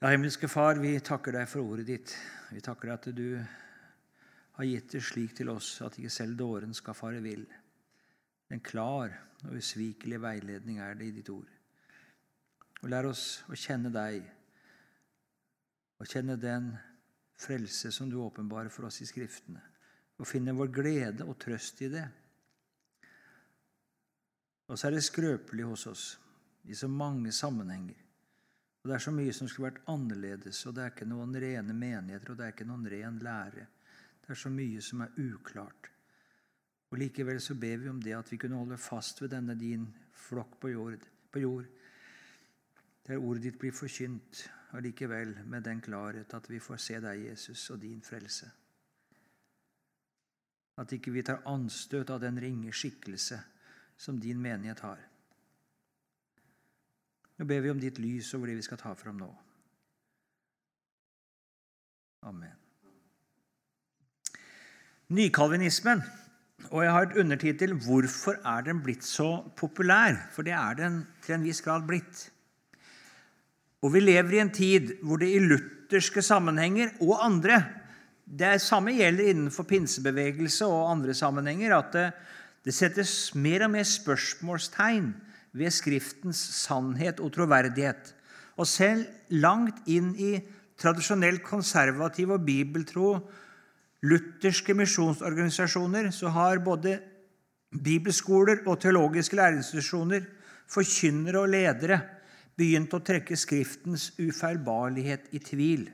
Ja, 0.00 0.14
himmelske 0.14 0.48
Far, 0.48 0.78
vi 0.80 0.94
takker 1.04 1.34
deg 1.36 1.48
for 1.52 1.60
ordet 1.60 1.82
ditt. 1.90 2.12
Vi 2.48 2.62
takker 2.64 2.88
deg 2.88 2.94
at 2.94 3.08
du 3.12 3.26
har 4.56 4.64
gitt 4.64 4.94
det 4.94 5.02
slik 5.04 5.34
til 5.36 5.50
oss 5.52 5.74
at 5.84 5.98
ikke 6.00 6.12
selv 6.14 6.38
dåren 6.40 6.72
skal 6.72 6.96
fare 6.96 7.20
vill. 7.20 7.42
En 8.48 8.64
klar 8.64 9.12
og 9.42 9.58
usvikelig 9.60 10.22
veiledning 10.24 10.80
er 10.80 10.96
det 10.96 11.10
i 11.10 11.12
ditt 11.18 11.28
ord. 11.34 11.52
Og 12.80 12.88
lær 12.88 13.10
oss 13.10 13.26
å 13.52 13.60
kjenne 13.60 13.92
deg, 13.92 14.24
og 16.00 16.08
kjenne 16.08 16.40
den 16.40 16.72
frelse 17.36 17.92
som 17.92 18.08
du 18.08 18.22
åpenbarer 18.24 18.72
for 18.72 18.88
oss 18.88 19.02
i 19.04 19.12
Skriftene, 19.12 19.60
og 20.16 20.32
finne 20.32 20.56
vår 20.56 20.76
glede 20.80 21.28
og 21.28 21.36
trøst 21.44 21.84
i 21.84 21.92
det. 21.92 22.08
Og 24.64 24.78
så 24.80 24.88
er 24.88 24.96
det 24.96 25.04
skrøpelig 25.12 25.74
hos 25.74 25.90
oss 25.92 26.12
i 26.64 26.72
så 26.72 26.88
mange 26.88 27.36
sammenhenger. 27.36 28.06
Og 28.82 28.88
Det 28.88 28.94
er 28.94 29.04
så 29.04 29.12
mye 29.12 29.32
som 29.32 29.48
skulle 29.48 29.70
vært 29.70 29.88
annerledes, 29.92 30.66
og 30.66 30.74
det 30.74 30.84
er 30.84 30.92
ikke 30.94 31.08
noen 31.08 31.36
rene 31.36 31.74
menigheter, 31.76 32.32
og 32.32 32.38
det 32.38 32.46
er 32.46 32.54
ikke 32.54 32.68
noen 32.68 32.86
ren 32.88 33.18
lære. 33.20 33.66
Det 34.20 34.30
er 34.30 34.40
så 34.40 34.50
mye 34.50 34.80
som 34.80 35.02
er 35.04 35.18
uklart. 35.20 35.90
Og 36.90 36.98
Likevel 36.98 37.40
så 37.40 37.54
ber 37.54 37.76
vi 37.76 37.90
om 37.90 38.00
det 38.02 38.16
at 38.16 38.32
vi 38.32 38.38
kunne 38.40 38.56
holde 38.56 38.78
fast 38.80 39.20
ved 39.22 39.30
denne 39.34 39.54
din 39.54 39.84
flokk 40.16 40.56
på 40.60 40.72
jord, 40.72 41.04
på 41.30 41.44
jord 41.44 41.68
der 43.10 43.18
ordet 43.18 43.42
ditt 43.42 43.58
blir 43.58 43.74
forkynt, 43.74 44.44
og 44.70 44.82
likevel 44.82 45.32
med 45.50 45.64
den 45.66 45.80
klarhet 45.82 46.34
at 46.34 46.44
vi 46.50 46.60
får 46.62 46.76
se 46.78 46.98
deg, 47.02 47.24
Jesus, 47.26 47.64
og 47.74 47.80
din 47.82 48.02
frelse. 48.06 48.46
At 50.78 50.92
ikke 50.94 51.10
vi 51.10 51.24
tar 51.26 51.42
anstøt 51.50 52.10
av 52.14 52.20
den 52.22 52.38
ringe 52.40 52.72
skikkelse 52.72 53.40
som 53.98 54.20
din 54.20 54.38
menighet 54.38 54.84
har. 54.86 55.02
Nå 57.40 57.46
ber 57.48 57.62
vi 57.64 57.70
om 57.72 57.78
ditt 57.80 57.96
lys 57.96 58.34
over 58.36 58.50
det 58.50 58.58
vi 58.58 58.64
skal 58.66 58.76
ta 58.76 58.90
fram 58.92 59.16
nå. 59.16 59.28
Amen. 62.28 62.52
Nykalvinismen, 65.16 66.02
og 66.68 66.84
jeg 66.84 66.92
har 66.92 67.06
et 67.06 67.16
undertittel 67.22 67.72
'Hvorfor 67.72 68.36
er 68.44 68.60
den 68.66 68.82
blitt 68.84 69.04
så 69.04 69.40
populær?' 69.56 70.28
For 70.34 70.42
det 70.42 70.52
er 70.52 70.74
den 70.74 71.06
til 71.22 71.34
en 71.34 71.42
viss 71.42 71.62
grad 71.64 71.86
blitt. 71.88 72.30
Og 73.82 73.94
vi 73.94 74.00
lever 74.00 74.36
i 74.36 74.42
en 74.44 74.52
tid 74.52 75.00
hvor 75.02 75.16
det 75.16 75.32
i 75.32 75.40
lutherske 75.40 76.22
sammenhenger 76.22 76.92
og 77.00 77.24
andre 77.24 77.64
Det 78.38 78.60
samme 78.60 78.92
gjelder 78.92 79.30
innenfor 79.32 79.64
pinsebevegelse 79.64 80.66
og 80.66 80.90
andre 80.90 81.14
sammenhenger 81.14 81.74
at 81.78 81.92
det, 81.92 82.12
det 82.64 82.74
settes 82.74 83.34
mer 83.34 83.64
og 83.64 83.70
mer 83.70 83.82
spørsmålstegn 83.82 85.14
ved 85.56 85.72
Skriftens 85.74 86.40
sannhet 86.62 87.20
og 87.20 87.32
troverdighet. 87.34 88.14
Og 88.60 88.68
selv 88.68 89.06
langt 89.30 89.86
inn 89.90 90.12
i 90.14 90.34
tradisjonelt 90.80 91.42
konservativ 91.44 92.32
og 92.36 92.44
bibeltro 92.46 93.14
lutherske 94.06 94.74
misjonsorganisasjoner 94.76 96.10
så 96.14 96.32
har 96.32 96.62
både 96.64 96.96
bibelskoler 97.70 98.64
og 98.66 98.80
teologiske 98.82 99.36
læreinstitusjoner, 99.38 100.24
forkynnere 100.70 101.42
og 101.42 101.52
ledere 101.52 102.00
begynt 102.58 102.94
å 102.94 103.02
trekke 103.04 103.38
Skriftens 103.38 104.10
ufeilbarlighet 104.18 105.32
i 105.36 105.40
tvil. 105.42 105.88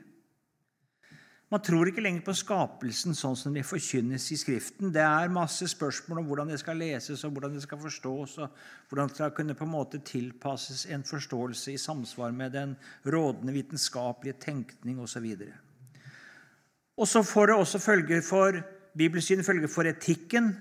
Man 1.47 1.61
tror 1.63 1.87
ikke 1.87 2.03
lenger 2.03 2.25
på 2.25 2.33
skapelsen 2.35 3.15
sånn 3.15 3.37
som 3.39 3.53
det 3.55 3.63
forkynnes 3.63 4.25
i 4.35 4.37
Skriften. 4.39 4.89
Det 4.91 5.03
er 5.03 5.31
masse 5.31 5.63
spørsmål 5.71 6.19
om 6.19 6.25
hvordan 6.27 6.49
det 6.51 6.57
skal 6.59 6.75
leses, 6.75 7.23
og 7.23 7.37
hvordan 7.37 7.53
det 7.55 7.61
skal 7.63 7.79
forstås, 7.79 8.33
og 8.43 8.57
hvordan 8.89 9.07
det 9.07 9.15
skal 9.15 9.31
kunne 9.37 9.55
på 9.55 9.63
en 9.63 9.71
måte 9.71 10.01
tilpasses 10.03 10.83
en 10.91 11.05
forståelse 11.07 11.71
i 11.71 11.79
samsvar 11.79 12.35
med 12.35 12.51
den 12.57 12.73
rådende 13.07 13.55
vitenskapelige 13.55 14.41
tenkning 14.43 14.99
osv. 14.99 15.29
Og 16.97 17.07
så 17.07 17.23
får 17.23 17.47
det 17.47 17.55
også 17.55 17.79
følger 17.79 18.21
for 18.27 18.59
bibelsyn, 18.97 19.43
følger 19.43 19.71
for 19.71 19.87
etikken. 19.87 20.51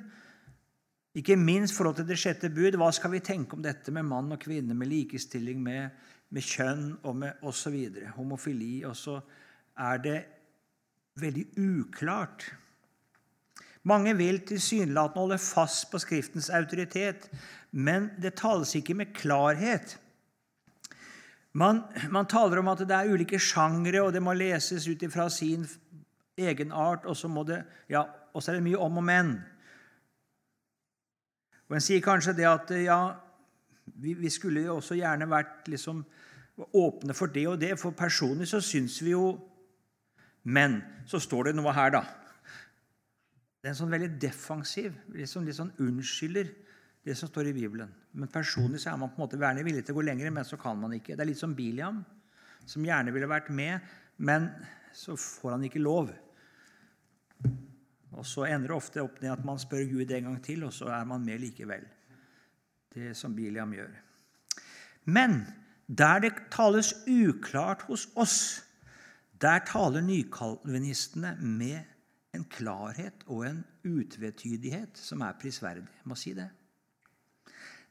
Ikke 1.18 1.34
minst 1.36 1.74
forhold 1.74 1.98
til 1.98 2.06
det 2.06 2.20
sjette 2.20 2.52
bud. 2.54 2.78
Hva 2.78 2.92
skal 2.94 3.10
vi 3.10 3.24
tenke 3.26 3.58
om 3.58 3.66
dette 3.66 3.90
med 3.90 4.06
mann 4.06 4.30
og 4.36 4.38
kvinne, 4.38 4.76
med 4.76 4.92
likestilling, 4.92 5.58
med, 5.66 5.90
med 6.30 6.46
kjønn 6.46 6.88
og 7.02 7.16
med 7.24 7.42
osv.? 7.42 7.74
Homofili. 8.14 8.84
Og 8.86 8.94
så 8.94 9.18
er 9.74 10.02
det 10.04 10.18
veldig 11.20 11.46
uklart. 11.56 12.48
Mange 13.86 14.16
vil 14.18 14.40
tilsynelatende 14.42 15.22
holde 15.22 15.38
fast 15.38 15.86
på 15.92 16.00
Skriftens 16.02 16.50
autoritet, 16.50 17.28
men 17.70 18.10
det 18.22 18.34
tales 18.40 18.74
ikke 18.74 18.96
med 18.98 19.14
klarhet. 19.14 19.96
Man, 21.56 21.84
man 22.10 22.26
taler 22.28 22.60
om 22.60 22.68
at 22.68 22.82
det 22.84 22.96
er 22.96 23.12
ulike 23.14 23.38
sjangre, 23.40 24.02
og 24.02 24.12
det 24.12 24.22
må 24.22 24.34
leses 24.36 24.88
ut 24.90 25.02
ifra 25.06 25.28
sin 25.32 25.64
egen 26.36 26.72
art, 26.72 27.06
og 27.06 27.16
så, 27.16 27.30
ja, 27.88 28.02
er 28.36 28.58
det 28.58 28.64
mye 28.66 28.80
om 28.82 28.98
og 28.98 29.06
men. 29.06 29.36
Og 31.68 31.78
En 31.78 31.82
sier 31.82 32.02
kanskje 32.04 32.36
det 32.36 32.46
at 32.46 32.70
ja, 32.82 33.00
vi, 34.02 34.14
vi 34.14 34.30
skulle 34.30 34.66
jo 34.66 34.76
også 34.76 34.98
gjerne 34.98 35.30
vært 35.30 35.70
liksom 35.70 36.04
åpne 36.76 37.14
for 37.14 37.32
det 37.32 37.46
og 37.48 37.60
det, 37.60 37.74
for 37.80 37.96
personlig 37.96 38.48
så 38.50 38.60
syns 38.60 39.00
vi 39.02 39.14
jo 39.14 39.30
men 40.46 40.78
så 41.10 41.18
står 41.22 41.50
det 41.50 41.56
noe 41.58 41.74
her, 41.74 41.90
da. 41.96 42.04
Det 43.58 43.68
er 43.68 43.74
en 43.74 43.80
sånn 43.80 43.90
veldig 43.90 44.12
defensiv, 44.22 44.94
liksom 45.16 45.46
litt 45.46 45.58
sånn 45.58 45.74
unnskylder 45.82 46.52
det 47.06 47.14
som 47.18 47.30
står 47.30 47.50
i 47.50 47.54
Bibelen. 47.54 47.90
Men 48.18 48.30
personlig 48.30 48.80
så 48.82 48.92
er 48.92 49.00
man 49.00 49.12
på 49.12 49.20
en 49.20 49.24
måte 49.24 49.38
gjerne 49.38 49.64
villig 49.66 49.84
til 49.86 49.94
å 49.94 49.98
gå 50.00 50.06
lenger, 50.06 50.30
men 50.34 50.46
så 50.46 50.58
kan 50.58 50.78
man 50.78 50.94
ikke. 50.96 51.14
Det 51.14 51.22
er 51.22 51.30
litt 51.30 51.40
som 51.40 51.54
Biliam, 51.54 52.00
som 52.66 52.86
gjerne 52.86 53.14
ville 53.14 53.30
vært 53.30 53.50
med, 53.54 53.84
men 54.18 54.48
så 54.94 55.14
får 55.18 55.56
han 55.56 55.66
ikke 55.68 55.82
lov. 55.82 56.10
Og 58.16 58.26
så 58.26 58.46
ender 58.48 58.72
det 58.72 58.78
ofte 58.78 59.04
opp 59.04 59.20
med 59.22 59.34
at 59.34 59.44
man 59.46 59.60
spør 59.60 59.84
Gud 59.90 60.10
en 60.14 60.30
gang 60.30 60.40
til, 60.42 60.64
og 60.66 60.74
så 60.74 60.90
er 60.94 61.06
man 61.06 61.22
med 61.26 61.42
likevel. 61.42 61.84
Det 62.94 63.12
som 63.18 63.34
Biliam 63.36 63.74
gjør. 63.76 63.92
Men 65.10 65.42
der 65.86 66.22
det 66.24 66.32
tales 66.50 66.94
uklart 67.06 67.84
hos 67.86 68.08
oss, 68.18 68.65
der 69.40 69.58
taler 69.68 70.00
nykalvinistene 70.00 71.36
med 71.40 71.84
en 72.36 72.44
klarhet 72.44 73.24
og 73.26 73.46
en 73.48 73.64
utvetydighet 73.84 74.98
som 75.00 75.24
er 75.24 75.36
prisverdig. 75.40 75.84
Jeg 75.84 76.08
må 76.08 76.16
si 76.18 76.32
det. 76.36 76.48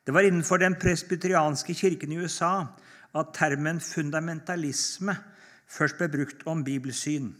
Det 0.05 0.13
var 0.13 0.25
innenfor 0.25 0.61
den 0.61 0.75
presbyterianske 0.81 1.73
kirken 1.73 2.11
i 2.13 2.19
USA 2.21 2.67
at 3.15 3.33
termen 3.33 3.79
fundamentalisme 3.81 5.15
først 5.67 5.97
ble 5.97 6.09
brukt 6.13 6.45
om 6.49 6.63
bibelsyn. 6.63 7.31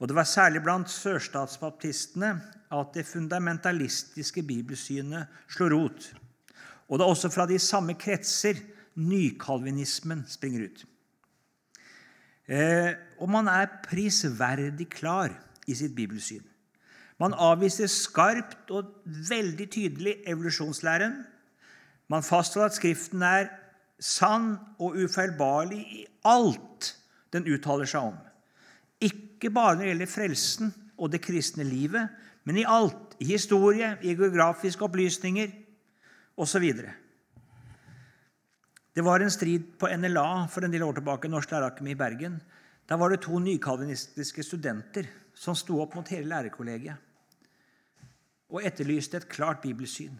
Og 0.00 0.08
Det 0.08 0.16
var 0.16 0.24
særlig 0.24 0.62
blant 0.62 0.90
sørstatsbaptistene 0.90 2.30
at 2.72 2.94
det 2.94 3.06
fundamentalistiske 3.06 4.42
bibelsynet 4.42 5.26
slo 5.48 5.68
rot. 5.68 6.14
Og 6.88 6.98
det 6.98 7.04
er 7.04 7.08
også 7.08 7.28
fra 7.28 7.46
de 7.46 7.58
samme 7.58 7.94
kretser 7.94 8.54
nykalvinismen 8.96 10.24
springer 10.28 10.64
ut. 10.64 10.86
Eh, 12.50 12.94
og 13.22 13.30
man 13.30 13.46
er 13.48 13.70
prisverdig 13.84 14.88
klar 14.90 15.30
i 15.70 15.76
sitt 15.78 15.94
bibelsyn. 15.94 16.42
Man 17.20 17.36
avviser 17.36 17.86
skarpt 17.86 18.72
og 18.74 18.88
veldig 19.28 19.66
tydelig 19.70 20.16
evolusjonslæren. 20.26 21.20
Man 22.10 22.24
fastholder 22.26 22.72
at 22.72 22.78
Skriften 22.78 23.22
er 23.22 23.50
sann 24.00 24.54
og 24.80 24.96
ufeilbarlig 24.96 25.80
i 26.00 26.06
alt 26.24 26.94
den 27.32 27.46
uttaler 27.46 27.86
seg 27.86 28.08
om. 28.10 28.16
Ikke 29.00 29.52
bare 29.52 29.76
når 29.76 29.84
det 29.84 29.92
gjelder 29.92 30.10
frelsen 30.10 30.72
og 30.98 31.12
det 31.12 31.22
kristne 31.22 31.64
livet, 31.64 32.08
men 32.44 32.58
i 32.58 32.66
alt. 32.66 33.14
I 33.20 33.24
historie, 33.24 33.98
i 34.02 34.14
geografiske 34.16 34.84
opplysninger 34.84 35.52
osv. 36.40 36.64
Det 38.92 39.04
var 39.06 39.20
en 39.20 39.30
strid 39.30 39.78
på 39.78 39.88
NLA 39.96 40.48
for 40.50 40.66
en 40.66 40.72
del 40.72 40.82
år 40.82 40.98
tilbake, 40.98 41.28
Norsk 41.30 41.52
Lærerakademi 41.52 41.92
i 41.94 41.98
Bergen. 41.98 42.40
Da 42.90 42.96
var 42.98 43.12
det 43.12 43.22
to 43.22 43.38
nykalvinistiske 43.38 44.42
studenter 44.42 45.06
som 45.34 45.54
sto 45.54 45.78
opp 45.82 45.94
mot 45.94 46.10
hele 46.10 46.26
lærerkollegiet 46.32 47.06
og 48.50 48.66
etterlyste 48.66 49.20
et 49.20 49.28
klart 49.30 49.62
bibelsyn. 49.62 50.16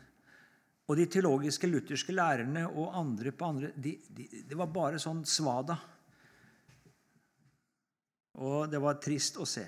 Og 0.86 0.98
de 0.98 1.06
teologiske 1.10 1.66
lutherske 1.66 2.14
lærerne 2.14 2.68
og 2.68 2.94
andre 2.98 3.32
på 3.34 3.46
andre 3.46 3.72
de, 3.74 3.96
de, 4.10 4.26
Det 4.46 4.58
var 4.58 4.70
bare 4.70 5.02
sånn 5.02 5.24
svada. 5.26 5.76
Og 8.38 8.70
det 8.70 8.78
var 8.82 9.02
trist 9.02 9.38
å 9.38 9.46
se. 9.46 9.66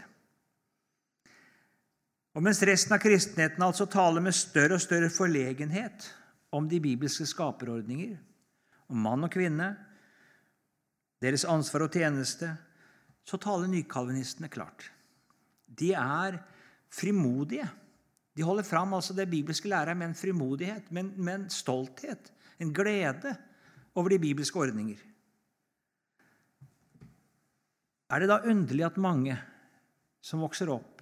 Og 2.33 2.43
mens 2.43 2.63
resten 2.65 2.95
av 2.95 3.03
kristenheten 3.03 3.63
altså 3.67 3.87
taler 3.91 4.23
med 4.25 4.35
større 4.35 4.79
og 4.79 4.83
større 4.83 5.11
forlegenhet 5.13 6.07
om 6.55 6.69
de 6.69 6.79
bibelske 6.81 7.27
skaperordninger, 7.29 8.15
om 8.93 9.01
mann 9.03 9.27
og 9.27 9.33
kvinne, 9.33 9.73
deres 11.23 11.47
ansvar 11.49 11.87
og 11.87 11.95
tjeneste, 11.95 12.51
så 13.25 13.39
taler 13.41 13.71
nykalvinistene 13.71 14.51
klart. 14.53 14.89
De 15.67 15.93
er 15.95 16.41
frimodige. 16.93 17.69
De 18.37 18.45
holder 18.45 18.67
fram 18.67 18.95
altså 18.97 19.15
det 19.15 19.31
bibelske 19.31 19.71
læret 19.71 19.97
med 19.97 20.11
en 20.11 20.19
frimodighet, 20.19 20.91
med 20.93 21.17
med 21.17 21.35
en 21.35 21.49
stolthet, 21.51 22.33
en 22.59 22.73
glede 22.75 23.37
over 23.95 24.09
de 24.09 24.19
bibelske 24.19 24.59
ordninger. 24.59 24.99
er 28.13 28.21
det 28.21 28.29
da 28.29 28.43
underlig 28.45 28.85
at 28.85 29.01
mange 29.01 29.37
som 30.23 30.43
vokser 30.45 30.71
opp, 30.71 31.01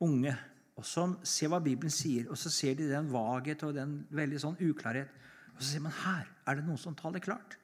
unge, 0.00 0.32
og 0.74 0.86
som 0.88 1.18
ser 1.22 1.50
hva 1.52 1.60
Bibelen 1.62 1.92
sier, 1.92 2.30
og 2.32 2.38
så 2.40 2.50
ser 2.50 2.78
de 2.78 2.88
den 2.90 3.10
vaghet 3.12 3.62
og 3.66 3.76
den 3.76 3.98
veldig 4.10 4.40
sånn 4.42 4.56
uklarhet, 4.64 5.12
og 5.54 5.62
så 5.62 5.68
sier 5.70 5.84
man 5.84 5.96
her 6.02 6.26
er 6.44 6.58
det 6.58 6.66
noen 6.66 6.80
som 6.80 6.96
taler 6.98 7.22
klart, 7.24 7.56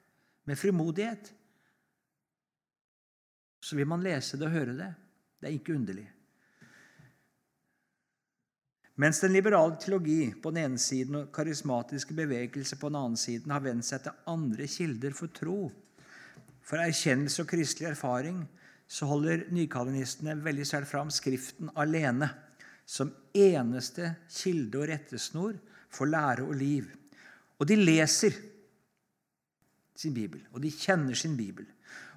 med 0.48 0.58
frimodighet. 0.58 1.32
Så 3.60 3.76
vil 3.76 3.88
man 3.88 4.02
lese 4.04 4.38
det 4.40 4.48
og 4.48 4.54
høre 4.54 4.76
det. 4.78 4.88
Det 5.40 5.48
er 5.48 5.56
ikke 5.58 5.76
underlig. 5.76 6.06
Mens 9.00 9.20
den 9.22 9.32
liberale 9.32 9.78
teologi 9.80 10.32
på 10.42 10.50
den 10.52 10.64
ene 10.66 10.80
siden 10.80 11.22
og 11.22 11.28
karismatiske 11.32 12.16
bevegelse 12.16 12.76
på 12.76 12.90
den 12.90 12.98
annen 13.00 13.20
siden 13.20 13.52
har 13.52 13.62
vendt 13.64 13.86
seg 13.88 14.02
til 14.04 14.18
andre 14.28 14.66
kilder 14.68 15.16
for 15.16 15.32
tro, 15.32 15.60
for 16.60 16.82
erkjennelse 16.82 17.40
og 17.42 17.48
kristelig 17.48 17.88
erfaring, 17.94 18.42
så 18.90 19.06
holder 19.08 19.46
nykalvinistene 19.54 20.34
veldig 20.44 20.66
sterkt 20.68 20.90
fram 20.90 21.12
Skriften 21.14 21.70
alene 21.80 22.28
som 22.84 23.12
eneste 23.32 24.16
kilde 24.34 24.82
og 24.82 24.90
rettesnor 24.90 25.56
for 25.88 26.10
lære 26.10 26.44
og 26.44 26.56
liv. 26.58 26.90
Og 27.60 27.68
de 27.68 27.76
leser 27.76 28.34
sin 30.00 30.14
bibel, 30.16 30.40
og 30.52 30.62
de 30.64 30.72
kjenner 30.72 31.14
sin 31.14 31.36
bibel. 31.36 31.66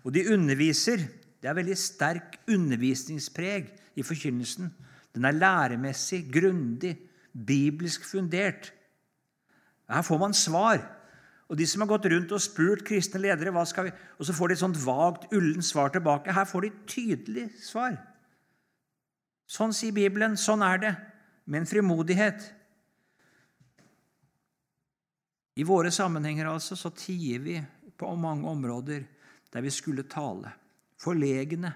Og 0.03 0.13
de 0.15 0.23
underviser. 0.33 1.03
Det 1.43 1.49
er 1.51 1.57
veldig 1.57 1.75
sterk 1.75 2.37
undervisningspreg 2.47 3.67
i 3.99 4.03
forkynnelsen 4.07 4.71
den 5.15 5.25
er 5.25 5.31
læremessig, 5.31 6.25
grundig, 6.33 6.97
bibelsk 7.47 8.05
fundert. 8.05 8.73
Her 9.89 10.01
får 10.01 10.17
man 10.17 10.33
svar. 10.33 10.81
Og 11.49 11.57
De 11.57 11.67
som 11.67 11.81
har 11.81 11.87
gått 11.87 12.05
rundt 12.05 12.31
og 12.31 12.41
spurt 12.41 12.81
kristne 12.87 13.21
ledere, 13.21 13.51
hva 13.53 13.65
skal 13.65 13.85
vi, 13.85 13.91
og 14.17 14.25
så 14.25 14.33
får 14.33 14.47
de 14.47 14.55
et 14.55 14.61
sånt 14.63 14.79
vagt, 14.85 15.27
ullent 15.35 15.65
svar 15.65 15.91
tilbake. 15.93 16.33
Her 16.33 16.47
får 16.49 16.65
de 16.65 16.71
tydelig 16.89 17.49
svar. 17.61 17.99
Sånn 19.45 19.75
sier 19.75 19.93
Bibelen. 19.93 20.37
Sånn 20.39 20.63
er 20.65 20.81
det. 20.81 20.93
Med 21.45 21.61
en 21.61 21.69
frimodighet. 21.69 22.41
I 25.55 25.63
våre 25.63 25.91
sammenhenger 25.93 26.49
altså, 26.49 26.75
så 26.75 26.89
tier 26.97 27.41
vi 27.43 27.57
på 27.97 28.15
mange 28.17 28.49
områder 28.49 29.03
der 29.53 29.61
vi 29.61 29.71
skulle 29.73 30.07
tale. 30.09 30.51
Forlegne 30.97 31.73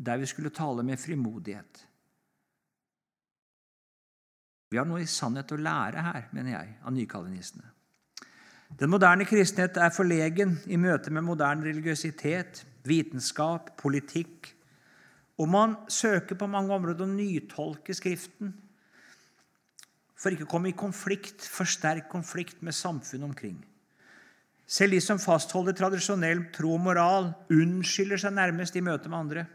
der 0.00 0.20
vi 0.20 0.26
skulle 0.26 0.50
tale 0.50 0.82
med 0.82 0.98
frimodighet. 0.98 1.86
Vi 4.70 4.78
har 4.78 4.86
noe 4.86 5.02
i 5.02 5.10
sannhet 5.10 5.50
å 5.52 5.58
lære 5.58 6.04
her, 6.06 6.28
mener 6.32 6.54
jeg, 6.54 6.74
av 6.86 6.94
nykalvinistene. 6.94 7.66
Den 8.78 8.92
moderne 8.92 9.26
kristenhet 9.26 9.76
er 9.82 9.90
forlegen 9.90 10.54
i 10.70 10.78
møte 10.78 11.10
med 11.10 11.26
moderne 11.26 11.66
religiøsitet, 11.66 12.62
vitenskap, 12.86 13.72
politikk. 13.80 14.52
Og 15.42 15.50
man 15.50 15.74
søker 15.90 16.38
på 16.38 16.48
mange 16.48 16.72
områder 16.76 17.04
å 17.04 17.10
nytolke 17.10 17.96
Skriften 17.98 18.54
for 20.20 20.34
ikke 20.34 20.44
å 20.44 20.52
komme 20.52 20.70
i 20.70 20.76
konflikt, 20.76 21.46
for 21.48 21.68
sterk 21.68 22.10
konflikt 22.12 22.60
med 22.66 22.76
samfunnet 22.76 23.30
omkring. 23.30 23.56
Selv 24.70 24.94
de 24.94 25.00
som 25.02 25.18
fastholder 25.18 25.74
tradisjonell 25.74 26.44
tro 26.54 26.74
og 26.76 26.82
moral, 26.84 27.32
unnskylder 27.50 28.20
seg 28.20 28.36
nærmest 28.36 28.76
i 28.76 28.84
møte 28.84 29.10
med 29.10 29.18
andre. 29.18 29.46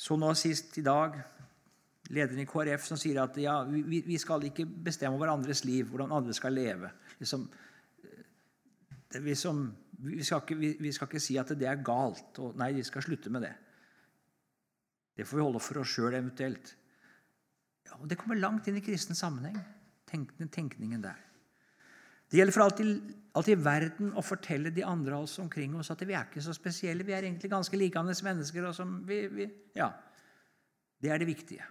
Så 0.00 0.16
nå 0.18 0.32
sist 0.36 0.76
i 0.80 0.84
dag 0.84 1.16
lederen 2.10 2.42
i 2.42 2.48
KrF 2.48 2.84
som 2.88 2.98
sier 2.98 3.20
at 3.22 3.36
ja, 3.38 3.60
vi, 3.70 4.02
vi, 4.02 4.18
skal 4.18 4.42
ikke 4.48 4.66
bestemme 4.66 5.16
over 5.16 5.30
andres 5.30 5.62
liv, 5.64 5.86
hvordan 5.88 6.16
andre 6.16 6.34
skal 6.34 6.56
leve. 6.56 6.90
Liksom, 7.20 7.46
vi, 9.20 9.36
som, 9.38 9.62
vi, 10.02 10.24
skal 10.26 10.42
ikke, 10.42 10.58
vi, 10.58 10.92
skal 10.96 11.08
ikke, 11.10 11.22
si 11.22 11.38
at 11.38 11.54
det 11.54 11.68
er 11.70 11.84
galt. 11.86 12.42
Og 12.42 12.58
nei, 12.58 12.72
vi 12.76 12.84
skal 12.86 13.06
slutte 13.06 13.30
med 13.32 13.46
det. 13.46 13.54
Det 15.16 15.28
får 15.28 15.38
vi 15.38 15.46
holde 15.46 15.62
for 15.62 15.82
oss 15.82 15.94
sjøl 15.94 16.16
eventuelt. 16.18 16.74
Og 17.98 18.08
Det 18.08 18.18
kommer 18.18 18.38
langt 18.38 18.68
inn 18.68 18.78
i 18.78 18.84
kristen 18.84 19.18
sammenheng, 19.18 19.58
tenkningen, 20.06 21.02
der. 21.02 21.18
Det 22.30 22.38
gjelder 22.38 22.54
for 22.54 22.62
alt 22.68 23.48
i, 23.50 23.56
verden 23.58 24.12
å 24.14 24.22
fortelle 24.22 24.70
de 24.70 24.84
andre 24.86 25.18
oss 25.18 25.38
omkring 25.42 25.74
oss 25.74 25.90
at 25.90 26.02
vi 26.06 26.14
er 26.14 26.28
ikke 26.28 26.42
så 26.44 26.54
spesielle. 26.54 27.06
Vi 27.06 27.14
er 27.16 27.26
egentlig 27.26 27.50
ganske 27.50 27.76
likandes 27.76 28.22
mennesker. 28.22 28.70
vi, 29.06 29.26
vi, 29.28 29.50
ja, 29.74 29.90
Det 31.02 31.10
er 31.10 31.18
det 31.18 31.26
viktige. 31.26 31.66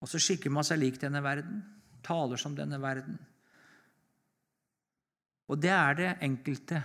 Og 0.00 0.08
så 0.08 0.18
skikker 0.18 0.50
man 0.50 0.64
seg 0.64 0.80
lik 0.80 0.98
denne 1.00 1.22
verden, 1.22 1.62
taler 2.02 2.40
som 2.40 2.56
denne 2.56 2.80
verden. 2.80 3.18
Og 5.50 5.58
det 5.60 5.70
er 5.74 5.94
det 5.98 6.10
enkelte, 6.22 6.82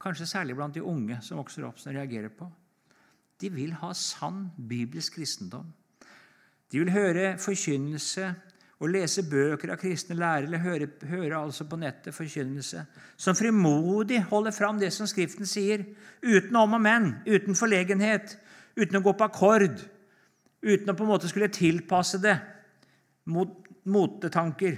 kanskje 0.00 0.26
særlig 0.26 0.56
blant 0.56 0.74
de 0.74 0.82
unge 0.82 1.18
som 1.22 1.38
vokser 1.38 1.66
opp, 1.66 1.78
som 1.78 1.92
reagerer 1.92 2.30
på. 2.30 2.48
De 3.40 3.50
vil 3.52 3.74
ha 3.82 3.92
sann 3.92 4.46
bibelsk 4.56 5.18
kristendom. 5.18 5.68
De 6.72 6.82
vil 6.82 6.90
høre 6.90 7.36
forkynnelse 7.38 8.32
og 8.76 8.90
lese 8.92 9.24
bøker 9.24 9.72
av 9.72 9.78
kristne 9.80 10.16
lærere, 10.18 10.44
eller 10.44 10.60
høre, 10.60 10.88
høre, 11.08 11.38
altså 11.38 11.64
på 11.64 11.78
nettet 11.80 12.14
forkynnelse, 12.14 12.82
som 13.16 13.36
frimodig 13.36 14.20
holder 14.28 14.52
fram 14.52 14.80
det 14.80 14.90
som 14.92 15.08
Skriften 15.08 15.48
sier, 15.48 15.84
uten 16.22 16.56
om 16.60 16.76
og 16.76 16.82
men, 16.84 17.14
uten 17.24 17.56
forlegenhet, 17.56 18.36
uten 18.76 19.00
å 19.00 19.04
gå 19.06 19.14
på 19.16 19.28
akkord, 19.30 19.80
uten 20.60 20.92
å 20.92 20.96
på 20.96 21.06
en 21.06 21.12
måte 21.14 21.30
skulle 21.30 21.48
tilpasse 21.52 22.20
det 22.20 22.36
mot 23.32 23.64
motetanker, 23.88 24.76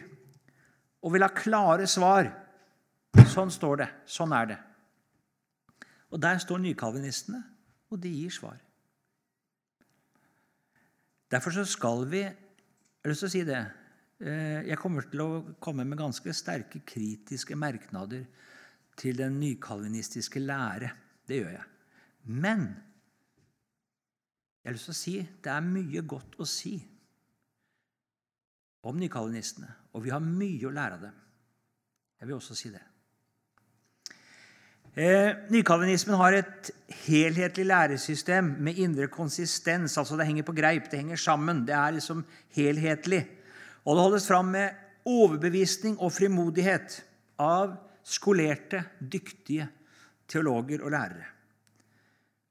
og 1.03 1.15
vil 1.15 1.27
ha 1.27 1.33
klare 1.35 1.87
svar. 1.91 2.31
Sånn 3.29 3.51
står 3.51 3.83
det. 3.83 3.87
Sånn 4.07 4.33
er 4.35 4.49
det. 4.51 4.57
Og 6.13 6.21
der 6.23 6.39
står 6.43 6.61
nykalvinistene, 6.63 7.43
og 7.91 8.01
de 8.03 8.13
gir 8.13 8.33
svar. 8.35 8.59
Derfor 11.31 11.53
så 11.55 11.65
skal 11.69 12.07
vi 12.11 12.25
Jeg 12.25 13.05
har 13.05 13.13
lyst 13.13 13.23
til 13.23 13.29
å 13.29 13.33
si 13.33 13.43
det. 13.47 13.61
Eh, 14.19 14.67
jeg 14.67 14.79
kommer 14.81 15.07
til 15.07 15.21
å 15.23 15.29
komme 15.63 15.85
med 15.87 16.01
ganske 16.01 16.33
sterke 16.35 16.81
kritiske 16.85 17.55
merknader 17.57 18.25
til 18.99 19.17
den 19.17 19.39
nykalvinistiske 19.39 20.43
lære. 20.43 20.91
Det 21.29 21.39
gjør 21.39 21.55
jeg. 21.55 21.67
Men 22.27 22.67
jeg 24.59 24.73
har 24.73 24.77
lyst 24.77 24.91
til 24.91 24.97
å 24.97 24.99
si 24.99 25.15
det 25.45 25.53
er 25.55 25.71
mye 25.71 26.03
godt 26.03 26.35
å 26.43 26.49
si 26.49 26.75
om 28.89 28.99
nykalvinistene, 28.99 29.71
og 29.95 30.05
vi 30.05 30.13
har 30.13 30.23
mye 30.25 30.67
å 30.69 30.75
lære 30.75 30.99
av 30.99 31.07
dem. 31.07 31.17
Jeg 32.19 32.29
vil 32.29 32.39
også 32.39 32.57
si 32.59 32.73
det. 32.75 32.83
Eh, 34.99 35.37
Nykalvinismen 35.55 36.17
har 36.19 36.35
et 36.35 36.71
helhetlig 37.05 37.69
læresystem 37.69 38.49
med 38.59 38.81
indre 38.83 39.07
konsistens. 39.07 39.99
altså 39.99 40.17
Det 40.17 40.27
henger 40.27 40.43
på 40.43 40.53
greip, 40.53 40.91
det 40.91 40.99
henger 40.99 41.17
sammen. 41.17 41.67
Det 41.67 41.75
er 41.75 41.91
liksom 41.91 42.25
helhetlig. 42.51 43.29
Og 43.85 43.95
det 43.95 44.03
holdes 44.03 44.27
fram 44.27 44.45
med 44.45 44.71
overbevisning 45.05 46.01
og 46.01 46.13
frimodighet 46.13 47.05
av 47.39 47.77
skolerte, 48.03 48.83
dyktige 48.99 49.69
teologer 50.29 50.83
og 50.83 50.91
lærere. 50.91 51.29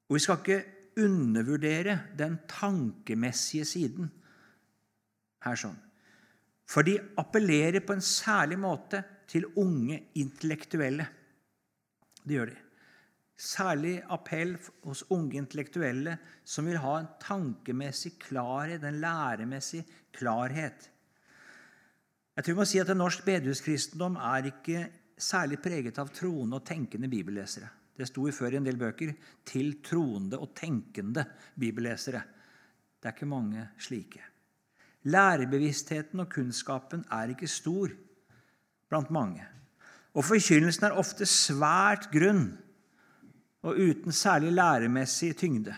Og 0.10 0.16
Vi 0.16 0.20
skal 0.20 0.38
ikke 0.38 0.64
undervurdere 1.04 2.00
den 2.18 2.40
tankemessige 2.48 3.66
siden 3.66 4.12
her 5.44 5.56
sånn. 5.56 5.78
For 6.66 6.82
de 6.82 6.98
appellerer 7.18 7.84
på 7.84 7.94
en 7.94 8.02
særlig 8.02 8.58
måte 8.60 9.04
til 9.28 9.46
unge 9.56 10.00
intellektuelle. 10.16 11.08
Det 12.28 12.36
gjør 12.36 12.52
de. 12.52 12.58
Særlig 13.38 13.94
appell 14.10 14.56
hos 14.84 15.04
unge 15.14 15.38
intellektuelle 15.38 16.18
som 16.44 16.66
vil 16.68 16.80
ha 16.82 16.96
en 17.00 17.10
tankemessig 17.22 18.16
klarhet, 18.20 18.84
en 18.84 19.00
læremessig 19.02 19.84
klarhet. 20.18 20.90
Jeg 22.36 22.46
tror 22.46 22.54
vi 22.54 22.60
må 22.60 22.66
si 22.70 22.82
at 22.82 22.90
en 22.94 23.00
norsk 23.02 23.24
bedehuskristendom 23.26 24.18
er 24.22 24.50
ikke 24.52 24.82
særlig 25.18 25.62
preget 25.62 25.98
av 26.02 26.12
troende 26.14 26.60
og 26.60 26.66
tenkende 26.66 27.10
bibellesere. 27.10 27.70
Det 27.98 28.06
sto 28.10 28.28
før 28.30 28.54
i 28.54 28.58
en 28.60 28.66
del 28.66 28.78
bøker 28.78 29.14
'til 29.46 29.82
troende 29.82 30.38
og 30.38 30.54
tenkende 30.56 31.26
bibellesere'. 31.58 32.22
Det 33.02 33.06
er 33.06 33.14
ikke 33.14 33.26
mange 33.26 33.70
slike. 33.80 34.22
Lærebevisstheten 35.04 36.20
og 36.20 36.30
kunnskapen 36.30 37.06
er 37.12 37.30
ikke 37.30 37.48
stor 37.48 37.90
blant 38.90 39.12
mange. 39.12 39.46
Og 40.18 40.26
forkynnelsen 40.26 40.88
er 40.88 40.98
ofte 40.98 41.28
svært 41.30 42.10
grunn 42.14 42.50
og 43.68 43.78
uten 43.78 44.16
særlig 44.16 44.54
læremessig 44.56 45.36
tyngde. 45.38 45.76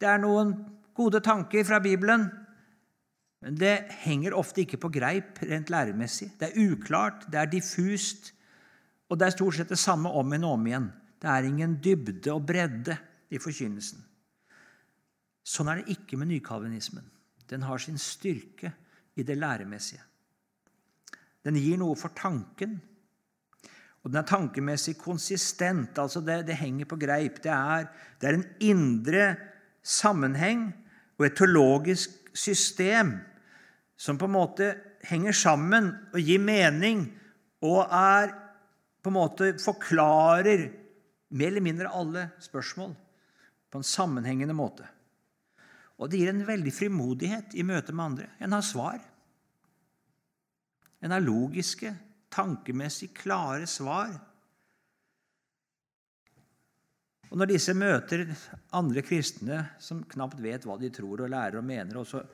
Det 0.00 0.08
er 0.08 0.20
noen 0.20 0.52
gode 0.96 1.22
tanker 1.24 1.64
fra 1.64 1.80
Bibelen, 1.80 2.26
men 3.40 3.56
det 3.56 3.86
henger 4.02 4.36
ofte 4.36 4.64
ikke 4.64 4.80
på 4.82 4.90
greip 4.92 5.40
rent 5.48 5.72
læremessig. 5.72 6.28
Det 6.36 6.50
er 6.50 6.72
uklart, 6.72 7.24
det 7.32 7.40
er 7.40 7.48
diffust, 7.48 8.34
og 9.08 9.18
det 9.18 9.28
er 9.28 9.36
stort 9.36 9.56
sett 9.56 9.72
det 9.72 9.80
samme 9.80 10.12
om 10.12 10.28
igjen 10.28 10.44
og 10.44 10.58
om 10.58 10.66
igjen. 10.68 10.90
Det 11.20 11.30
er 11.30 11.48
ingen 11.48 11.78
dybde 11.84 12.34
og 12.34 12.44
bredde 12.48 12.96
i 13.32 13.40
forkynnelsen. 13.40 14.04
Sånn 15.40 15.70
er 15.72 15.80
det 15.80 15.96
ikke 15.96 16.18
med 16.20 16.30
nykalvinismen. 16.30 17.06
Den 17.48 17.64
har 17.66 17.80
sin 17.82 17.98
styrke 17.98 18.74
i 19.16 19.24
det 19.26 19.38
læremessige. 19.40 20.04
Den 21.44 21.56
gir 21.56 21.80
noe 21.80 21.96
for 21.96 22.12
tanken. 22.16 22.76
Og 24.00 24.12
den 24.12 24.20
er 24.22 24.28
tankemessig 24.28 24.96
konsistent. 24.98 25.98
altså 25.98 26.20
Det, 26.20 26.46
det 26.46 26.56
henger 26.56 26.88
på 26.88 26.96
greip. 26.96 27.42
Det 27.42 27.52
er, 27.52 27.88
det 28.20 28.28
er 28.28 28.38
en 28.38 28.48
indre 28.60 29.24
sammenheng 29.82 30.70
og 31.18 31.26
et 31.26 31.36
teologisk 31.36 32.10
system 32.34 33.18
som 34.00 34.18
på 34.18 34.28
en 34.28 34.36
måte 34.36 34.70
henger 35.04 35.36
sammen 35.36 35.90
og 36.14 36.20
gir 36.20 36.40
mening 36.40 37.04
og 37.64 37.82
er 37.84 38.32
på 39.00 39.10
en 39.10 39.16
måte 39.16 39.52
forklarer 39.60 40.68
mer 41.36 41.52
eller 41.52 41.64
mindre 41.64 41.92
alle 41.92 42.26
spørsmål 42.40 42.94
på 43.70 43.80
en 43.80 43.86
sammenhengende 43.86 44.56
måte. 44.56 44.86
Og 46.00 46.08
det 46.08 46.22
gir 46.22 46.32
en 46.32 46.46
veldig 46.48 46.72
frimodighet 46.72 47.54
i 47.60 47.64
møte 47.66 47.92
med 47.92 48.04
andre. 48.04 48.28
En 48.40 48.56
har 48.56 48.64
svar. 48.64 48.98
En 51.04 51.12
har 51.12 51.20
logiske, 51.24 51.92
tankemessig 52.30 53.10
klare 53.16 53.66
svar. 53.70 54.12
Og 57.30 57.38
Når 57.38 57.52
disse 57.52 57.74
møter 57.78 58.24
andre 58.74 59.02
kristne 59.06 59.62
som 59.82 60.02
knapt 60.10 60.40
vet 60.42 60.64
hva 60.66 60.74
de 60.80 60.90
tror 60.94 61.22
og 61.22 61.30
lærer 61.30 61.60
og 61.60 61.66
mener, 61.66 62.00
og 62.00 62.08
så, 62.10 62.24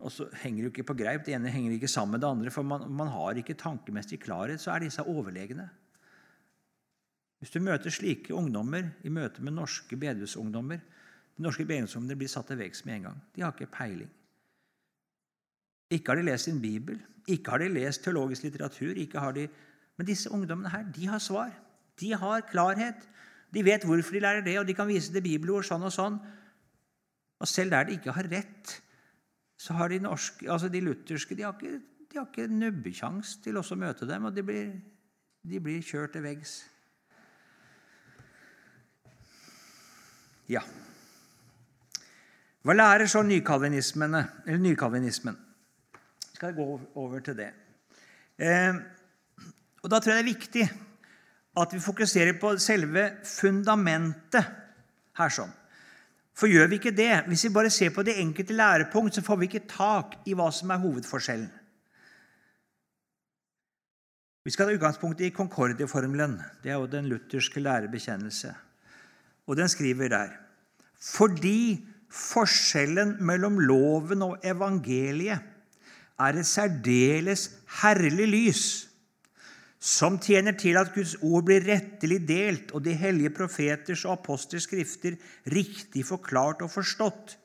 og 0.00 0.12
så 0.12 0.28
henger 0.40 0.64
det 0.64 0.70
ikke 0.72 0.86
på 0.88 0.96
greip, 1.02 1.26
det 1.26 1.34
ene 1.36 1.52
henger 1.52 1.76
ikke 1.76 1.90
sammen 1.92 2.16
med 2.16 2.24
det 2.24 2.30
andre, 2.30 2.52
for 2.54 2.64
man, 2.64 2.86
man 2.88 3.12
har 3.12 3.36
ikke 3.36 3.58
tankemessig 3.60 4.22
klarhet, 4.24 4.62
så 4.62 4.72
er 4.72 4.86
disse 4.86 5.04
overlegne. 5.04 5.68
Hvis 7.40 7.52
du 7.52 7.60
møter 7.60 7.92
slike 7.92 8.32
ungdommer 8.32 8.88
i 9.04 9.12
møte 9.12 9.44
med 9.44 9.52
norske 9.58 9.96
bedehusungdommer 10.00 10.80
De 11.36 11.44
norske 11.44 11.66
bedehusungdommene 11.68 12.16
blir 12.16 12.30
satt 12.32 12.48
til 12.48 12.56
veggs 12.56 12.80
med 12.88 12.94
en 12.94 13.02
gang. 13.10 13.18
De 13.36 13.42
har 13.44 13.52
ikke 13.52 13.68
peiling. 13.68 14.08
Ikke 15.90 16.12
har 16.12 16.18
de 16.18 16.26
lest 16.26 16.48
sin 16.48 16.60
bibel, 16.60 16.98
ikke 17.26 17.50
har 17.50 17.62
de 17.62 17.68
lest 17.68 18.02
teologisk 18.04 18.42
litteratur. 18.42 18.94
de... 18.94 19.48
Men 19.96 20.06
disse 20.06 20.30
ungdommene 20.30 20.70
her, 20.70 20.84
de 20.92 21.06
har 21.06 21.18
svar. 21.18 21.52
De 22.00 22.12
har 22.14 22.40
klarhet. 22.50 23.08
De 23.54 23.64
vet 23.64 23.84
hvorfor 23.84 24.12
de 24.12 24.20
lærer 24.20 24.44
det, 24.44 24.58
og 24.58 24.66
de 24.66 24.74
kan 24.74 24.88
vise 24.88 25.12
til 25.12 25.22
bibelord 25.22 25.64
sånn 25.64 25.82
og 25.82 25.92
sånn. 25.92 26.18
Og 27.40 27.48
selv 27.48 27.70
der 27.70 27.84
de 27.84 27.96
ikke 27.96 28.12
har 28.12 28.28
rett, 28.32 28.82
så 29.56 29.72
har 29.72 29.88
de 29.88 29.98
norske, 30.02 30.50
altså 30.50 30.68
de 30.68 30.80
lutherske 30.80 31.36
de 31.36 31.42
har 31.46 31.56
ikke, 31.56 31.80
de 32.12 32.18
har 32.18 32.26
ikke 32.28 32.48
nubbekjangs 32.52 33.36
til 33.44 33.56
også 33.56 33.76
å 33.76 33.80
møte 33.80 34.08
dem, 34.08 34.24
og 34.28 34.34
de 34.36 34.44
blir, 34.44 34.72
de 35.42 35.60
blir 35.60 35.84
kjørt 35.84 36.12
til 36.16 36.24
veggs. 36.26 36.58
Ja. 40.52 40.62
Hva 42.66 42.76
lærer 42.76 43.08
så 43.10 43.22
nykalvinismen? 43.26 44.16
Skal 46.36 46.54
gå 46.56 46.66
over 46.94 47.24
til 47.24 47.38
det. 47.38 47.50
Eh, 48.38 48.74
og 49.82 49.90
Da 49.90 50.00
tror 50.00 50.12
jeg 50.12 50.24
det 50.24 50.30
er 50.30 50.34
viktig 50.34 50.66
at 51.56 51.72
vi 51.72 51.80
fokuserer 51.80 52.38
på 52.40 52.56
selve 52.60 53.10
fundamentet 53.24 54.44
her. 55.16 55.28
sånn. 55.32 55.52
For 56.36 56.46
gjør 56.52 56.68
vi 56.68 56.76
ikke 56.76 56.92
det, 56.92 57.24
hvis 57.30 57.46
vi 57.46 57.54
bare 57.54 57.70
ser 57.70 57.94
på 57.94 58.02
det 58.04 58.18
enkelte 58.20 58.52
lærepunkt, 58.52 59.14
så 59.14 59.22
får 59.24 59.36
vi 59.40 59.46
ikke 59.48 59.68
tak 59.68 60.18
i 60.28 60.34
hva 60.36 60.50
som 60.52 60.70
er 60.70 60.82
hovedforskjellen. 60.82 61.48
Vi 64.44 64.52
skal 64.52 64.68
ta 64.68 64.76
utgangspunkt 64.76 65.20
i 65.24 65.32
Concordie-formelen. 65.34 66.36
Det 66.62 66.70
er 66.70 66.76
jo 66.76 66.86
den 66.86 67.08
lutherske 67.08 67.60
lærebekjennelse. 67.60 68.52
Og 69.46 69.56
den 69.56 69.68
skriver 69.68 70.08
der 70.08 70.36
Fordi 71.00 71.86
forskjellen 72.10 73.16
mellom 73.20 73.58
loven 73.58 74.22
og 74.22 74.38
evangeliet 74.44 75.55
er 76.20 76.38
et 76.40 76.48
særdeles 76.48 77.48
herlig 77.82 78.28
lys 78.32 78.66
som 79.86 80.16
tjener 80.18 80.56
til 80.58 80.78
at 80.80 80.90
Guds 80.94 81.14
ord 81.22 81.44
blir 81.46 81.64
rettelig 81.66 82.18
delt 82.26 82.72
og 82.74 82.82
de 82.86 82.94
hellige 82.96 83.30
profeters 83.36 84.04
og 84.06 84.16
aposters 84.16 84.64
skrifter 84.66 85.18
riktig 85.52 86.02
forklart 86.08 86.64
og 86.64 86.72
forstått, 86.72 87.36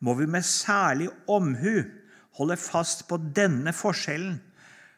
må 0.00 0.16
vi 0.18 0.26
med 0.26 0.44
særlig 0.44 1.08
omhu 1.30 1.84
holde 2.40 2.56
fast 2.60 3.06
på 3.08 3.20
denne 3.36 3.72
forskjellen, 3.76 4.38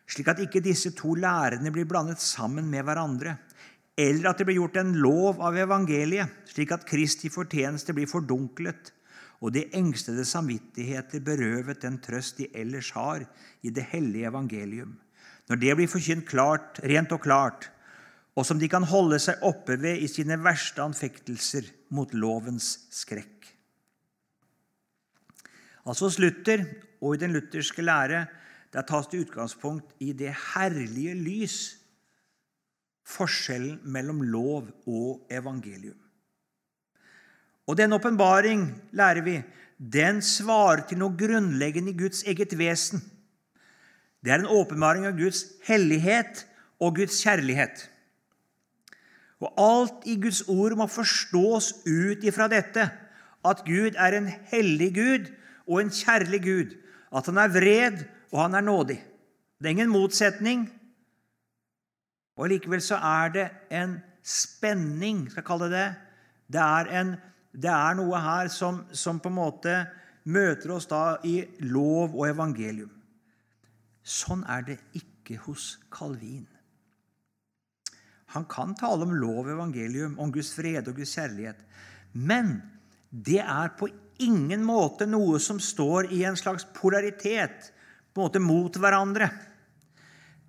slik 0.08 0.30
at 0.32 0.40
ikke 0.42 0.64
disse 0.64 0.94
to 0.96 1.12
lærene 1.18 1.70
blir 1.74 1.86
blandet 1.88 2.22
sammen 2.24 2.70
med 2.70 2.86
hverandre, 2.86 3.36
eller 3.98 4.30
at 4.30 4.40
det 4.40 4.46
blir 4.48 4.60
gjort 4.62 4.78
en 4.80 4.94
lov 5.02 5.42
av 5.44 5.58
evangeliet, 5.58 6.46
slik 6.48 6.72
at 6.72 6.86
Kristi 6.88 7.28
fortjeneste 7.30 7.92
blir 7.94 8.08
fordunklet, 8.10 8.94
og 9.38 9.54
de 9.54 9.66
engstede 9.76 10.24
samvittigheter 10.26 11.22
berøvet 11.22 11.82
den 11.82 11.98
trøst 12.02 12.40
de 12.40 12.48
ellers 12.58 12.90
har 12.96 13.22
i 13.62 13.70
det 13.70 13.84
hellige 13.92 14.28
evangelium. 14.30 14.96
Når 15.48 15.60
det 15.62 15.76
blir 15.78 15.90
forkynt 15.90 16.26
klart, 16.28 16.80
rent 16.82 17.12
og 17.14 17.22
klart, 17.22 17.70
og 18.38 18.46
som 18.46 18.58
de 18.58 18.68
kan 18.70 18.86
holde 18.86 19.18
seg 19.22 19.42
oppe 19.46 19.78
ved 19.80 20.02
i 20.02 20.10
sine 20.10 20.38
verste 20.42 20.82
anfektelser 20.82 21.70
mot 21.94 22.12
lovens 22.14 22.74
skrekk. 22.94 23.48
Altså 25.88 26.06
hos 26.06 26.18
Luther 26.20 26.66
og 27.00 27.14
i 27.14 27.22
den 27.22 27.32
lutherske 27.34 27.82
lære 27.82 28.26
der 28.74 28.84
tas 28.84 29.08
det 29.08 29.22
utgangspunkt 29.24 29.94
i 30.04 30.12
det 30.12 30.34
herlige 30.52 31.14
lys, 31.16 31.78
forskjellen 33.08 33.80
mellom 33.88 34.20
lov 34.22 34.68
og 34.86 35.24
evangelium. 35.32 35.96
Og 37.68 37.76
den 37.76 37.92
åpenbaring, 37.92 38.70
lærer 38.96 39.22
vi, 39.22 39.36
den 39.78 40.22
svarer 40.24 40.86
til 40.88 40.98
noe 41.02 41.14
grunnleggende 41.18 41.92
i 41.92 41.98
Guds 41.98 42.24
eget 42.24 42.56
vesen. 42.58 43.02
Det 44.24 44.32
er 44.32 44.42
en 44.42 44.50
åpenbaring 44.50 45.06
av 45.06 45.18
Guds 45.18 45.44
hellighet 45.68 46.46
og 46.80 46.96
Guds 46.96 47.20
kjærlighet. 47.22 47.84
Og 49.38 49.52
alt 49.62 50.08
i 50.10 50.16
Guds 50.18 50.42
ord 50.50 50.74
må 50.80 50.88
forstås 50.90 51.70
ut 51.86 52.24
ifra 52.26 52.48
dette, 52.50 52.88
at 53.46 53.62
Gud 53.66 53.94
er 53.94 54.16
en 54.16 54.26
hellig 54.50 54.90
Gud 54.96 55.28
og 55.68 55.82
en 55.82 55.92
kjærlig 55.94 56.42
Gud, 56.42 56.74
at 57.14 57.28
han 57.30 57.38
er 57.38 57.52
vred 57.52 58.02
og 58.32 58.42
han 58.42 58.58
er 58.58 58.66
nådig. 58.66 58.98
Det 59.58 59.66
er 59.66 59.76
ingen 59.76 59.92
motsetning. 59.92 60.66
Og 62.38 62.50
Likevel 62.50 62.82
så 62.82 62.98
er 62.98 63.32
det 63.34 63.46
en 63.70 63.98
spenning, 64.22 65.26
skal 65.30 65.42
jeg 65.42 65.48
kalle 65.48 65.70
det. 65.72 65.88
Det 66.50 66.60
er 66.62 66.90
en 67.00 67.16
det 67.58 67.70
er 67.72 67.96
noe 67.98 68.20
her 68.22 68.50
som, 68.54 68.84
som, 68.94 69.18
på 69.18 69.30
en 69.32 69.38
måte 69.38 69.74
møter 70.30 70.74
oss 70.76 70.86
da 70.90 71.18
i 71.26 71.40
lov 71.66 72.14
og 72.14 72.28
evangelium. 72.28 72.92
Sånn 74.02 74.44
er 74.48 74.62
det 74.68 74.78
ikke 74.98 75.40
hos 75.46 75.74
Calvin. 75.92 76.46
Han 78.36 78.44
kan 78.48 78.76
tale 78.78 79.08
om 79.08 79.14
lov 79.16 79.46
og 79.46 79.54
evangelium, 79.56 80.18
om 80.20 80.30
Guds 80.32 80.52
fred 80.54 80.86
og 80.88 81.00
Guds 81.00 81.16
kjærlighet. 81.16 81.64
Men 82.12 82.58
det 83.10 83.40
er 83.40 83.72
på 83.78 83.88
ingen 84.22 84.62
måte 84.66 85.08
noe 85.08 85.40
som 85.42 85.58
står 85.62 86.12
i 86.14 86.22
en 86.28 86.36
slags 86.38 86.66
polaritet 86.76 87.70
på 88.12 88.20
en 88.20 88.26
måte 88.26 88.42
mot 88.42 88.78
hverandre. 88.78 89.30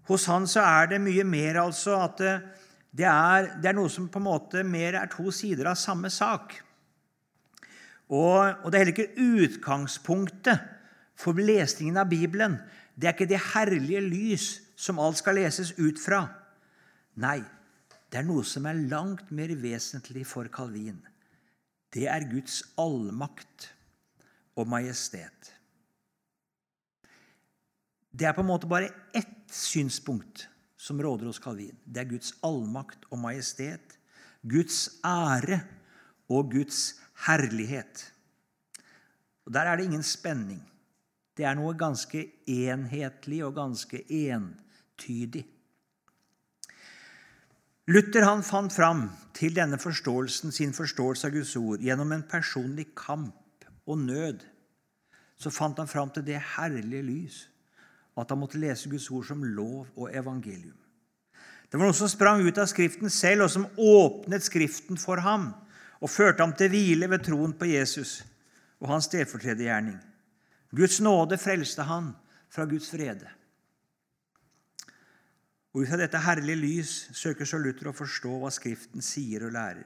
Hos 0.10 0.25
han 0.30 0.48
så 0.50 0.62
er 0.66 0.94
det 0.94 1.04
mye 1.04 1.25
mer 1.25 1.62
altså 1.63 2.00
at 2.04 2.22
det 2.89 3.06
er, 3.06 3.54
det 3.62 3.70
er 3.70 3.78
noe 3.78 3.92
som 3.94 4.10
på 4.10 4.22
en 4.22 4.28
måte 4.28 4.63
mer 4.66 4.98
er 4.98 5.12
to 5.12 5.30
sider 5.34 5.70
av 5.70 5.78
samme 5.78 6.10
sak. 6.13 6.58
Og, 8.10 8.42
og, 8.63 8.72
det 8.72 8.80
er 8.80 8.84
heller 8.84 8.98
ikke 8.98 9.30
utgangspunktet 9.46 10.63
for 11.20 11.38
lesningen 11.38 12.00
av 12.01 12.10
Bibelen. 12.10 12.58
Det 12.98 13.08
er 13.08 13.16
ikke 13.16 13.30
det 13.30 13.42
herlige 13.54 14.01
lys 14.01 14.48
som 14.80 15.00
alt 15.01 15.20
skal 15.22 15.38
leses 15.38 15.75
ut 15.78 16.01
fra. 16.01 16.24
Nei, 17.22 17.39
det 18.10 18.22
er 18.22 18.25
noe 18.25 18.46
som 18.48 18.66
er 18.66 18.82
langt 18.89 19.30
mer 19.36 19.54
vesentlig 19.62 20.25
for 20.28 20.50
Calvin. 20.54 20.98
Det 21.94 22.08
er 22.10 22.25
Guds 22.30 22.63
allmakt 22.82 23.70
og 24.58 24.70
majestet. 24.70 25.54
Det 28.10 28.25
er 28.25 28.34
på 28.34 28.42
en 28.42 28.50
måte 28.50 28.70
bare 28.70 28.89
ett 29.13 29.54
synspunkt 29.54 30.48
som 30.80 31.01
råder 31.01 31.30
hos 31.30 31.42
Calvin. 31.42 31.78
Det 31.86 32.01
er 32.01 32.10
Guds 32.10 32.34
allmakt 32.46 33.06
og 33.12 33.22
majestet, 33.22 33.98
Guds 34.42 34.88
ære 35.06 35.62
og 36.30 36.51
Guds 36.54 37.00
herlighet. 37.26 38.14
Og 39.46 39.54
Der 39.54 39.60
er 39.66 39.76
det 39.76 39.86
ingen 39.90 40.04
spenning. 40.04 40.62
Det 41.38 41.46
er 41.46 41.56
noe 41.56 41.74
ganske 41.74 42.26
enhetlig 42.48 43.40
og 43.46 43.56
ganske 43.56 44.04
entydig. 44.12 45.46
Luther 47.90 48.26
han 48.28 48.44
fant 48.46 48.74
fram 48.76 49.08
til 49.34 49.56
denne 49.56 49.80
forståelsen, 49.82 50.52
sin 50.52 50.76
forståelse 50.78 51.26
av 51.26 51.34
Guds 51.34 51.56
ord 51.58 51.82
gjennom 51.82 52.12
en 52.14 52.26
personlig 52.30 52.92
kamp 52.94 53.66
og 53.88 53.98
nød. 54.04 54.44
Så 55.40 55.50
fant 55.50 55.80
han 55.80 55.90
fram 55.90 56.12
til 56.14 56.28
det 56.28 56.42
herlige 56.58 57.02
lys, 57.08 57.40
at 58.20 58.30
han 58.30 58.38
måtte 58.38 58.60
lese 58.62 58.92
Guds 58.92 59.08
ord 59.10 59.26
som 59.26 59.44
lov 59.44 59.88
og 59.96 60.12
evangelium. 60.14 60.78
Det 61.72 61.80
var 61.80 61.90
noe 61.90 61.98
som 61.98 62.10
sprang 62.12 62.44
ut 62.46 62.62
av 62.62 62.70
Skriften 62.70 63.10
selv, 63.14 63.48
og 63.48 63.52
som 63.54 63.66
åpnet 63.78 64.46
Skriften 64.46 64.98
for 65.00 65.22
ham 65.26 65.54
og 66.00 66.12
førte 66.12 66.44
ham 66.44 66.53
til 66.56 66.72
hvile 66.72 67.10
ved 67.12 67.25
troen 67.27 67.53
på 67.56 67.68
Jesus 67.68 68.22
og 68.79 68.89
hans 68.94 69.10
stedfortredergjerning. 69.10 69.98
Guds 70.75 71.00
nåde 71.01 71.38
frelste 71.41 71.84
han 71.84 72.13
fra 72.50 72.65
Guds 72.70 72.89
frede. 72.91 73.27
Og 75.74 75.84
Ut 75.84 75.89
fra 75.91 76.00
dette 76.01 76.22
herlige 76.24 76.58
lys 76.58 76.94
søker 77.18 77.46
så 77.46 77.60
Luther 77.62 77.91
å 77.91 77.96
forstå 77.96 78.32
hva 78.41 78.51
Skriften 78.53 79.03
sier 79.06 79.46
og 79.46 79.53
lærer. 79.53 79.86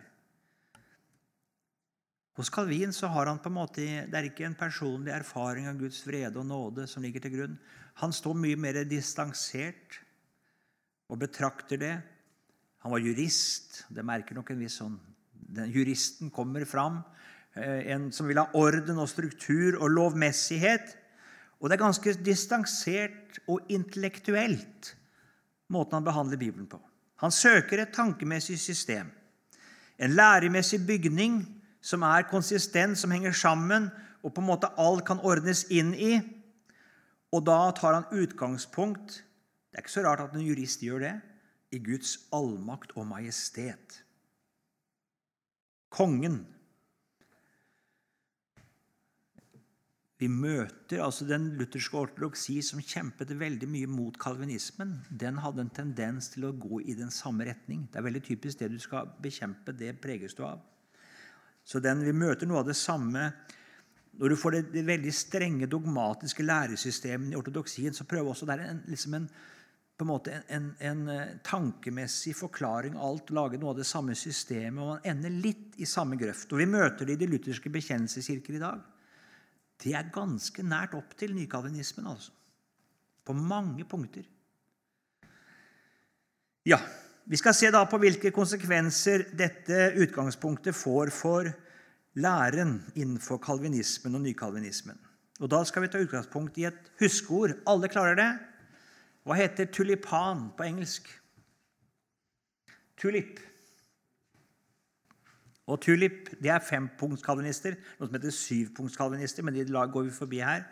Hos 2.33 2.49
Calvin 2.49 2.93
så 2.95 3.11
har 3.13 3.29
han 3.29 3.41
på 3.41 3.51
en 3.51 3.59
måte, 3.59 3.83
det 4.09 4.17
er 4.17 4.25
ikke 4.29 4.45
en 4.47 4.57
personlig 4.57 5.11
erfaring 5.13 5.67
av 5.69 5.77
Guds 5.77 5.99
vrede 6.07 6.39
og 6.41 6.47
nåde 6.49 6.87
som 6.89 7.03
ligger 7.05 7.21
til 7.21 7.35
grunn. 7.35 7.59
Han 8.01 8.15
står 8.15 8.39
mye 8.39 8.57
mer 8.57 8.79
distansert 8.89 9.99
og 11.11 11.19
betrakter 11.21 11.77
det. 11.77 11.93
Han 12.81 12.95
var 12.95 13.03
jurist. 13.03 13.83
Det 13.93 14.05
merker 14.05 14.39
nok 14.39 14.49
en 14.49 14.63
viss 14.63 14.79
sånn 14.81 14.97
Juristen 15.73 16.31
kommer 16.31 16.65
fram, 16.65 17.01
eh, 17.55 17.91
en 17.93 18.11
som 18.11 18.27
vil 18.27 18.37
ha 18.37 18.47
orden 18.53 18.97
og 18.97 19.09
struktur 19.09 19.79
og 19.79 19.89
lovmessighet. 19.89 20.97
Og 21.59 21.69
det 21.69 21.77
er 21.77 21.85
ganske 21.85 22.13
distansert 22.25 23.39
og 23.47 23.61
intellektuelt 23.69 24.95
måten 25.73 25.97
han 25.97 26.05
behandler 26.05 26.37
Bibelen 26.37 26.67
på. 26.67 26.79
Han 27.23 27.31
søker 27.31 27.81
et 27.81 27.93
tankemessig 27.95 28.59
system, 28.59 29.11
en 29.97 30.15
læremessig 30.15 30.81
bygning 30.87 31.43
som 31.83 32.01
er 32.01 32.27
konsistent, 32.29 32.97
som 32.97 33.11
henger 33.11 33.31
sammen, 33.31 33.89
og 34.23 34.33
på 34.33 34.41
en 34.41 34.47
måte 34.47 34.71
alt 34.79 35.05
kan 35.07 35.21
ordnes 35.23 35.65
inn 35.71 35.93
i. 35.93 36.15
Og 37.33 37.45
da 37.45 37.71
tar 37.75 37.99
han 37.99 38.09
utgangspunkt 38.11 39.23
Det 39.73 39.79
er 39.79 39.81
ikke 39.81 39.91
så 39.91 40.01
rart 40.05 40.21
at 40.21 40.35
en 40.37 40.45
jurist 40.45 40.83
gjør 40.85 40.99
det 41.01 41.13
i 41.73 41.79
Guds 41.81 42.11
allmakt 42.29 42.91
og 42.93 43.07
majestet. 43.09 44.03
Kongen 45.93 46.41
Vi 50.21 50.29
møter 50.31 51.01
altså 51.03 51.25
Den 51.27 51.49
lutherske 51.59 51.97
ortodoksi 51.99 52.61
som 52.63 52.79
kjempet 52.79 53.33
veldig 53.35 53.67
mye 53.67 53.89
mot 53.91 54.15
kalvinismen, 54.21 54.93
den 55.09 55.41
hadde 55.43 55.65
en 55.65 55.73
tendens 55.73 56.29
til 56.31 56.47
å 56.47 56.53
gå 56.55 56.79
i 56.85 56.95
den 56.95 57.11
samme 57.11 57.43
retning. 57.49 57.89
Det 57.91 57.99
er 57.99 58.05
veldig 58.05 58.21
typisk 58.23 58.61
det 58.61 58.69
du 58.71 58.77
skal 58.79 59.09
bekjempe, 59.23 59.75
det 59.75 59.97
preges 59.99 60.37
du 60.37 60.45
av. 60.47 60.61
Så 61.65 61.81
den, 61.83 62.05
Vi 62.05 62.13
møter 62.15 62.47
noe 62.47 62.61
av 62.61 62.69
det 62.69 62.77
samme 62.79 63.31
når 64.13 64.29
du 64.29 64.37
får 64.37 64.51
det, 64.51 64.61
det 64.75 64.85
veldig 64.85 65.13
strenge 65.13 65.67
dogmatiske 65.67 66.45
læresystemet 66.45 67.33
i 67.33 67.35
ortodoksien. 67.35 67.93
så 67.93 68.05
prøver 68.05 68.29
også 68.29 68.45
der 68.45 68.63
en, 68.69 68.83
liksom 68.87 69.13
en, 69.13 69.29
på 70.03 70.07
en 70.07 70.13
måte 70.13 70.35
en, 70.35 70.45
en, 70.51 70.69
en, 70.89 71.03
eh, 71.09 71.35
tankemessig 71.47 72.35
forklaring 72.35 72.97
av 72.97 73.05
alt, 73.07 73.31
lage 73.31 73.59
noe 73.59 73.71
av 73.71 73.79
det 73.79 73.87
samme 73.87 74.15
systemet, 74.19 74.81
og 74.83 74.89
man 74.97 75.05
ender 75.07 75.31
litt 75.31 75.79
i 75.79 75.87
samme 75.87 76.19
grøft. 76.19 76.51
Og 76.51 76.59
Vi 76.59 76.67
møter 76.67 77.07
det 77.07 77.15
i 77.15 77.21
de 77.23 77.31
lutherske 77.31 77.71
bekjennelseskirker 77.71 78.59
i 78.59 78.63
dag 78.63 78.81
det 79.83 79.93
er 79.97 80.11
ganske 80.13 80.63
nært 80.63 80.95
opp 80.95 81.15
til 81.19 81.33
nykalvinismen, 81.35 82.07
altså. 82.07 82.31
På 83.23 83.35
mange 83.35 83.85
punkter. 83.87 84.23
Ja, 86.67 86.79
Vi 87.25 87.37
skal 87.39 87.53
se 87.55 87.69
da 87.71 87.85
på 87.87 87.95
hvilke 88.03 88.33
konsekvenser 88.35 89.29
dette 89.31 89.93
utgangspunktet 89.95 90.75
får 90.75 91.11
for 91.15 91.47
læren 92.19 92.81
innenfor 92.99 93.39
kalvinismen 93.39 94.15
og 94.15 94.25
nykalvinismen. 94.25 94.97
Og 95.39 95.49
Da 95.49 95.63
skal 95.63 95.83
vi 95.83 95.87
ta 95.87 96.01
utgangspunkt 96.03 96.57
i 96.57 96.65
et 96.67 96.91
huskeord. 96.99 97.55
Alle 97.65 97.87
klarer 97.87 98.15
det? 98.15 98.27
Hva 99.23 99.37
heter 99.39 99.71
tulipan 99.71 100.49
på 100.57 100.65
engelsk? 100.67 101.07
Tulip. 102.99 103.39
Og 105.67 105.79
tulip 105.81 106.31
det 106.43 106.51
er 106.51 106.63
fempunktskalvinister. 106.63 107.77
Noe 107.99 108.09
som 108.09 108.17
heter 108.17 108.35
syvpunktskalvinister, 108.35 109.45
men 109.47 109.55
de 109.55 109.65
går 109.67 110.09
vi 110.09 110.15
forbi 110.15 110.41
her. 110.43 110.65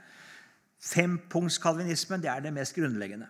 Fempunktskalvinismen 0.81 2.24
det 2.24 2.31
er 2.31 2.43
det 2.43 2.53
mest 2.53 2.75
grunnleggende. 2.75 3.29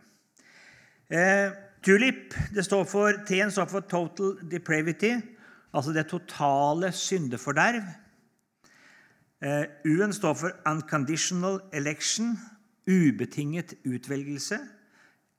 Eh, 1.12 1.52
tulip 1.84 2.34
det 2.56 2.66
står 2.66 2.86
for, 2.88 3.24
T-en 3.28 3.52
står 3.52 3.68
for 3.68 3.80
total 3.80 4.38
depravity, 4.52 5.18
altså 5.74 5.92
det 5.92 6.08
totale 6.08 6.92
syndeforderv. 6.92 7.84
Eh, 9.42 9.66
U-en 9.86 10.14
står 10.14 10.34
for 10.34 10.52
unconditional 10.70 11.60
election, 11.74 12.38
ubetinget 12.88 13.74
utvelgelse. 13.86 14.60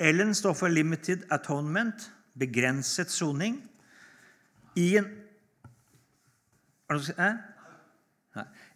L-en 0.00 0.34
står 0.34 0.54
for 0.54 0.68
limited 0.68 1.26
atonement, 1.30 2.10
begrenset 2.34 3.10
soning. 3.10 3.60
I-en 4.76 5.08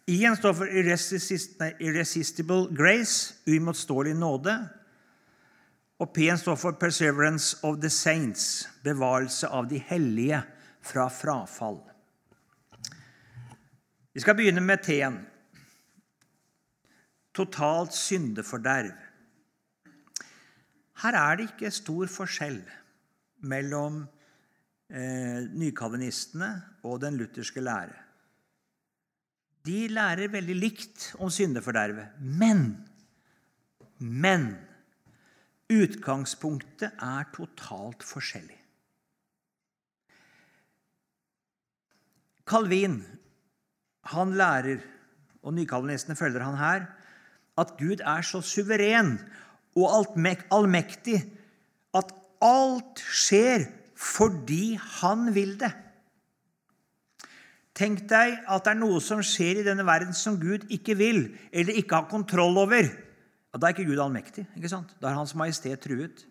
I-en 0.07 0.37
står 0.37 0.53
for 0.53 0.65
irresistible 1.79 2.75
grace, 2.75 3.35
uimotståelig 3.47 4.15
nåde. 4.15 4.55
Og 5.99 6.13
P-en 6.13 6.37
står 6.37 6.55
for 6.55 6.77
perseverance 6.77 7.57
of 7.63 7.79
the 7.81 7.89
saints, 7.89 8.69
bevarelse 8.83 9.47
av 9.47 9.67
de 9.67 9.77
hellige 9.77 10.41
fra 10.81 11.09
frafall. 11.09 11.81
Vi 14.13 14.21
skal 14.21 14.37
begynne 14.37 14.61
med 14.61 14.83
T-en. 14.85 15.19
Totalt 17.33 17.93
syndeforderv. 17.93 18.93
Her 21.03 21.13
er 21.19 21.37
det 21.37 21.51
ikke 21.51 21.71
stor 21.71 22.09
forskjell 22.09 22.61
mellom 23.45 24.01
eh, 24.89 25.45
nykalvinistene 25.53 26.51
og 26.83 27.01
den 27.03 27.19
lutherske 27.19 27.61
lære 27.61 28.07
de 29.67 29.87
lærer 29.91 30.31
veldig 30.31 30.55
likt 30.55 31.09
om 31.19 31.31
syndefordervet. 31.33 32.19
Men 32.21 32.83
Men 33.99 34.51
utgangspunktet 35.73 36.99
er 37.01 37.23
totalt 37.33 38.03
forskjellig. 38.05 38.59
Calvin 42.45 42.99
han 44.13 44.35
lærer, 44.37 44.83
og 45.41 45.55
nykalvinistene 45.57 46.15
følger 46.15 46.45
han 46.45 46.59
her, 46.61 46.85
at 47.57 47.73
Gud 47.79 48.05
er 48.05 48.21
så 48.21 48.41
suveren 48.45 49.17
og 49.77 50.15
allmektig 50.53 51.19
at 51.97 52.13
alt 52.43 53.01
skjer 53.01 53.67
fordi 53.97 54.77
han 54.99 55.29
vil 55.33 55.55
det. 55.61 55.71
Tenk 57.77 58.07
deg 58.09 58.39
at 58.49 58.65
det 58.65 58.73
er 58.73 58.79
noe 58.79 59.01
som 59.03 59.21
skjer 59.25 59.61
i 59.61 59.65
denne 59.65 59.85
verden 59.85 60.15
som 60.17 60.39
Gud 60.41 60.65
ikke 60.73 60.95
vil 60.97 61.27
eller 61.51 61.77
ikke 61.77 61.99
har 61.99 62.09
kontroll 62.09 62.57
over. 62.57 62.89
Da 63.57 63.69
er 63.69 63.73
ikke 63.73 63.87
Gud 63.89 64.01
allmektig. 64.01 64.45
ikke 64.57 64.69
sant? 64.69 64.91
Da 65.01 65.09
er 65.09 65.17
Hans 65.17 65.33
Majestet 65.37 65.81
truet. 65.81 66.25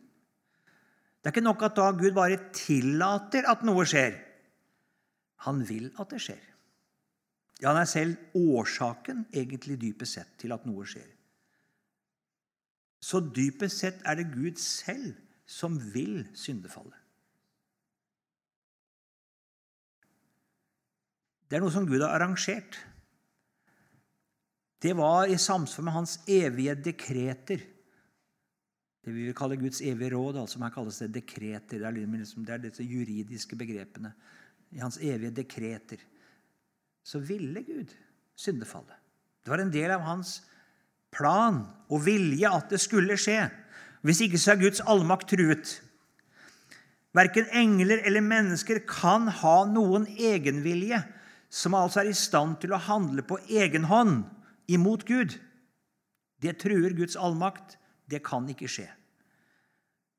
Det 1.18 1.30
er 1.30 1.34
ikke 1.34 1.46
nok 1.46 1.62
at 1.66 1.74
da 1.78 1.88
Gud 1.94 2.14
bare 2.14 2.38
tillater 2.54 3.48
at 3.50 3.64
noe 3.66 3.82
skjer. 3.86 4.14
Han 5.46 5.62
vil 5.66 5.88
at 5.98 6.12
det 6.14 6.20
skjer. 6.22 6.44
Ja, 7.62 7.72
han 7.72 7.80
er 7.80 7.88
selv 7.90 8.36
årsaken, 8.36 9.24
egentlig 9.34 9.78
dypest 9.80 10.18
sett, 10.18 10.34
til 10.38 10.54
at 10.54 10.66
noe 10.68 10.86
skjer. 10.86 11.08
Så 13.06 13.20
dypest 13.22 13.84
sett 13.84 14.02
er 14.02 14.18
det 14.18 14.32
Gud 14.32 14.58
selv 14.58 15.14
som 15.46 15.76
vil 15.94 16.24
syndefallet. 16.34 16.96
Det 21.46 21.54
er 21.58 21.62
noe 21.62 21.70
som 21.70 21.86
Gud 21.86 22.02
har 22.02 22.16
arrangert. 22.16 22.80
Det 24.82 24.90
var 24.98 25.30
i 25.30 25.38
samsvar 25.38 25.86
med 25.86 25.94
hans 25.94 26.16
evige 26.26 26.74
dekreter. 26.88 27.62
Det 29.06 29.14
vi 29.14 29.28
vil 29.28 29.38
kalle 29.38 29.58
Guds 29.60 29.78
evige 29.86 30.10
råd, 30.16 30.40
altså 30.42 30.58
her 30.64 30.74
kalles 30.74 30.98
det 31.04 31.12
dekreter. 31.14 31.86
Er, 31.86 31.94
liksom, 31.94 32.42
det 32.44 32.56
er 32.56 32.64
disse 32.64 32.82
juridiske 32.82 33.56
begrepene. 33.56 34.10
I 34.74 34.82
hans 34.82 34.98
evige 34.98 35.30
dekreter. 35.30 36.02
Så 37.06 37.22
ville 37.22 37.62
Gud 37.62 37.94
syndefallet. 38.34 38.98
Det 39.44 39.54
var 39.54 39.62
en 39.62 39.70
del 39.70 39.94
av 39.94 40.02
hans 40.02 40.40
plan 41.16 41.64
og 41.90 42.04
vilje 42.06 42.50
at 42.50 42.70
det 42.72 42.80
skulle 42.82 43.18
skje. 43.20 43.46
Hvis 44.06 44.22
ikke 44.26 44.40
så 44.40 44.54
er 44.54 44.62
Guds 44.62 44.82
allmakt 44.84 45.30
truet. 45.32 45.78
Verken 47.16 47.48
engler 47.56 48.02
eller 48.04 48.24
mennesker 48.24 48.82
kan 48.88 49.30
ha 49.40 49.56
noen 49.70 50.04
egenvilje 50.12 51.00
som 51.52 51.74
altså 51.78 52.02
er 52.02 52.10
i 52.10 52.18
stand 52.18 52.58
til 52.60 52.74
å 52.76 52.82
handle 52.88 53.24
på 53.24 53.38
egen 53.48 53.86
hånd 53.88 54.26
imot 54.68 55.06
Gud. 55.08 55.38
Det 56.42 56.58
truer 56.60 56.94
Guds 56.96 57.16
allmakt. 57.16 57.78
Det 58.06 58.20
kan 58.22 58.44
ikke 58.50 58.68
skje. 58.70 58.86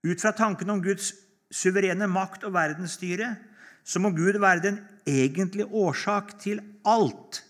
Ut 0.08 0.20
fra 0.20 0.34
tanken 0.36 0.72
om 0.74 0.82
Guds 0.84 1.14
suverene 1.54 2.10
makt 2.12 2.44
og 2.48 2.56
verdensstyre 2.58 3.36
så 3.88 4.02
må 4.04 4.12
Gud 4.16 4.40
være 4.44 4.66
den 4.66 4.80
egentlige 5.08 5.70
årsak 5.72 6.34
til 6.44 6.60
alt, 6.84 7.44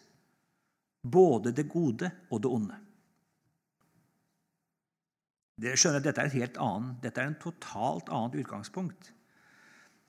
både 1.01 1.53
det 1.55 1.65
gode 1.71 2.11
og 2.29 2.43
det 2.43 2.51
onde. 2.51 2.77
Dere 5.57 5.77
skjønner 5.79 6.01
at 6.01 6.05
Dette 6.05 6.21
er 6.21 6.29
et 6.29 6.37
helt 6.37 6.57
annet, 6.61 6.97
dette 7.01 7.21
er 7.21 7.31
en 7.31 7.39
totalt 7.41 8.11
annet 8.13 8.37
utgangspunkt. 8.43 9.11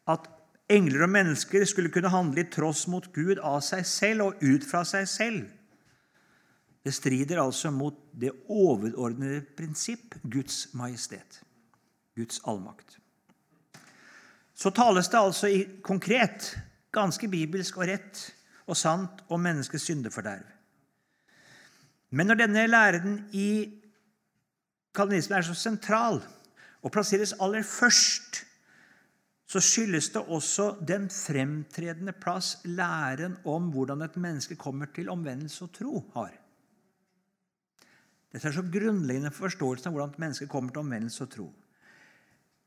At 0.09 0.29
engler 0.69 1.07
og 1.07 1.13
mennesker 1.15 1.65
skulle 1.65 1.93
kunne 1.93 2.13
handle 2.13 2.45
i 2.45 2.51
tross 2.53 2.85
mot 2.93 3.07
Gud 3.15 3.41
av 3.41 3.63
seg 3.65 3.87
selv 3.89 4.27
og 4.27 4.43
ut 4.45 4.67
fra 4.69 4.85
seg 4.89 5.09
selv. 5.09 5.47
Det 6.85 6.95
strider 6.95 7.41
altså 7.41 7.73
mot 7.75 7.97
det 8.13 8.31
overordnede 8.49 9.43
prinsipp 9.57 10.15
Guds 10.23 10.69
majestet, 10.79 11.43
Guds 12.17 12.41
allmakt. 12.45 12.99
så 14.55 14.71
tales 14.71 15.09
det 15.09 15.19
altså 15.19 15.47
i 15.47 15.65
konkret, 15.83 16.57
ganske 16.91 17.29
bibelsk 17.29 17.77
og 17.79 17.87
rett 17.87 18.23
og 18.67 18.77
sant 18.77 19.21
om 19.29 19.41
menneskets 19.41 19.85
syndeforderv. 19.85 20.43
Men 22.11 22.27
når 22.27 22.41
denne 22.41 22.67
læren 22.67 23.19
i 23.33 23.78
kalvinismen 24.99 25.39
er 25.39 25.47
så 25.47 25.57
sentral 25.57 26.21
og 26.83 26.93
plasseres 26.95 27.35
aller 27.43 27.65
først, 27.67 28.43
så 29.49 29.63
skyldes 29.65 30.11
det 30.13 30.23
også 30.29 30.75
den 30.89 31.07
fremtredende 31.13 32.13
plass 32.13 32.59
læren 32.65 33.39
om 33.49 33.71
hvordan 33.73 34.05
et 34.05 34.19
menneske 34.21 34.59
kommer 34.61 34.91
til 34.95 35.09
omvendelse 35.09 35.65
og 35.65 35.73
tro, 35.73 36.03
har. 36.15 36.35
Dette 38.29 38.49
er 38.51 38.53
så 38.53 38.63
grunnleggende 38.63 39.33
for 39.33 39.49
forståelsen 39.49 39.89
av 39.89 39.97
hvordan 39.97 40.13
et 40.13 40.21
menneske 40.21 40.51
kommer 40.53 40.75
til 40.75 40.85
omvendelse 40.85 41.25
og 41.25 41.31
tro. 41.33 41.47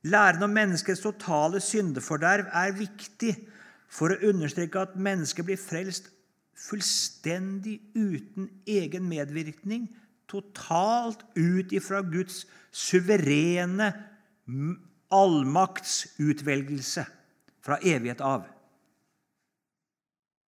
Læren 0.09 0.43
om 0.43 0.49
menneskets 0.49 1.03
totale 1.03 1.61
syndeforderv 1.61 2.49
er 2.49 2.73
viktig 2.73 3.35
for 3.91 4.09
å 4.09 4.31
understreke 4.31 4.81
at 4.81 4.97
mennesket 4.97 5.45
blir 5.45 5.61
frelst 5.61 6.09
fullstendig 6.57 7.77
uten 7.93 8.49
egen 8.69 9.05
medvirkning, 9.09 9.85
totalt 10.31 11.25
ut 11.35 11.73
ifra 11.75 12.01
Guds 12.01 12.45
suverene 12.71 13.91
allmaktsutvelgelse 15.11 17.05
fra 17.61 17.77
evighet 17.83 18.21
av. 18.21 18.47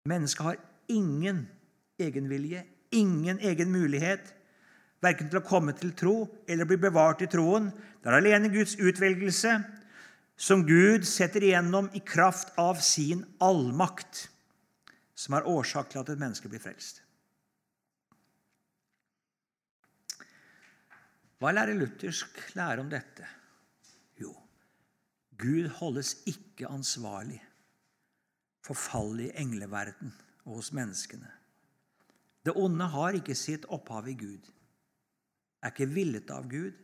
Mennesket 0.09 0.45
har 0.45 0.57
ingen 0.87 1.47
egenvilje, 2.01 2.63
ingen 2.89 3.39
egen 3.39 3.71
mulighet, 3.71 4.33
verken 5.01 5.29
til 5.29 5.41
å 5.41 5.45
komme 5.45 5.73
til 5.77 5.93
tro 5.97 6.15
eller 6.49 6.69
bli 6.69 6.77
bevart 6.81 7.21
i 7.25 7.29
troen. 7.29 7.69
Det 8.01 8.09
er 8.09 8.17
alene 8.17 8.51
Guds 8.53 8.77
utvelgelse, 8.79 9.59
som 10.41 10.65
Gud 10.65 11.05
setter 11.05 11.43
igjennom 11.45 11.89
i 11.93 12.01
kraft 12.01 12.53
av 12.57 12.79
sin 12.81 13.25
allmakt, 13.41 14.27
som 15.13 15.37
er 15.37 15.45
årsak 15.49 15.91
til 15.91 16.01
at 16.01 16.09
et 16.09 16.21
menneske 16.21 16.49
blir 16.49 16.61
frelst. 16.63 17.03
Hva 21.41 21.49
lærer 21.55 21.73
luthersk 21.73 22.37
lære 22.53 22.83
om 22.83 22.89
dette? 22.91 23.25
Jo, 24.21 24.29
Gud 25.41 25.71
holdes 25.79 26.19
ikke 26.29 26.69
ansvarlig 26.69 27.39
for 28.61 28.77
fallet 28.77 29.31
i 29.31 29.41
engleverden 29.41 30.11
og 30.45 30.59
hos 30.59 30.69
menneskene. 30.77 31.31
Det 32.45 32.53
onde 32.53 32.85
har 32.93 33.17
ikke 33.17 33.33
sitt 33.37 33.65
opphav 33.73 34.05
i 34.11 34.13
Gud, 34.19 34.51
er 35.65 35.73
ikke 35.73 35.89
villet 35.89 36.29
av 36.29 36.45
Gud, 36.49 36.77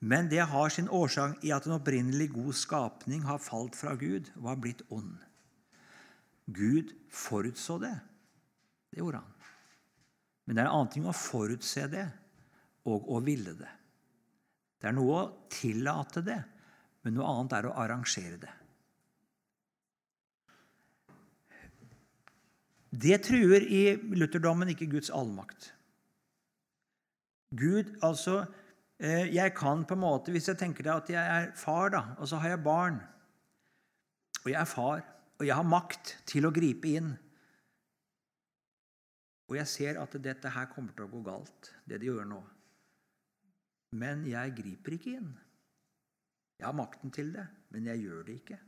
men 0.00 0.32
det 0.32 0.48
har 0.48 0.72
sin 0.72 0.88
årsak 0.88 1.44
i 1.44 1.52
at 1.52 1.68
en 1.68 1.76
opprinnelig 1.76 2.30
god 2.32 2.56
skapning 2.56 3.28
har 3.28 3.44
falt 3.44 3.76
fra 3.76 3.92
Gud 4.00 4.32
og 4.40 4.48
har 4.48 4.58
blitt 4.64 4.80
ond. 4.88 5.12
Gud 6.48 6.96
forutså 7.12 7.76
det. 7.84 7.94
Det 8.88 9.04
gjorde 9.04 9.20
han. 9.20 9.46
Men 10.44 10.56
det 10.56 10.64
er 10.64 10.72
en 10.72 10.80
annen 10.80 10.92
ting 10.96 11.04
å 11.06 11.14
forutse 11.14 11.84
det 11.92 12.08
og 12.88 13.12
å 13.12 13.20
ville 13.24 13.54
det. 13.58 13.70
Det 14.80 14.90
er 14.90 14.96
noe 14.96 15.18
å 15.20 15.28
tillate 15.52 16.24
det, 16.26 16.40
men 17.02 17.14
noe 17.14 17.28
annet 17.30 17.54
er 17.58 17.68
å 17.68 17.76
arrangere 17.82 18.40
det. 18.42 18.50
Det 22.92 23.22
truer 23.24 23.64
i 23.64 23.84
lutherdommen 24.12 24.68
ikke 24.74 24.90
Guds 24.90 25.08
allmakt. 25.14 25.70
Gud, 27.56 27.94
altså 28.04 28.42
eh, 28.98 29.28
Jeg 29.32 29.54
kan 29.56 29.84
på 29.84 29.96
en 29.96 30.00
måte, 30.00 30.32
Hvis 30.32 30.48
jeg 30.48 30.56
tenker 30.60 30.86
deg 30.86 30.92
at 30.92 31.10
jeg 31.12 31.20
er 31.20 31.50
far, 31.56 31.90
da, 31.92 32.02
og 32.16 32.28
så 32.28 32.38
har 32.40 32.54
jeg 32.54 32.62
barn 32.64 32.96
Og 34.40 34.48
jeg 34.48 34.60
er 34.60 34.68
far, 34.68 35.02
og 35.36 35.44
jeg 35.44 35.56
har 35.58 35.68
makt 35.68 36.14
til 36.28 36.48
å 36.48 36.52
gripe 36.52 36.88
inn 36.88 37.10
Og 39.50 39.58
jeg 39.58 39.68
ser 39.68 40.00
at 40.00 40.16
dette 40.24 40.52
her 40.54 40.70
kommer 40.72 40.96
til 40.96 41.04
å 41.04 41.12
gå 41.12 41.20
galt, 41.28 41.74
det 41.84 42.00
de 42.00 42.08
gjør 42.08 42.24
nå. 42.30 42.40
Men 43.92 44.24
jeg 44.28 44.54
griper 44.56 44.96
ikke 44.96 45.16
inn. 45.18 45.32
Jeg 46.58 46.68
har 46.68 46.76
makten 46.76 47.12
til 47.12 47.32
det, 47.34 47.44
men 47.74 47.88
jeg 47.90 48.04
gjør 48.04 48.22
det 48.28 48.36
ikke. 48.40 48.58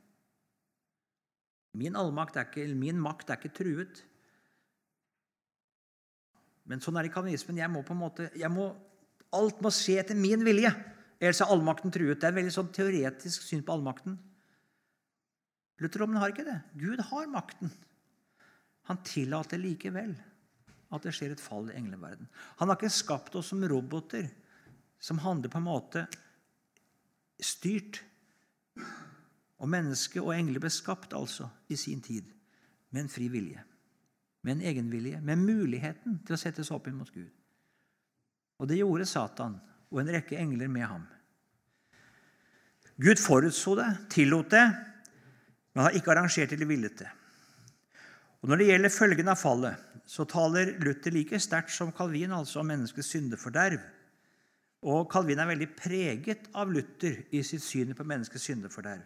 Min, 1.79 1.97
ikke, 1.97 2.67
min 2.79 2.99
makt 3.03 3.31
er 3.31 3.39
ikke 3.39 3.55
truet. 3.55 4.03
Men 6.71 6.83
sånn 6.83 6.97
er 6.97 7.07
det 7.07 7.13
i 7.13 7.15
kalvinismen. 7.15 7.61
Jeg 7.61 7.71
må 7.71 7.83
på 7.87 7.95
en 7.95 8.03
måte, 8.03 8.29
må, 8.53 8.69
alt 9.35 9.63
må 9.65 9.73
skje 9.75 9.99
etter 10.03 10.19
min 10.19 10.45
vilje. 10.47 10.71
Ellers 11.21 11.41
er 11.43 11.51
allmakten 11.53 11.93
truet. 11.95 12.21
Det 12.21 12.29
er 12.29 12.35
et 12.35 12.39
veldig 12.41 12.55
sånn 12.55 12.71
teoretisk 12.75 13.47
syn 13.47 13.65
på 13.65 13.75
allmakten. 13.75 14.17
Lutherdommen 15.83 16.21
har 16.21 16.31
ikke 16.33 16.47
det. 16.47 16.61
Gud 16.79 17.03
har 17.11 17.31
makten. 17.33 17.73
Han 18.91 19.01
tillater 19.07 19.61
likevel 19.61 20.15
at 20.95 21.07
det 21.07 21.15
skjer 21.17 21.35
et 21.35 21.43
fall 21.43 21.71
i 21.73 21.79
engleverden. 21.79 22.29
Han 22.61 22.71
har 22.71 22.79
ikke 22.79 22.93
skapt 22.93 23.35
oss 23.39 23.51
som 23.51 23.65
roboter 23.67 24.29
som 25.05 25.21
handler 25.21 25.53
på 25.53 25.61
en 25.61 25.67
måte 25.69 26.07
styrt. 27.45 28.01
Og 29.61 29.69
menneske 29.71 30.23
og 30.23 30.33
engler 30.33 30.63
ble 30.65 30.73
skapt 30.73 31.13
altså 31.17 31.51
i 31.69 31.77
sin 31.77 32.01
tid 32.05 32.31
med 32.95 33.05
en 33.05 33.11
fri 33.13 33.29
vilje, 33.33 33.61
med 34.45 34.57
en 34.57 34.67
egenvilje, 34.71 35.21
med 35.21 35.41
muligheten 35.41 36.21
til 36.25 36.37
å 36.37 36.41
settes 36.41 36.71
opp 36.73 36.89
imot 36.89 37.13
Gud. 37.13 37.31
Og 38.61 38.71
det 38.71 38.79
gjorde 38.81 39.09
Satan 39.09 39.59
og 39.91 40.01
en 40.01 40.13
rekke 40.15 40.39
engler 40.41 40.71
med 40.73 40.87
ham. 40.89 41.05
Gud 42.97 43.19
forutså 43.19 43.75
det, 43.81 43.89
tillot 44.15 44.53
det, 44.55 44.65
men 45.75 45.85
har 45.89 45.97
ikke 45.99 46.13
arrangert 46.15 46.53
eller 46.55 46.71
villet 46.71 46.97
det. 47.03 47.11
Og 48.45 48.49
Når 48.49 48.61
det 48.61 48.69
gjelder 48.69 48.93
følgen 48.93 49.29
av 49.33 49.41
fallet, 49.41 49.85
så 50.07 50.27
taler 50.29 50.75
Luther 50.85 51.13
like 51.13 51.41
sterkt 51.41 51.73
som 51.73 51.93
Calvin 51.97 52.33
altså 52.37 52.61
om 52.61 52.69
menneskets 52.69 53.09
syndeforderv. 53.15 53.81
Og 54.85 55.07
Calvin 55.13 55.41
er 55.41 55.49
veldig 55.49 55.71
preget 55.79 56.49
av 56.61 56.73
Luther 56.73 57.23
i 57.33 57.41
sitt 57.47 57.65
syn 57.65 57.95
på 57.97 58.05
menneskets 58.05 58.51
syndeforderv. 58.51 59.05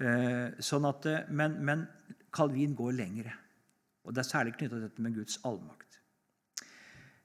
Eh, 0.00 0.56
sånn 0.64 0.86
at, 0.88 1.06
eh, 1.06 1.26
men, 1.30 1.58
men 1.64 1.84
Calvin 2.34 2.72
går 2.74 2.96
lengre. 2.96 3.34
Og 4.04 4.14
Det 4.14 4.24
er 4.24 4.30
særlig 4.30 4.56
knytta 4.56 4.76
til 4.76 4.86
dette 4.86 5.04
med 5.04 5.14
Guds 5.16 5.38
allmakt. 5.44 6.00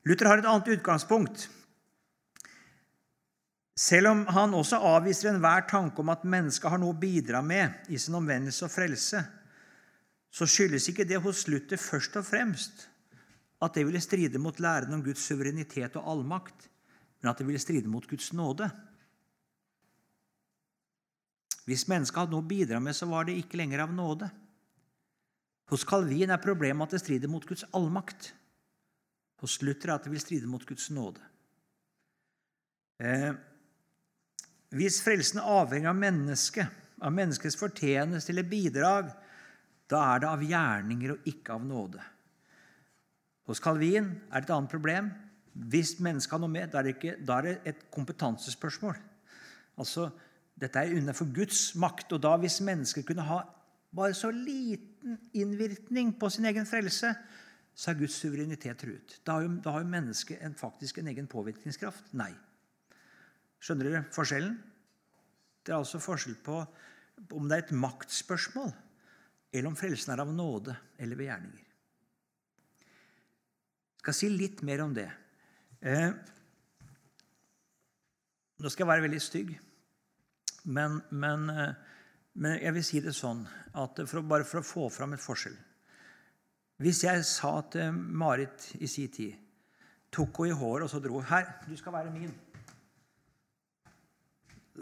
Luther 0.08 0.30
har 0.30 0.40
et 0.40 0.48
annet 0.48 0.70
utgangspunkt. 0.78 1.48
Selv 3.80 4.12
om 4.12 4.26
han 4.36 4.54
også 4.54 4.80
avviser 4.84 5.32
enhver 5.32 5.64
tanke 5.68 6.04
om 6.04 6.12
at 6.12 6.28
mennesket 6.28 6.72
har 6.72 6.80
noe 6.82 6.92
å 6.92 7.00
bidra 7.00 7.40
med 7.42 7.88
i 7.88 8.00
sin 8.00 8.18
omvendelse 8.20 8.68
og 8.68 8.74
frelse, 8.74 9.22
så 10.30 10.46
skyldes 10.46 10.90
ikke 10.92 11.08
det 11.08 11.22
hos 11.24 11.46
Luther 11.48 11.80
først 11.80 12.18
og 12.20 12.28
fremst 12.28 12.90
at 13.64 13.76
det 13.76 13.86
ville 13.88 14.02
stride 14.04 14.40
mot 14.40 14.60
læren 14.60 14.94
om 14.96 15.04
Guds 15.04 15.24
suverenitet 15.28 15.96
og 16.00 16.12
allmakt, 16.12 16.68
men 17.20 17.32
at 17.32 17.40
det 17.40 17.48
ville 17.48 17.62
stride 17.62 17.92
mot 17.92 18.08
Guds 18.08 18.32
nåde. 18.36 18.70
Hvis 21.70 21.86
mennesket 21.90 22.24
hadde 22.24 22.34
noe 22.34 22.46
å 22.46 22.50
bidra 22.50 22.80
med, 22.82 22.96
så 22.98 23.06
var 23.10 23.28
det 23.28 23.38
ikke 23.38 23.60
lenger 23.60 23.84
av 23.84 23.94
nåde. 23.94 24.30
Hos 25.70 25.86
Calvin 25.86 26.34
er 26.34 26.42
problemet 26.42 26.88
at 26.88 26.96
det 26.96 27.04
strider 27.04 27.30
mot 27.30 27.46
Guds 27.46 27.68
allmakt. 27.78 28.32
Hos 29.44 29.60
Luther 29.62 29.92
er 29.92 30.00
at 30.00 30.08
det 30.08 30.14
vil 30.16 30.24
stride 30.24 30.50
mot 30.50 30.66
Guds 30.66 30.90
nåde. 30.96 31.22
Eh, 33.00 33.32
hvis 34.76 35.00
frelsen 35.06 35.44
avhenger 35.44 35.92
av 35.92 36.00
mennesket, 36.00 36.80
av 37.00 37.14
menneskets 37.16 37.58
fortjeneste 37.60 38.34
eller 38.34 38.50
bidrag, 38.50 39.14
da 39.90 40.02
er 40.14 40.24
det 40.24 40.30
av 40.30 40.44
gjerninger 40.46 41.14
og 41.14 41.30
ikke 41.30 41.56
av 41.56 41.64
nåde. 41.66 42.02
Hos 43.50 43.62
Calvin 43.64 44.12
er 44.30 44.42
det 44.42 44.50
et 44.50 44.56
annet 44.58 44.74
problem. 44.74 45.14
Hvis 45.60 45.98
mennesket 46.00 46.32
har 46.32 46.42
noe 46.42 46.52
med, 46.52 46.70
da 46.72 46.80
er, 46.80 46.94
ikke, 46.94 47.18
da 47.26 47.40
er 47.40 47.48
det 47.48 47.56
et 47.68 47.86
kompetansespørsmål. 47.92 48.96
Altså, 49.80 50.10
Dette 50.60 50.80
er 50.80 50.92
innenfor 50.92 51.30
Guds 51.32 51.76
makt. 51.80 52.14
og 52.14 52.22
da 52.24 52.36
Hvis 52.38 52.60
mennesker 52.62 53.04
kunne 53.08 53.24
ha 53.24 53.42
bare 53.96 54.14
så 54.14 54.32
liten 54.32 55.18
innvirkning 55.34 56.20
på 56.20 56.30
sin 56.30 56.46
egen 56.46 56.66
frelse, 56.66 57.14
så 57.76 57.92
er 57.92 58.00
Guds 58.00 58.18
suverenitet 58.20 58.78
truet. 58.78 59.22
Da 59.26 59.38
har 59.38 59.46
jo, 59.46 59.54
da 59.64 59.72
har 59.72 59.86
jo 59.86 59.92
mennesket 59.92 60.42
en, 60.44 60.56
faktisk 60.56 60.98
en 61.00 61.08
egen 61.08 61.28
påvirkningskraft. 61.32 62.12
Nei. 62.20 62.34
Skjønner 63.60 63.88
dere 63.88 64.04
forskjellen? 64.16 64.58
Det 65.64 65.74
er 65.74 65.80
altså 65.80 66.02
forskjell 66.04 66.36
på 66.44 66.60
om 67.36 67.48
det 67.48 67.56
er 67.56 67.64
et 67.66 67.74
maktspørsmål, 67.76 68.70
eller 69.52 69.68
om 69.70 69.76
frelsen 69.80 70.14
er 70.14 70.22
av 70.24 70.32
nåde 70.32 70.76
eller 71.00 71.20
ved 71.20 71.28
gjerninger. 71.28 71.66
Jeg 74.00 74.04
skal 74.04 74.16
si 74.16 74.30
litt 74.32 74.62
mer 74.64 74.84
om 74.86 74.94
det. 74.96 75.10
Eh, 75.80 76.10
nå 78.60 78.68
skal 78.72 78.84
jeg 78.84 78.90
være 78.90 79.04
veldig 79.06 79.20
stygg, 79.24 79.54
men, 80.68 80.98
men, 81.16 81.46
eh, 81.54 81.70
men, 82.36 82.58
jeg 82.60 82.76
vil 82.76 82.84
si 82.84 83.00
det 83.04 83.14
sånn 83.16 83.46
at 83.80 84.02
for, 84.04 84.26
Bare 84.28 84.44
for 84.44 84.60
å 84.60 84.68
få 84.68 84.90
fram 84.92 85.16
et 85.16 85.24
forskjell 85.24 85.56
Hvis 86.84 87.06
jeg 87.06 87.24
sa 87.24 87.54
til 87.72 87.96
Marit 87.96 88.74
i 88.76 88.90
sin 88.92 89.08
tid 89.14 89.38
Tok 90.12 90.42
henne 90.42 90.52
i 90.52 90.60
håret 90.60 90.90
og 90.90 90.92
så 90.92 91.00
dro 91.00 91.22
Her, 91.24 91.48
du 91.70 91.78
skal 91.78 91.96
være 91.96 92.12
min. 92.12 92.34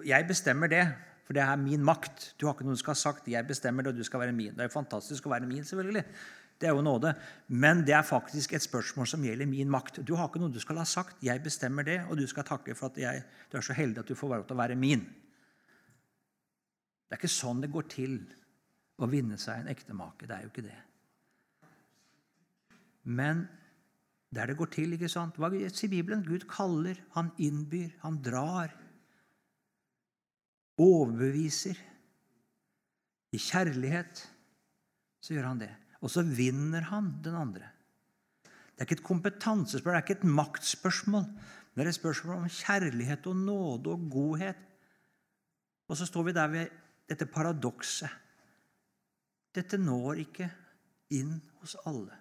Jeg 0.08 0.26
bestemmer 0.30 0.72
det, 0.72 0.86
For 1.28 1.36
det 1.36 1.44
er 1.44 1.60
min 1.60 1.84
makt. 1.84 2.32
Du 2.40 2.48
har 2.48 2.56
ikke 2.56 2.64
noe 2.64 2.78
du 2.78 2.80
skal 2.80 2.96
ha 2.96 3.00
sagt. 3.02 3.28
Jeg 3.28 3.44
bestemmer 3.44 3.84
det, 3.84 3.92
og 3.92 3.98
du 4.00 4.06
skal 4.08 4.22
være 4.22 4.32
min. 4.32 4.54
Det 4.56 4.64
er 4.64 4.72
fantastisk 4.72 5.26
å 5.28 5.34
være 5.34 5.50
min, 5.50 5.66
selvfølgelig. 5.68 6.06
Det 6.58 6.70
er 6.70 6.74
jo 6.74 6.82
nåde. 6.82 7.14
Men 7.48 7.84
det 7.86 7.94
er 7.94 8.06
faktisk 8.06 8.54
et 8.58 8.66
spørsmål 8.66 9.08
som 9.10 9.26
gjelder 9.26 9.50
min 9.50 9.70
makt. 9.70 10.02
Du 10.02 10.16
har 10.18 10.30
ikke 10.30 10.42
noe 10.42 10.54
du 10.54 10.60
skal 10.62 10.80
ha 10.82 10.86
sagt. 10.90 11.22
Jeg 11.26 11.44
bestemmer 11.46 11.86
det, 11.86 12.00
og 12.10 12.18
du 12.18 12.26
skal 12.30 12.48
takke 12.48 12.76
for 12.78 12.90
at 12.90 12.98
jeg, 13.02 13.24
du 13.52 13.60
er 13.60 13.66
så 13.66 13.78
heldig 13.78 14.02
at 14.02 14.10
du 14.10 14.18
får 14.18 14.34
lov 14.34 14.52
å 14.52 14.58
være 14.58 14.80
min. 14.80 15.06
Det 17.08 17.16
er 17.16 17.22
ikke 17.22 17.32
sånn 17.32 17.62
det 17.64 17.72
går 17.72 17.88
til 17.94 18.18
å 18.98 19.08
vinne 19.10 19.38
seg 19.40 19.62
en 19.62 19.72
ektemake. 19.72 20.26
Det 20.26 20.36
er 20.36 20.48
jo 20.48 20.52
ikke 20.52 20.66
det. 20.66 20.80
Men 23.08 23.46
der 24.34 24.50
det 24.50 24.58
går 24.60 24.72
til, 24.74 24.96
ikke 24.98 25.10
sant? 25.12 25.38
Hva 25.40 25.50
sier 25.54 25.92
Bibelen? 25.92 26.26
Gud 26.26 26.50
kaller, 26.52 27.00
han 27.14 27.30
innbyr, 27.40 27.94
han 28.02 28.18
drar. 28.24 28.74
Overbeviser. 30.82 31.78
I 33.32 33.40
kjærlighet 33.40 34.26
så 35.24 35.36
gjør 35.36 35.48
han 35.52 35.62
det. 35.62 35.72
Og 36.02 36.12
så 36.14 36.24
vinner 36.24 36.90
han 36.92 37.16
den 37.26 37.36
andre. 37.36 37.72
Det 38.44 38.84
er 38.84 38.86
ikke 38.86 39.00
et 39.00 39.08
kompetansespørsmål, 39.08 39.94
det 39.94 39.98
er 39.98 40.06
ikke 40.06 40.20
et 40.20 40.36
maktspørsmål. 40.38 41.24
Det 41.74 41.84
er 41.84 41.90
et 41.90 41.98
spørsmål 41.98 42.36
om 42.42 42.50
kjærlighet 42.50 43.28
og 43.30 43.36
nåde 43.36 43.90
og 43.94 44.06
godhet. 44.12 44.62
Og 45.88 45.98
så 45.98 46.06
står 46.06 46.24
vi 46.24 46.32
der 46.38 46.48
ved 46.48 46.78
dette 47.10 47.26
paradokset. 47.26 48.10
Dette 49.56 49.78
når 49.78 50.22
ikke 50.26 50.50
inn 51.18 51.40
hos 51.62 51.76
alle. 51.86 52.14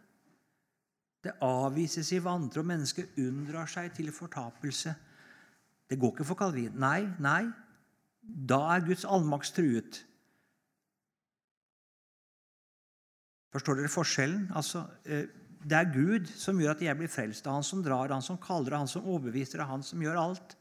Det 1.24 1.34
avvises 1.42 2.12
i 2.12 2.22
vantro, 2.22 2.62
og 2.62 2.68
mennesket 2.70 3.16
unndrar 3.18 3.66
seg 3.68 3.90
til 3.96 4.12
fortapelse. 4.14 4.94
Det 5.90 5.98
går 5.98 6.14
ikke 6.14 6.28
for 6.28 6.38
Calvin. 6.38 6.76
Nei, 6.78 7.08
nei. 7.18 7.42
Da 8.22 8.60
er 8.74 8.84
Guds 8.86 9.04
allmakt 9.04 9.52
truet. 9.56 10.04
Forstår 13.56 13.80
dere 13.80 13.88
forskjellen? 13.88 14.50
Altså, 14.58 14.84
eh, 15.08 15.24
det 15.66 15.76
er 15.78 15.92
Gud 15.94 16.28
som 16.36 16.60
gjør 16.60 16.76
at 16.76 16.82
jeg 16.84 16.98
blir 16.98 17.10
frelst. 17.10 17.44
Det 17.44 17.50
er 17.50 17.56
Han 17.56 17.64
som 17.64 17.82
drar, 17.82 18.12
han 18.12 18.22
som 18.22 18.38
kaller, 18.38 18.76
han 18.76 18.88
som 18.88 19.06
overbeviser, 19.06 19.60
er 19.60 19.70
han 19.70 19.82
som 19.82 20.02
gjør 20.02 20.20
alt. 20.20 20.56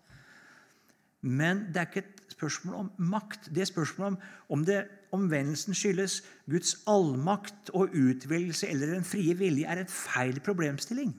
Men 1.22 1.66
det 1.74 1.82
er 1.82 1.90
ikke 1.90 2.06
et 2.06 2.34
spørsmål 2.38 2.76
om 2.76 2.92
makt. 2.98 3.50
Det 3.54 3.62
er 3.62 3.66
spørsmål 3.66 4.08
om 4.08 4.18
om 4.50 4.66
det 4.66 4.88
omvendelsen 5.12 5.74
skyldes 5.74 6.22
Guds 6.50 6.76
allmakt 6.88 7.70
og 7.74 7.94
utvelgelse 7.94 8.68
eller 8.68 8.94
den 8.94 9.04
frie 9.04 9.34
vilje, 9.38 9.68
er 9.68 9.82
et 9.82 9.92
feil 9.92 10.40
problemstilling. 10.40 11.16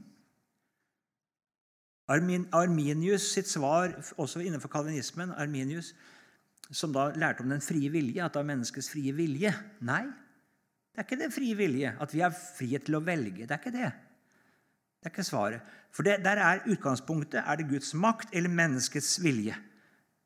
Armin, 2.09 2.47
Arminius 2.53 3.33
sitt 3.33 3.49
svar, 3.51 3.91
også 4.17 4.41
innenfor 4.41 4.71
kalvinismen, 4.71 5.33
Arminius, 5.35 5.95
som 6.71 6.93
da 6.95 7.09
lærte 7.19 7.43
om 7.43 7.51
den 7.51 7.61
frie 7.61 7.91
vilje, 7.91 8.25
at 8.25 8.35
det 8.35 8.41
er 8.41 8.51
menneskets 8.53 8.91
frie 8.91 9.15
vilje 9.15 9.53
Nei, 9.87 10.05
det 10.97 11.03
er 11.03 11.05
ikke 11.11 11.17
den 11.21 11.33
frie 11.33 11.57
vilje, 11.57 11.91
at 12.01 12.13
vi 12.15 12.23
har 12.25 12.33
frihet 12.33 12.87
til 12.87 12.95
å 12.97 13.03
velge. 13.05 13.45
Det 13.45 13.53
er 13.53 13.59
ikke 13.61 13.73
det. 13.75 13.89
Det 14.97 15.11
er 15.11 15.13
ikke 15.13 15.25
svaret. 15.29 15.73
For 15.93 16.07
det, 16.09 16.15
der 16.25 16.39
er 16.41 16.63
utgangspunktet. 16.73 17.43
Er 17.43 17.59
det 17.61 17.67
Guds 17.69 17.91
makt 17.93 18.33
eller 18.33 18.49
menneskets 18.49 19.19
vilje? 19.21 19.53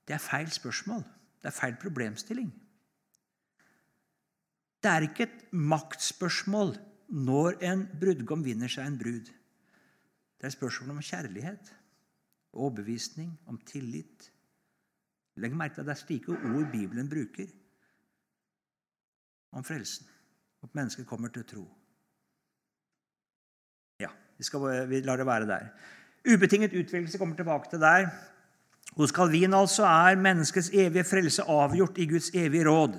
Det 0.07 0.15
er 0.15 0.23
feil 0.23 0.47
spørsmål. 0.55 1.03
Det 1.43 1.51
er 1.51 1.57
feil 1.57 1.75
problemstilling. 1.75 2.53
Det 4.79 4.93
er 4.93 5.09
ikke 5.09 5.27
et 5.27 5.43
maktspørsmål 5.51 6.71
når 7.19 7.59
en 7.67 7.83
brudgom 7.99 8.47
vinner 8.47 8.71
seg 8.71 8.87
en 8.87 9.01
brud. 9.03 9.27
Det 9.27 10.47
er 10.47 10.53
et 10.53 10.55
spørsmål 10.55 10.95
om 10.95 11.03
kjærlighet, 11.03 11.75
overbevisning, 12.55 13.35
om 13.51 13.59
tillit. 13.67 14.31
Legg 15.35 15.59
merke 15.59 15.81
til 15.81 15.83
at 15.83 15.91
det 15.91 15.97
er 15.97 16.03
slike 16.05 16.39
ord 16.39 16.71
Bibelen 16.71 17.11
bruker 17.11 17.51
om 19.51 19.67
frelsen 19.67 20.07
at 20.63 20.75
mennesket 20.75 21.07
kommer 21.07 21.29
til 21.33 21.45
tro. 21.49 21.65
Ja, 24.01 24.11
vi, 24.39 24.45
skal, 24.45 24.89
vi 24.89 25.01
lar 25.05 25.21
det 25.21 25.27
være 25.29 25.49
der. 25.49 25.71
Ubetinget 26.29 26.77
utvelgelse 26.77 27.19
kommer 27.19 27.37
tilbake 27.37 27.71
til 27.71 27.81
der. 27.81 28.11
Hos 28.97 29.15
Calvin 29.15 29.55
altså 29.55 29.87
er 29.87 30.19
menneskets 30.19 30.71
evige 30.75 31.05
frelse 31.07 31.43
avgjort 31.43 31.99
i 31.99 32.09
Guds 32.11 32.31
evige 32.35 32.67
råd, 32.69 32.99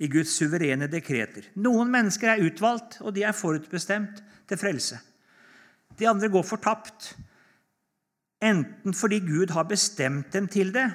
i 0.00 0.08
Guds 0.08 0.32
suverene 0.38 0.88
dekreter. 0.90 1.50
Noen 1.60 1.90
mennesker 1.92 2.32
er 2.32 2.44
utvalgt, 2.46 3.00
og 3.00 3.14
de 3.14 3.22
er 3.22 3.36
forutbestemt 3.36 4.22
til 4.48 4.58
frelse. 4.58 4.98
De 5.98 6.08
andre 6.08 6.30
går 6.32 6.42
fortapt, 6.46 7.12
enten 8.42 8.96
fordi 8.96 9.20
Gud 9.26 9.52
har 9.52 9.68
bestemt 9.68 10.32
dem 10.32 10.48
til 10.48 10.72
det, 10.74 10.88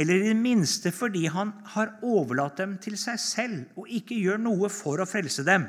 eller 0.00 0.14
i 0.14 0.28
det 0.30 0.38
minste 0.38 0.92
fordi 0.94 1.26
han 1.32 1.52
har 1.74 1.96
overlatt 2.06 2.60
dem 2.62 2.76
til 2.82 2.96
seg 3.00 3.20
selv 3.20 3.78
og 3.78 3.90
ikke 3.92 4.18
gjør 4.18 4.40
noe 4.40 4.70
for 4.72 5.02
å 5.02 5.08
frelse 5.08 5.44
dem. 5.46 5.66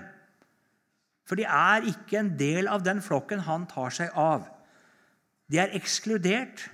For 1.28 1.40
de 1.40 1.48
er 1.48 1.88
ikke 1.88 2.20
en 2.20 2.34
del 2.40 2.70
av 2.72 2.84
den 2.86 3.02
flokken 3.04 3.44
han 3.48 3.68
tar 3.72 3.94
seg 3.96 4.16
av. 4.20 4.48
De 5.52 5.60
er 5.60 5.76
ekskludert, 5.76 6.66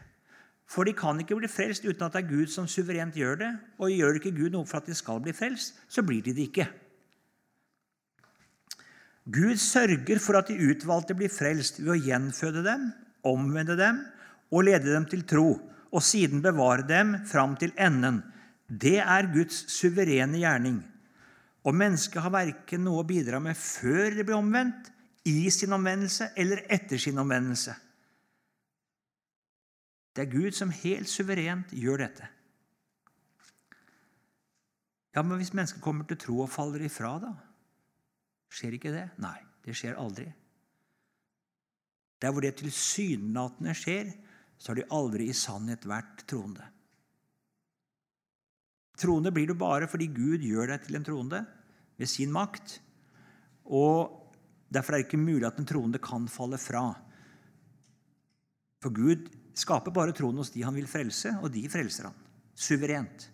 for 0.70 0.86
de 0.86 0.94
kan 0.94 1.18
ikke 1.22 1.38
bli 1.38 1.50
frelst 1.50 1.86
uten 1.86 2.06
at 2.06 2.14
det 2.14 2.24
er 2.24 2.30
Gud 2.30 2.52
som 2.54 2.68
suverent 2.70 3.18
gjør 3.18 3.40
det. 3.42 3.50
Og 3.82 3.94
gjør 3.94 4.20
ikke 4.20 4.36
Gud 4.38 4.54
noe 4.54 4.70
for 4.70 4.82
at 4.82 4.90
de 4.90 4.98
skal 4.98 5.22
bli 5.22 5.34
frelst, 5.34 5.78
så 5.90 6.06
blir 6.06 6.22
de 6.26 6.36
det 6.38 6.46
ikke. 6.50 6.68
Gud 9.30 9.58
sørger 9.62 10.22
for 10.22 10.38
at 10.40 10.50
de 10.50 10.58
utvalgte 10.70 11.18
blir 11.18 11.34
frelst 11.34 11.82
ved 11.82 11.94
å 11.94 12.02
gjenføde 12.02 12.64
dem, 12.66 12.88
omvende 13.26 13.76
dem 13.78 14.02
og 14.50 14.66
lede 14.66 14.94
dem 14.94 15.06
til 15.10 15.26
tro 15.30 15.50
og 15.90 16.04
siden 16.06 16.44
bevare 16.46 16.86
dem 16.88 17.16
fram 17.28 17.56
til 17.60 17.74
enden. 17.80 18.22
Det 18.70 19.00
er 19.02 19.32
Guds 19.34 19.66
suverene 19.74 20.42
gjerning. 20.42 20.80
Og 21.66 21.76
mennesket 21.76 22.22
har 22.24 22.34
verken 22.34 22.86
noe 22.86 23.04
å 23.04 23.08
bidra 23.08 23.42
med 23.44 23.58
før 23.58 24.16
det 24.16 24.26
blir 24.28 24.38
omvendt, 24.38 24.94
i 25.28 25.50
sin 25.52 25.76
omvendelse 25.76 26.32
eller 26.40 26.64
etter 26.72 26.98
sin 26.98 27.18
omvendelse. 27.20 27.74
Det 30.16 30.24
er 30.24 30.32
Gud 30.32 30.56
som 30.56 30.72
helt 30.74 31.10
suverent 31.12 31.74
gjør 31.76 32.06
dette. 32.06 32.30
Ja, 35.16 35.22
Men 35.22 35.38
hvis 35.38 35.54
mennesket 35.54 35.84
kommer 35.84 36.08
til 36.08 36.18
tro 36.18 36.40
og 36.46 36.50
faller 36.50 36.82
ifra, 36.86 37.18
da? 37.20 37.34
Skjer 38.50 38.78
ikke 38.78 38.94
det? 38.94 39.06
Nei, 39.22 39.38
det 39.66 39.76
skjer 39.78 40.00
aldri. 40.00 40.26
Der 42.20 42.32
hvor 42.32 42.44
det 42.44 42.56
tilsynelatende 42.60 43.76
skjer, 43.78 44.12
så 44.60 44.72
har 44.72 44.82
de 44.82 44.90
aldri 44.94 45.30
i 45.32 45.36
sannhet 45.36 45.88
vært 45.88 46.26
troende. 46.30 46.68
Troende 49.00 49.32
blir 49.32 49.48
du 49.48 49.56
bare 49.56 49.88
fordi 49.88 50.10
Gud 50.12 50.44
gjør 50.44 50.74
deg 50.74 50.86
til 50.86 51.00
en 51.00 51.08
troende 51.08 51.44
ved 52.00 52.12
sin 52.12 52.34
makt. 52.36 52.82
Og 53.72 54.20
Derfor 54.70 54.94
er 54.94 55.02
det 55.02 55.10
ikke 55.10 55.22
mulig 55.22 55.48
at 55.48 55.58
en 55.58 55.68
troende 55.68 56.02
kan 56.02 56.28
falle 56.30 56.60
fra. 56.62 56.92
For 58.84 58.94
Gud 58.94 59.28
skaper 59.58 59.94
bare 59.94 60.14
troen 60.16 60.38
hos 60.40 60.54
de 60.54 60.64
han 60.64 60.78
vil 60.78 60.88
frelse, 60.90 61.34
og 61.42 61.52
de 61.54 61.66
frelser 61.72 62.10
han. 62.10 62.18
Suverent. 62.54 63.28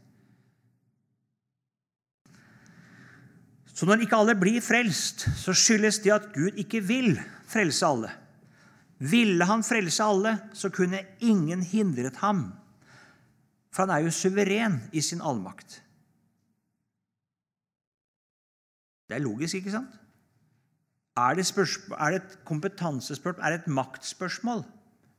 Så 3.76 3.88
når 3.88 4.06
ikke 4.06 4.18
alle 4.18 4.38
blir 4.40 4.64
frelst, 4.64 5.26
så 5.36 5.52
skyldes 5.52 6.00
det 6.06 6.14
at 6.16 6.30
Gud 6.34 6.56
ikke 6.62 6.80
vil 6.86 7.18
frelse 7.52 7.84
alle. 7.86 8.14
Ville 9.00 9.46
han 9.46 9.64
frelse 9.64 10.04
alle, 10.04 10.38
så 10.56 10.72
kunne 10.72 11.04
ingen 11.20 11.64
hindret 11.64 12.22
ham. 12.24 12.48
For 13.76 13.84
han 13.84 13.96
er 13.96 14.06
jo 14.06 14.14
suveren 14.16 14.80
i 14.96 15.02
sin 15.04 15.22
allmakt. 15.22 15.82
Det 19.06 19.18
er 19.18 19.26
logisk, 19.26 19.60
ikke 19.60 19.74
sant? 19.74 19.98
Er 21.16 21.36
det, 21.36 21.46
er 22.00 22.12
det 22.12 22.22
et 22.22 22.38
kompetansespørsmål, 22.48 23.44
er 23.44 23.54
det 23.54 23.60
et 23.62 23.72
maktspørsmål, 23.72 24.64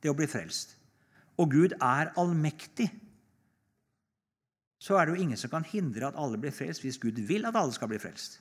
det 0.03 0.11
å 0.11 0.17
bli 0.17 0.27
frelst? 0.29 0.75
Og 1.37 1.53
Gud 1.53 1.77
er 1.77 2.11
allmektig. 2.17 2.89
Så 4.81 4.97
er 4.97 5.05
det 5.05 5.15
jo 5.15 5.23
ingen 5.23 5.39
som 5.39 5.53
kan 5.53 5.65
hindre 5.65 6.09
at 6.09 6.17
alle 6.17 6.37
blir 6.41 6.53
frelst, 6.53 6.83
hvis 6.85 6.99
Gud 7.01 7.21
vil 7.29 7.45
at 7.49 7.57
alle 7.57 7.73
skal 7.73 7.89
bli 7.89 8.01
frelst. 8.01 8.39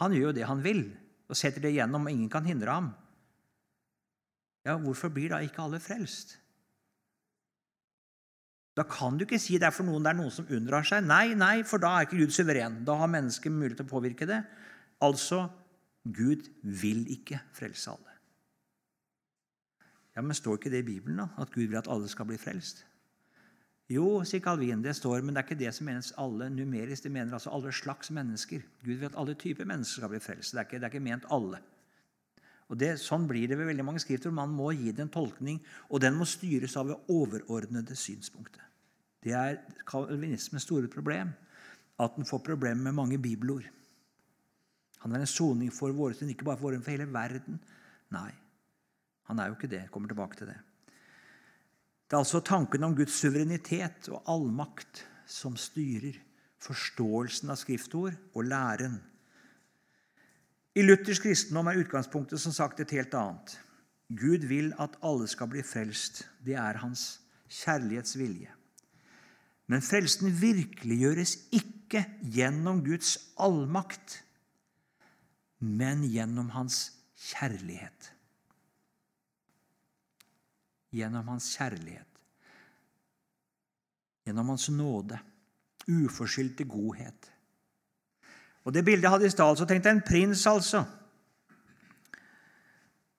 Han 0.00 0.12
gjør 0.16 0.30
jo 0.30 0.36
det 0.36 0.48
han 0.48 0.64
vil, 0.64 0.82
og 1.28 1.38
setter 1.38 1.64
det 1.64 1.72
igjennom, 1.72 2.04
og 2.06 2.12
ingen 2.12 2.28
kan 2.32 2.48
hindre 2.48 2.74
ham. 2.74 2.90
Ja, 4.66 4.76
hvorfor 4.76 5.12
blir 5.12 5.32
da 5.32 5.40
ikke 5.44 5.62
alle 5.64 5.80
frelst? 5.80 6.36
Da 8.76 8.84
kan 8.88 9.16
du 9.18 9.24
ikke 9.26 9.40
si 9.40 9.58
det 9.58 9.66
er 9.68 9.74
for 9.74 9.88
noen 9.88 10.04
det 10.04 10.12
er 10.12 10.18
noen 10.20 10.32
som 10.32 10.48
unndrar 10.48 10.86
seg. 10.86 11.04
Nei, 11.04 11.32
nei, 11.38 11.62
for 11.66 11.82
da 11.82 11.94
er 11.96 12.06
ikke 12.06 12.20
Gud 12.20 12.34
suveren. 12.34 12.82
Da 12.86 12.96
har 13.00 13.10
mennesket 13.10 13.52
mulighet 13.52 13.82
til 13.82 13.88
å 13.88 13.94
påvirke 13.94 14.28
det. 14.28 14.42
Altså 15.04 15.48
Gud 16.04 16.46
vil 16.62 17.02
ikke 17.12 17.40
frelse 17.56 17.92
alle. 17.92 18.14
Ja, 20.16 20.22
Men 20.22 20.36
står 20.36 20.58
ikke 20.58 20.70
det 20.72 20.84
i 20.84 20.88
Bibelen, 20.90 21.20
da? 21.20 21.28
At 21.38 21.52
Gud 21.52 21.66
vil 21.66 21.78
at 21.78 21.88
alle 21.88 22.08
skal 22.08 22.26
bli 22.28 22.38
frelst? 22.40 22.84
Jo, 23.90 24.22
sier 24.22 24.42
Calvin, 24.42 24.82
det 24.84 24.94
står, 24.94 25.22
men 25.22 25.34
det 25.34 25.40
er 25.40 25.48
ikke 25.48 25.58
det 25.58 25.72
som 25.74 25.88
menes 25.88 26.12
alle 26.18 26.46
numerisk. 26.50 27.02
Det 27.02 27.10
mener 27.10 27.34
altså 27.34 27.50
alle 27.50 27.72
slags 27.74 28.10
mennesker. 28.14 28.62
Gud 28.84 28.94
vil 28.94 29.08
at 29.08 29.18
alle 29.18 29.34
typer 29.34 29.66
mennesker 29.66 30.04
skal 30.04 30.12
bli 30.12 30.20
frelst. 30.22 30.54
Det 30.54 30.60
er 30.60 30.68
ikke, 30.68 30.78
det 30.78 30.86
er 30.86 30.94
ikke 30.94 31.08
ment 31.08 31.26
alle. 31.30 31.58
Og 32.70 32.78
det, 32.78 32.94
Sånn 33.02 33.26
blir 33.26 33.50
det 33.50 33.58
ved 33.58 33.66
veldig 33.72 33.84
mange 33.86 34.02
skrifter. 34.02 34.30
Man 34.34 34.52
må 34.54 34.70
gi 34.78 34.92
det 34.94 35.02
en 35.04 35.12
tolkning, 35.12 35.58
og 35.90 36.02
den 36.02 36.14
må 36.18 36.26
styres 36.28 36.76
av 36.78 36.92
det 36.92 36.98
overordnede 37.10 37.96
synspunktet. 37.98 38.62
Det 39.20 39.34
er 39.36 39.58
kalvinismens 39.88 40.64
store 40.64 40.88
problem 40.88 41.34
at 42.00 42.16
den 42.16 42.28
får 42.28 42.40
problemer 42.46 42.86
med 42.86 42.96
mange 42.96 43.18
bibelord. 43.20 43.66
Han 45.02 45.12
er 45.12 45.24
en 45.24 45.28
soning 45.28 45.72
for 45.72 45.92
våre 45.96 46.16
synd, 46.16 46.32
ikke 46.32 46.46
bare 46.46 46.60
for 46.60 46.70
våre, 46.70 46.80
for 46.84 46.94
hele 46.94 47.08
verden. 47.10 47.58
Nei, 48.14 48.30
han 49.28 49.40
er 49.40 49.50
jo 49.50 49.58
ikke 49.58 49.70
det. 49.72 49.84
Jeg 49.84 49.92
kommer 49.92 50.12
tilbake 50.12 50.38
til 50.38 50.52
det. 50.52 50.56
Det 52.10 52.16
er 52.16 52.24
altså 52.24 52.40
tanken 52.42 52.84
om 52.84 52.96
Guds 52.98 53.20
suverenitet 53.20 54.08
og 54.10 54.24
allmakt 54.28 55.04
som 55.30 55.54
styrer 55.58 56.16
forståelsen 56.60 57.52
av 57.52 57.60
skriftord 57.60 58.16
og 58.34 58.48
læren. 58.50 58.98
I 60.78 60.84
luthersk 60.84 61.24
kristendom 61.26 61.66
er 61.70 61.80
utgangspunktet 61.82 62.40
som 62.42 62.54
sagt 62.54 62.80
et 62.80 62.92
helt 62.94 63.14
annet. 63.18 63.56
Gud 64.10 64.46
vil 64.50 64.72
at 64.82 64.96
alle 65.06 65.26
skal 65.30 65.50
bli 65.50 65.62
frelst. 65.66 66.22
Det 66.46 66.54
er 66.58 66.78
hans 66.82 67.20
kjærlighetsvilje. 67.50 68.54
Men 69.70 69.82
frelsen 69.82 70.32
virkeliggjøres 70.34 71.36
ikke 71.54 72.02
gjennom 72.34 72.82
Guds 72.86 73.16
allmakt, 73.38 74.16
men 75.60 76.02
gjennom 76.10 76.50
hans 76.54 76.80
kjærlighet. 77.30 78.12
Gjennom 80.90 81.28
hans 81.30 81.52
kjærlighet. 81.54 82.22
Gjennom 84.26 84.54
hans 84.54 84.70
nåde. 84.74 85.18
Uforskyldte 85.90 86.66
godhet. 86.66 87.30
Og 88.64 88.74
Det 88.74 88.84
bildet 88.84 89.02
jeg 89.02 89.10
hadde 89.10 89.26
i 89.26 89.32
stad, 89.32 89.56
så 89.56 89.64
tenkte 89.66 89.88
jeg 89.88 89.96
en 89.96 90.08
prins, 90.08 90.46
altså 90.46 90.84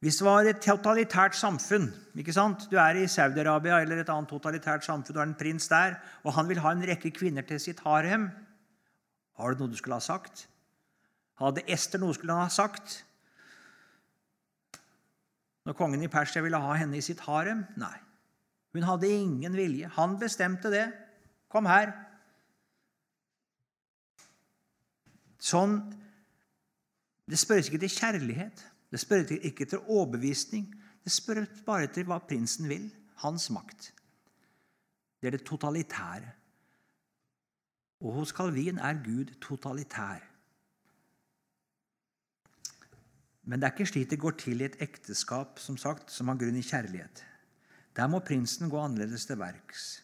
hvis 0.01 0.17
det 0.17 0.25
var 0.25 0.47
et 0.49 0.61
totalitært 0.65 1.35
samfunn 1.37 1.91
ikke 2.17 2.33
sant? 2.33 2.63
Du 2.71 2.77
er 2.81 2.97
i 2.97 3.09
Saudi-Arabia 3.09 3.83
eller 3.83 3.99
et 4.01 4.09
annet 4.09 4.31
totalitært 4.33 4.85
samfunn, 4.85 5.13
du 5.13 5.19
er 5.21 5.27
en 5.29 5.37
prins 5.37 5.69
der, 5.69 5.99
og 6.25 6.33
han 6.33 6.49
vil 6.49 6.61
ha 6.63 6.71
en 6.73 6.81
rekke 6.89 7.11
kvinner 7.13 7.45
til 7.45 7.59
sitt 7.61 7.83
harem. 7.85 8.31
Har 9.37 9.53
du 9.53 9.61
noe 9.61 9.69
du 9.69 9.77
skulle 9.77 9.99
ha 9.99 10.01
sagt? 10.01 10.47
Hadde 11.37 11.61
Ester 11.69 12.01
noe 12.01 12.17
skulle 12.17 12.33
ha 12.33 12.47
sagt? 12.49 13.03
Når 15.69 15.77
kongen 15.77 16.01
i 16.01 16.09
Persia 16.09 16.41
ville 16.41 16.57
ha 16.57 16.73
henne 16.79 16.97
i 16.97 17.05
sitt 17.05 17.21
harem? 17.27 17.67
Nei. 17.77 17.93
Hun 18.73 18.87
hadde 18.89 19.13
ingen 19.13 19.53
vilje. 19.53 19.91
Han 19.99 20.17
bestemte 20.17 20.73
det. 20.73 20.87
Kom 21.51 21.69
her. 21.69 21.93
Sånn 25.41 25.79
Det 27.31 27.39
spørres 27.39 27.69
ikke 27.69 27.79
til 27.85 27.93
kjærlighet. 27.95 28.61
Det 28.91 28.99
spørres 28.99 29.31
ikke 29.31 29.65
til 29.65 29.85
overbevisning. 29.87 30.65
Det 31.03 31.11
spørres 31.13 31.61
bare 31.65 31.87
til 31.87 32.09
hva 32.09 32.17
prinsen 32.19 32.67
vil. 32.69 32.89
Hans 33.23 33.49
makt. 33.53 33.91
Det 35.21 35.29
er 35.29 35.37
det 35.37 35.45
totalitære. 35.47 36.33
Og 38.01 38.17
hos 38.17 38.33
Calvin 38.33 38.81
er 38.81 38.99
Gud 39.05 39.31
totalitær. 39.41 40.25
Men 43.43 43.61
det 43.61 43.67
er 43.67 43.73
ikke 43.75 43.89
slik 43.89 44.09
det 44.09 44.19
går 44.21 44.37
til 44.41 44.61
i 44.61 44.67
et 44.67 44.77
ekteskap 44.81 45.59
som 45.59 45.77
sagt, 45.77 46.11
som 46.11 46.29
har 46.29 46.39
grunn 46.41 46.57
i 46.57 46.65
kjærlighet. 46.65 47.23
Der 47.95 48.07
må 48.07 48.19
prinsen 48.25 48.69
gå 48.69 48.79
annerledes 48.79 49.25
til 49.25 49.39
verks. 49.39 50.01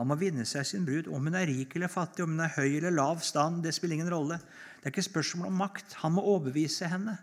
Han 0.00 0.08
må 0.08 0.16
vinne 0.20 0.44
seg 0.48 0.64
sin 0.66 0.86
brud. 0.88 1.10
Om 1.12 1.28
hun 1.28 1.36
er 1.36 1.48
rik 1.50 1.74
eller 1.76 1.92
fattig, 1.92 2.24
om 2.24 2.32
hun 2.34 2.44
er 2.44 2.54
høy 2.56 2.78
eller 2.78 2.94
lav 2.94 3.20
stand, 3.24 3.60
det 3.64 3.74
spiller 3.76 3.98
ingen 3.98 4.12
rolle. 4.12 4.38
Det 4.80 4.88
er 4.88 4.94
ikke 4.94 5.10
spørsmål 5.10 5.50
om 5.50 5.60
makt. 5.60 5.98
Han 6.00 6.16
må 6.16 6.24
overbevise 6.24 6.88
henne 6.90 7.18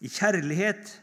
i 0.00 0.08
kjærlighet 0.08 0.94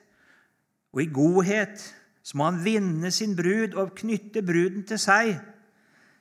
og 0.93 1.01
i 1.03 1.11
godhet, 1.13 1.83
så 2.25 2.37
må 2.37 2.47
han 2.49 2.63
vinne 2.65 3.11
sin 3.13 3.35
brud 3.37 3.75
og 3.77 3.93
knytte 3.99 4.41
bruden 4.45 4.83
til 4.89 4.99
seg. 4.99 5.35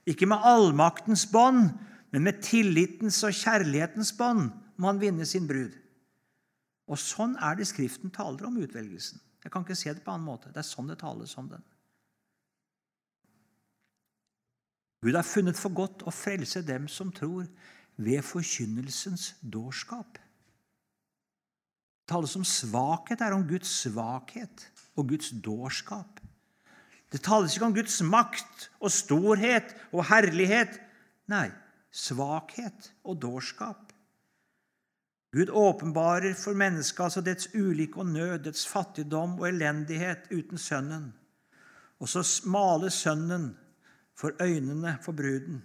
Ikke 0.06 0.28
med 0.28 0.44
allmaktens 0.44 1.24
bånd, 1.32 1.70
men 2.12 2.26
med 2.26 2.42
tillitens 2.44 3.22
og 3.26 3.34
kjærlighetens 3.34 4.12
bånd 4.18 4.50
må 4.76 4.92
han 4.92 5.00
vinne 5.00 5.26
sin 5.26 5.48
brud. 5.48 5.72
Og 6.86 7.00
sånn 7.00 7.34
er 7.42 7.56
det 7.58 7.66
Skriften 7.66 8.12
taler 8.14 8.46
om 8.46 8.60
utvelgelsen. 8.60 9.18
Jeg 9.42 9.52
kan 9.52 9.64
ikke 9.64 9.78
se 9.78 9.94
det 9.94 10.04
på 10.04 10.12
annen 10.12 10.28
måte. 10.28 10.52
Det 10.52 10.62
er 10.62 10.68
sånn 10.68 10.90
det 10.90 11.00
tales 11.00 11.34
om 11.40 11.48
den. 11.50 11.64
Gud 15.04 15.14
har 15.14 15.26
funnet 15.26 15.58
for 15.58 15.74
godt 15.76 16.04
å 16.06 16.14
frelse 16.14 16.62
dem 16.66 16.88
som 16.88 17.12
tror, 17.14 17.46
ved 17.96 18.20
forkynnelsens 18.24 19.34
dårskap. 19.40 20.18
Det 22.04 22.12
tales 22.12 22.36
om 22.36 22.44
svakhet 22.44 23.22
her, 23.24 23.34
om 23.34 23.46
Guds 23.48 23.70
svakhet 23.82 24.66
og 24.96 25.08
Guds 25.10 25.32
dårskap. 25.42 26.20
Det 27.12 27.22
tales 27.24 27.56
ikke 27.56 27.70
om 27.70 27.74
Guds 27.74 27.96
makt 28.04 28.68
og 28.80 28.92
storhet 28.92 29.72
og 29.92 30.04
herlighet. 30.10 30.76
Nei, 31.32 31.48
svakhet 31.90 32.92
og 33.02 33.20
dårskap. 33.24 33.92
Gud 35.36 35.50
åpenbarer 35.50 36.36
for 36.38 36.56
mennesket 36.56 37.08
altså 37.08 37.20
dets 37.20 37.50
ulykke 37.54 38.00
og 38.00 38.12
nød, 38.12 38.38
dets 38.46 38.66
fattigdom 38.68 39.38
og 39.40 39.48
elendighet 39.48 40.30
uten 40.30 40.58
Sønnen. 40.58 41.10
Og 42.00 42.08
så 42.08 42.22
maler 42.48 42.92
Sønnen 42.92 43.50
for 44.16 44.36
øynene 44.42 44.96
for 45.04 45.16
bruden 45.16 45.60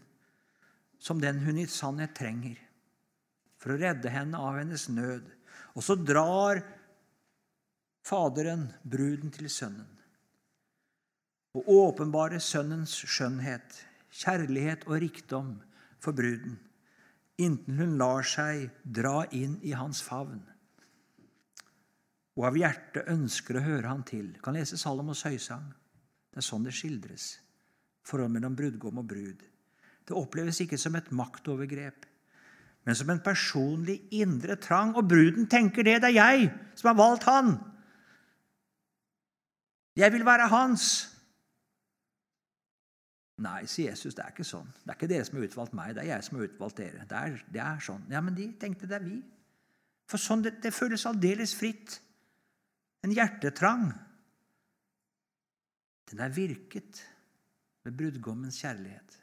som 1.02 1.22
den 1.22 1.40
hun 1.46 1.58
i 1.58 1.66
sannhet 1.66 2.14
trenger, 2.18 2.58
for 3.58 3.74
å 3.74 3.80
redde 3.82 4.12
henne 4.14 4.38
av 4.38 4.60
hennes 4.60 4.88
nød 4.92 5.30
og 5.76 5.86
så 5.86 5.98
drar 5.98 6.64
Faderen 8.02 8.66
bruden 8.82 9.30
til 9.34 9.50
Sønnen 9.54 9.90
og 11.54 11.68
åpenbarer 11.70 12.42
Sønnens 12.42 12.96
skjønnhet, 13.06 13.76
kjærlighet 14.10 14.88
og 14.88 15.02
rikdom 15.04 15.52
for 16.02 16.16
bruden, 16.18 16.56
inntil 17.38 17.84
hun 17.84 17.98
lar 18.00 18.26
seg 18.26 18.72
dra 18.82 19.28
inn 19.36 19.60
i 19.68 19.76
hans 19.78 20.02
favn 20.06 20.42
og 22.40 22.48
av 22.48 22.58
hjertet 22.58 23.10
ønsker 23.12 23.60
å 23.60 23.66
høre 23.66 23.90
han 23.92 24.04
til. 24.08 24.32
Kan 24.44 24.56
lese 24.56 24.80
Salomos 24.80 25.26
høysang. 25.28 25.68
Det 26.32 26.40
er 26.40 26.48
sånn 26.48 26.64
det 26.66 26.74
skildres. 26.76 27.34
Forholdet 28.08 28.38
mellom 28.38 28.56
brudgom 28.58 29.02
og 29.04 29.08
brud. 29.08 29.44
Det 30.08 30.18
oppleves 30.18 30.64
ikke 30.64 30.80
som 30.82 30.96
et 30.98 31.12
maktovergrep 31.14 32.08
men 32.86 32.98
som 32.98 33.10
en 33.14 33.22
personlig 33.22 34.00
indre 34.18 34.58
trang. 34.62 34.96
Og 34.98 35.08
bruden 35.08 35.48
tenker 35.50 35.86
det. 35.86 36.00
Det 36.02 36.12
er 36.12 36.18
jeg 36.18 36.50
som 36.76 36.92
har 36.92 36.98
valgt 36.98 37.28
han. 37.30 37.56
Jeg 39.96 40.14
vil 40.14 40.26
være 40.26 40.48
hans. 40.50 40.88
Nei, 43.42 43.66
sier 43.66 43.92
Jesus, 43.92 44.14
det 44.14 44.24
er 44.24 44.34
ikke 44.34 44.46
sånn. 44.46 44.70
Det 44.84 44.94
er 44.94 44.98
ikke 44.98 45.10
dere 45.10 45.26
som 45.26 45.38
har 45.40 45.48
utvalgt 45.48 45.74
meg, 45.74 45.96
det 45.98 46.04
er 46.04 46.12
jeg 46.12 46.26
som 46.28 46.38
har 46.38 46.46
utvalgt 46.46 46.78
dere. 46.78 47.06
Det 47.10 47.18
er, 47.18 47.40
det 47.50 47.62
er 47.66 47.80
sånn. 47.82 48.04
Ja, 48.14 48.22
men 48.22 48.38
de 48.38 48.46
tenkte 48.62 48.90
det 48.90 49.00
er 49.00 49.06
vi. 49.06 49.18
For 50.10 50.22
sånn, 50.22 50.44
det, 50.46 50.60
det 50.62 50.74
føles 50.76 51.08
aldeles 51.10 51.56
fritt. 51.58 51.98
En 53.02 53.14
hjertetrang. 53.16 53.88
Den 56.12 56.22
er 56.22 56.36
virket 56.36 57.02
ved 57.84 57.98
brudgommens 57.98 58.62
kjærlighet 58.62 59.22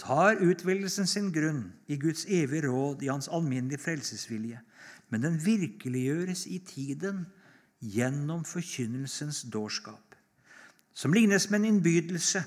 så 0.00 0.06
har 0.06 0.40
utvelgelsen 0.40 1.06
sin 1.06 1.28
grunn 1.34 1.64
i 1.90 1.98
Guds 2.00 2.24
evige 2.24 2.68
råd, 2.70 3.02
i 3.02 3.10
Hans 3.10 3.28
alminnelige 3.28 3.82
frelsesvilje. 3.82 4.60
Men 5.10 5.24
den 5.26 5.40
virkeliggjøres 5.44 6.46
i 6.46 6.60
tiden 6.64 7.26
gjennom 7.80 8.44
forkynnelsens 8.44 9.42
dårskap, 9.52 10.14
som 10.94 11.12
lignes 11.12 11.48
med 11.50 11.60
en 11.60 11.68
innbydelse, 11.74 12.42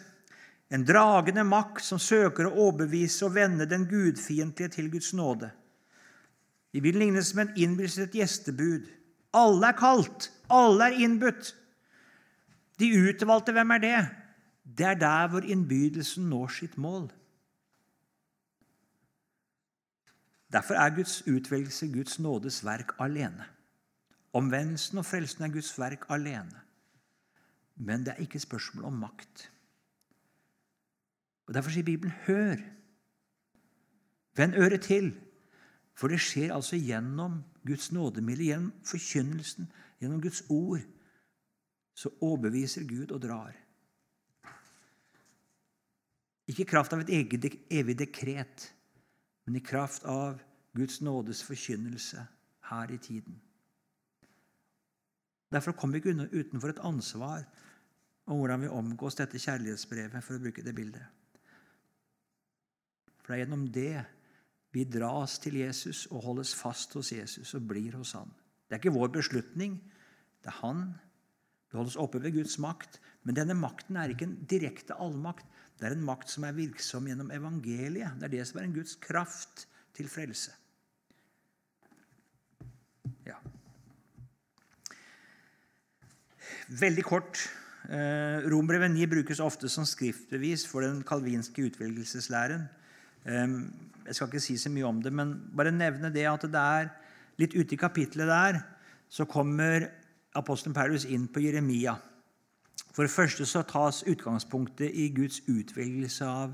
en 0.74 0.86
dragende 0.88 1.43
makt 1.46 1.84
som 1.86 2.00
søker 2.02 2.48
å 2.48 2.69
overbevise 2.69 3.28
og 3.28 3.36
vende 3.36 3.67
den 3.69 3.86
gudfiendtlige 3.89 4.74
til 4.78 4.89
Guds 4.93 5.12
nåde. 5.13 5.52
Vi 6.74 6.82
vil 6.82 6.98
lignes 6.98 7.34
med 7.36 7.52
en 7.52 7.65
innbydelse 7.65 8.00
til 8.02 8.08
et 8.08 8.19
gjestebud. 8.22 8.88
Alle 9.38 9.69
er 9.69 9.78
kalt, 9.78 10.32
alle 10.50 10.89
er 10.89 11.04
innbudt. 11.06 11.54
De 12.79 12.89
utvalgte, 13.10 13.52
hvem 13.52 13.71
er 13.71 13.77
det? 13.77 14.00
Det 14.77 14.85
er 14.85 15.00
der 15.00 15.27
hvor 15.27 15.39
innbydelsen 15.39 16.29
når 16.29 16.48
sitt 16.48 16.77
mål. 16.77 17.12
Derfor 20.54 20.73
er 20.73 20.95
Guds 20.95 21.27
utvelgelse 21.27 21.93
Guds 21.93 22.19
nådes 22.19 22.65
verk 22.65 22.91
alene. 23.00 23.45
Omvendelsen 24.33 24.98
og 24.98 25.06
frelsen 25.06 25.43
er 25.43 25.54
Guds 25.54 25.79
verk 25.79 26.06
alene. 26.10 26.62
Men 27.75 28.06
det 28.06 28.13
er 28.13 28.21
ikke 28.21 28.39
spørsmål 28.39 28.85
om 28.85 28.93
makt. 28.93 29.52
Og 31.48 31.54
Derfor 31.54 31.69
sier 31.69 31.83
Bibelen 31.83 32.13
'hør'. 32.13 32.62
Vend 34.35 34.54
øret 34.54 34.81
til. 34.81 35.19
For 35.93 36.08
det 36.08 36.19
skjer 36.19 36.54
altså 36.54 36.75
gjennom 36.75 37.43
Guds 37.67 37.91
nådemiddel, 37.91 38.45
gjennom 38.45 38.73
forkynnelsen, 38.85 39.71
gjennom 40.00 40.21
Guds 40.21 40.43
ord. 40.50 40.79
Så 41.94 42.10
overbeviser 42.21 42.87
Gud 42.89 43.12
og 43.12 43.21
drar. 43.21 43.54
Ikke 46.48 46.65
i 46.65 46.69
kraft 46.69 46.94
av 46.94 47.04
et 47.04 47.12
eget, 47.13 47.46
evig 47.71 47.96
dekret, 48.00 48.67
men 49.46 49.56
i 49.56 49.63
kraft 49.63 50.04
av 50.10 50.41
Guds 50.75 51.02
nådes 51.02 51.44
forkynnelse 51.46 52.25
her 52.69 52.91
i 52.91 52.98
tiden. 52.98 53.37
Derfor 55.54 55.71
kommer 55.77 56.00
vi 56.00 56.02
ikke 56.02 56.29
utenfor 56.33 56.73
et 56.73 56.81
ansvar 56.83 57.46
om 58.25 58.39
hvordan 58.39 58.62
vi 58.62 58.71
omgås 58.71 59.15
dette 59.19 59.39
kjærlighetsbrevet, 59.39 60.23
for 60.23 60.35
å 60.35 60.41
bruke 60.41 60.63
det 60.65 60.73
bildet. 60.75 61.06
For 63.21 63.31
det 63.31 63.37
er 63.37 63.44
gjennom 63.44 63.67
det 63.71 64.04
vi 64.73 64.85
dras 64.89 65.37
til 65.44 65.60
Jesus 65.62 66.08
og 66.10 66.23
holdes 66.25 66.54
fast 66.58 66.96
hos 66.98 67.12
Jesus 67.13 67.54
og 67.54 67.67
blir 67.69 67.96
hos 68.00 68.15
Han. 68.17 68.31
Det 68.67 68.75
er 68.75 68.81
ikke 68.81 68.96
vår 68.96 69.12
beslutning, 69.19 69.77
det 70.41 70.50
er 70.50 70.60
Han. 70.63 70.87
Vi 71.74 71.80
holdes 71.80 71.98
oppe 71.98 72.21
ved 72.21 72.36
Guds 72.36 72.60
makt. 72.62 73.00
Men 73.26 73.38
denne 73.40 73.56
makten 73.58 73.98
er 73.98 74.13
ikke 74.13 74.28
en 74.28 74.36
direkte 74.46 74.94
allmakt. 75.02 75.48
Det 75.80 75.88
er 75.88 75.96
en 75.96 76.06
makt 76.06 76.30
som 76.30 76.46
er 76.46 76.54
virksom 76.54 77.08
gjennom 77.10 77.32
evangeliet. 77.34 78.13
Det 78.19 78.28
er 78.28 78.34
det 78.36 78.44
som 78.46 78.60
er 78.62 78.67
en 78.67 78.76
Guds 78.76 78.94
kraft 79.02 79.65
til 79.98 80.06
frelse. 80.12 80.54
Ja. 83.26 83.40
Veldig 86.69 87.08
kort. 87.10 87.42
Eh, 87.90 88.46
Rombrevet 88.54 88.94
9 88.94 89.10
brukes 89.10 89.42
ofte 89.44 89.67
som 89.71 89.88
skriftbevis 89.90 90.67
for 90.69 90.86
den 90.86 91.02
kalvinske 91.02 91.65
utvelgelseslæren. 91.71 92.69
Jeg 93.24 94.15
skal 94.15 94.28
ikke 94.28 94.44
si 94.44 94.58
så 94.60 94.69
mye 94.69 94.86
om 94.86 95.00
det, 95.02 95.13
men 95.15 95.30
bare 95.56 95.71
nevne 95.71 96.12
det 96.12 96.26
at 96.28 96.44
det 96.44 96.60
er 96.60 96.90
litt 97.40 97.56
ute 97.56 97.76
i 97.76 97.80
kapittelet 97.80 98.28
der 98.28 98.60
så 99.13 99.26
kommer 99.30 99.88
apostelen 100.36 100.75
Paulus 100.75 101.06
inn 101.06 101.27
på 101.27 101.44
Jeremia. 101.44 101.96
For 102.94 103.06
det 103.06 103.13
første 103.13 103.46
så 103.50 103.63
tas 103.65 104.04
utgangspunktet 104.10 104.94
i 104.94 105.10
Guds 105.15 105.42
utvelgelse 105.50 106.25
av, 106.25 106.54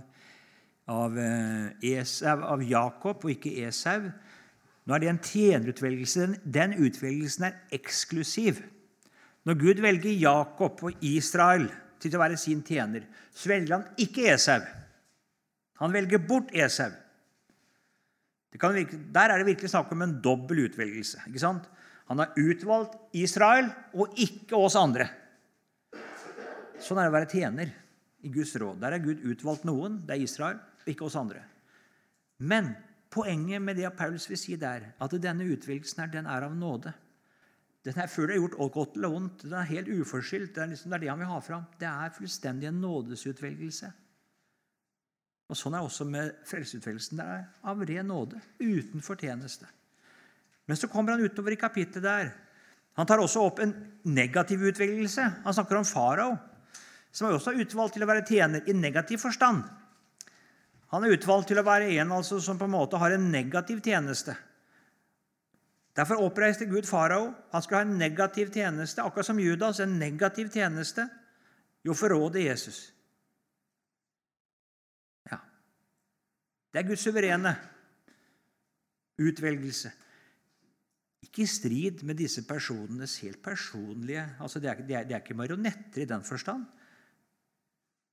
av, 0.87 1.17
eh, 1.19 1.95
Esau, 1.99 2.43
av 2.43 2.63
Jakob 2.63 3.25
og 3.25 3.33
ikke 3.33 3.67
Esau. 3.67 4.09
Nå 4.85 4.95
er 4.95 5.03
det 5.03 5.09
en 5.11 5.21
tjenerutvelgelse. 5.23 6.29
Den, 6.43 6.73
utvelgelsen 6.79 7.49
er 7.49 7.59
eksklusiv. 7.75 8.63
Når 9.45 9.59
Gud 9.59 9.81
velger 9.83 10.15
Jakob 10.15 10.83
og 10.83 11.03
Israel 11.05 11.67
til 11.99 12.15
å 12.15 12.23
være 12.23 12.39
sin 12.39 12.63
tjener, 12.63 13.03
så 13.35 13.51
velger 13.51 13.75
han 13.75 13.85
ikke 13.99 14.31
Esau. 14.33 14.63
Han 15.79 15.93
velger 15.93 16.23
bort 16.27 16.51
Esau. 16.55 16.91
Virke, 18.49 18.97
der 19.13 19.29
er 19.29 19.37
det 19.37 19.45
virkelig 19.45 19.69
snakk 19.69 19.91
om 19.93 20.01
en 20.01 20.17
dobbel 20.23 20.65
utvelgelse. 20.65 21.21
ikke 21.27 21.39
sant? 21.39 21.69
Han 22.09 22.23
har 22.23 22.33
utvalgt 22.41 22.97
Israel 23.17 23.69
og 23.93 24.17
ikke 24.17 24.57
oss 24.57 24.77
andre. 24.79 25.05
Sånn 26.81 26.97
er 26.97 27.05
det 27.05 27.11
å 27.11 27.17
være 27.17 27.29
tjener 27.29 27.73
i 28.25 28.31
Guds 28.33 28.55
råd. 28.57 28.79
Der 28.81 28.95
er 28.95 29.03
Gud 29.03 29.21
utvalgt 29.29 29.67
noen, 29.67 29.99
det 30.07 30.15
er 30.15 30.23
Israel, 30.25 30.57
ikke 30.89 31.05
oss 31.05 31.17
andre. 31.19 31.43
Men 32.39 32.71
poenget 33.13 33.61
med 33.61 33.77
det 33.77 33.91
Paulus 33.97 34.25
vil 34.29 34.39
si 34.41 34.57
der, 34.59 34.91
at 34.97 35.15
denne 35.21 35.47
utvelgelsen 35.53 36.09
den 36.11 36.29
er 36.29 36.47
av 36.47 36.57
nåde. 36.57 36.95
Den 37.85 38.01
er 38.01 38.11
før 38.11 38.27
det 38.27 38.39
gjort 38.39 38.57
godt 38.73 38.97
eller 38.97 39.13
vondt. 39.13 39.45
Den 39.45 39.55
er 39.61 39.69
helt 39.69 39.87
uforskyldt. 39.87 40.51
Det 40.55 40.63
er, 40.63 40.71
liksom, 40.73 40.91
det 40.91 40.97
er 40.97 41.05
det 41.05 41.11
han 41.13 41.21
vil 41.21 41.31
ha 41.31 41.39
fram. 41.43 41.65
Det 41.79 41.87
er 41.87 42.15
fullstendig 42.15 42.67
en 42.67 42.81
nådesutvelgelse. 42.83 43.91
Og 45.49 45.57
Sånn 45.57 45.73
er 45.73 45.81
det 45.81 45.89
også 45.89 46.05
med 46.05 46.33
frelseutvelgelsen. 46.45 47.21
Det 47.21 47.27
er 47.37 47.45
av 47.71 47.85
ren 47.89 48.11
nåde, 48.11 48.41
uten 48.59 49.05
fortjeneste. 49.05 49.69
Men 50.69 50.77
så 50.77 50.87
kommer 50.87 51.15
han 51.15 51.25
utover 51.25 51.55
i 51.55 51.57
kapittelet 51.57 52.05
der. 52.05 52.27
Han 52.99 53.07
tar 53.09 53.21
også 53.23 53.41
opp 53.41 53.59
en 53.63 53.71
negativ 54.05 54.61
utvelgelse. 54.69 55.23
Han 55.41 55.53
snakker 55.55 55.79
om 55.79 55.85
farao, 55.87 56.35
som 57.11 57.25
er 57.25 57.37
også 57.37 57.55
utvalgt 57.57 57.95
til 57.97 58.05
å 58.05 58.09
være 58.09 58.25
tjener 58.27 58.67
i 58.69 58.75
negativ 58.77 59.17
forstand. 59.23 59.63
Han 60.93 61.05
er 61.05 61.15
utvalgt 61.15 61.49
til 61.49 61.57
å 61.61 61.65
være 61.65 61.87
en 61.97 62.13
altså, 62.13 62.37
som 62.43 62.59
på 62.59 62.67
en 62.69 62.75
måte 62.75 62.99
har 63.01 63.15
en 63.15 63.25
negativ 63.33 63.81
tjeneste. 63.85 64.35
Derfor 65.97 66.21
oppreiste 66.21 66.67
Gud 66.69 66.85
farao. 66.85 67.31
Han 67.49 67.65
skulle 67.65 67.81
ha 67.81 67.87
en 67.87 67.97
negativ 67.97 68.51
tjeneste, 68.53 69.01
akkurat 69.01 69.25
som 69.25 69.41
Judas. 69.41 69.81
En 69.81 69.97
negativ 69.97 70.51
tjeneste 70.53 71.07
jo 71.85 71.95
forråde 71.97 72.43
Jesus. 72.43 72.83
Ja. 75.31 75.41
Det 76.69 76.83
er 76.83 76.87
Guds 76.91 77.07
suverene 77.09 77.55
utvelgelse. 79.17 79.95
Ikke 81.25 81.43
i 81.43 81.49
strid 81.51 82.03
med 82.07 82.17
disse 82.19 82.45
personenes 82.47 83.17
helt 83.23 83.41
personlige 83.43 84.23
altså 84.39 84.61
De 84.63 84.69
er, 84.71 84.83
de 84.83 84.95
er, 84.95 85.07
de 85.07 85.15
er 85.15 85.23
ikke 85.23 85.37
marionetter 85.37 86.03
i 86.03 86.09
den 86.09 86.23
forstand. 86.23 86.65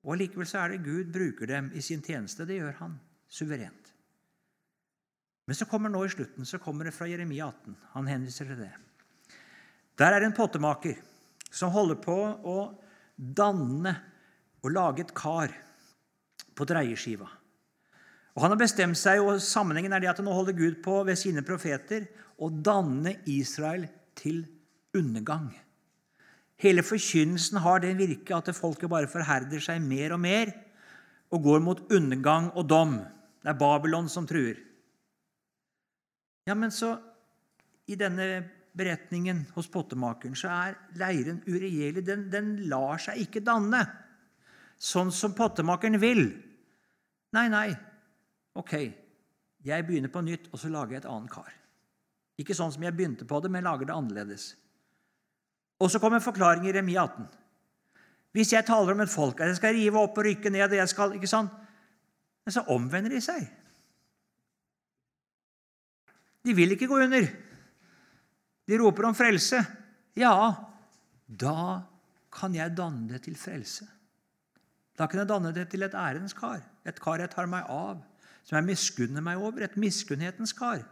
Og 0.07 0.15
Allikevel 0.15 0.49
er 0.55 0.75
det 0.75 0.85
Gud 0.85 1.13
bruker 1.15 1.51
dem 1.51 1.71
i 1.75 1.83
sin 1.83 2.03
tjeneste. 2.03 2.47
Det 2.47 2.59
gjør 2.59 2.79
han 2.81 2.99
suverent. 3.29 3.93
Men 5.47 5.55
så 5.55 5.67
kommer 5.71 5.91
nå 5.91 6.03
i 6.05 6.11
slutten 6.11 6.47
så 6.47 6.59
kommer 6.59 6.87
det 6.87 6.95
fra 6.95 7.07
Jeremia 7.07 7.47
18. 7.47 7.77
Han 7.95 8.11
henviser 8.11 8.51
til 8.51 8.59
det. 8.59 8.73
Der 9.97 10.13
er 10.13 10.21
det 10.21 10.31
en 10.31 10.37
pottemaker 10.37 10.99
som 11.51 11.73
holder 11.73 11.99
på 12.03 12.17
å 12.43 12.59
danne 13.17 13.95
og 14.63 14.73
lage 14.75 15.07
et 15.07 15.15
kar 15.17 15.55
på 16.57 16.67
dreieskiva. 16.69 17.29
Og 18.37 18.43
Han 18.45 18.53
har 18.53 18.61
bestemt 18.61 18.99
seg, 19.01 19.23
og 19.25 19.41
sammenhengen 19.41 19.95
er 19.97 20.03
det 20.05 20.11
at 20.13 20.21
nå 20.25 20.33
holder 20.33 20.57
Gud 20.57 20.83
på 20.85 21.01
ved 21.09 21.17
sine 21.17 21.45
profeter 21.47 22.05
å 22.37 22.51
danne 22.53 23.17
Israel 23.33 23.87
til 24.19 24.43
undergang. 24.97 25.49
Hele 26.61 26.85
forkynnelsen 26.85 27.61
har 27.65 27.81
det 27.81 27.97
virke 27.97 28.37
at 28.37 28.53
folket 28.57 28.93
bare 28.93 29.09
forherder 29.09 29.61
seg 29.61 29.81
mer 29.85 30.15
og 30.17 30.21
mer 30.21 30.53
og 31.33 31.43
går 31.49 31.65
mot 31.65 31.81
undergang 31.93 32.51
og 32.55 32.69
dom. 32.69 32.99
Det 33.41 33.53
er 33.53 33.61
Babylon 33.61 34.09
som 34.13 34.29
truer. 34.29 34.61
Ja, 36.47 36.55
men 36.55 36.71
så 36.71 36.95
I 37.87 37.97
denne 37.99 38.45
beretningen 38.77 39.45
hos 39.55 39.69
pottemakeren 39.73 40.37
så 40.37 40.51
er 40.53 40.77
leiren 40.99 41.41
uregjerlig. 41.47 42.03
Den, 42.05 42.27
den 42.33 42.49
lar 42.71 43.01
seg 43.01 43.21
ikke 43.23 43.45
danne 43.47 43.85
sånn 44.77 45.13
som 45.15 45.35
pottemakeren 45.37 46.01
vil. 46.03 46.27
Nei, 47.37 47.47
nei. 47.53 47.69
Ok, 48.57 48.75
jeg 49.67 49.87
begynner 49.87 50.13
på 50.13 50.23
nytt, 50.25 50.49
og 50.53 50.61
så 50.61 50.71
lager 50.73 50.97
jeg 50.97 51.05
et 51.05 51.11
annet 51.11 51.33
kar. 51.33 51.53
Ikke 52.41 52.57
sånn 52.57 52.73
som 52.73 52.85
jeg 52.85 52.95
begynte 52.97 53.27
på 53.29 53.41
det, 53.41 53.51
men 53.53 53.65
lager 53.65 53.89
det 53.89 53.97
annerledes. 53.97 54.55
Og 55.81 55.91
så 55.93 56.01
kommer 56.01 56.25
forklaringen 56.25 56.69
i 56.71 56.75
Remi 56.77 56.97
18. 56.97 57.27
Hvis 58.37 58.53
jeg 58.53 58.67
taler 58.69 58.93
om 58.93 59.01
et 59.05 59.13
folk, 59.13 59.41
at 59.41 59.53
jeg 59.53 59.61
skal 59.61 59.77
rive 59.77 60.01
opp 60.01 60.19
og 60.21 60.27
rykke 60.29 60.53
ned 60.53 60.69
og 60.69 60.79
jeg 60.79 60.93
skal, 60.93 61.15
ikke 61.17 61.31
sant? 61.31 61.53
Men 62.45 62.55
så 62.55 62.65
omvender 62.73 63.13
de 63.13 63.21
seg. 63.25 63.47
De 66.47 66.55
vil 66.55 66.77
ikke 66.77 66.89
gå 66.89 67.01
under. 67.03 67.27
De 68.69 68.79
roper 68.79 69.09
om 69.09 69.17
frelse. 69.17 69.61
Ja, 70.17 70.37
da 71.27 71.59
kan 72.33 72.55
jeg 72.55 72.77
danne 72.77 73.09
det 73.11 73.25
til 73.25 73.37
frelse. 73.41 73.89
Da 74.97 75.09
kan 75.09 75.21
jeg 75.23 75.29
danne 75.29 75.53
det 75.57 75.67
til 75.73 75.85
et 75.85 75.97
ærens 75.97 76.37
kar, 76.37 76.63
et 76.89 77.01
kar 77.03 77.21
jeg 77.21 77.33
tar 77.33 77.49
meg 77.51 77.67
av, 77.73 77.99
som 78.47 78.57
jeg 78.57 78.69
miskunner 78.69 79.25
meg 79.25 79.43
over, 79.43 79.65
et 79.67 79.77
miskunnhetens 79.81 80.55
kar. 80.57 80.85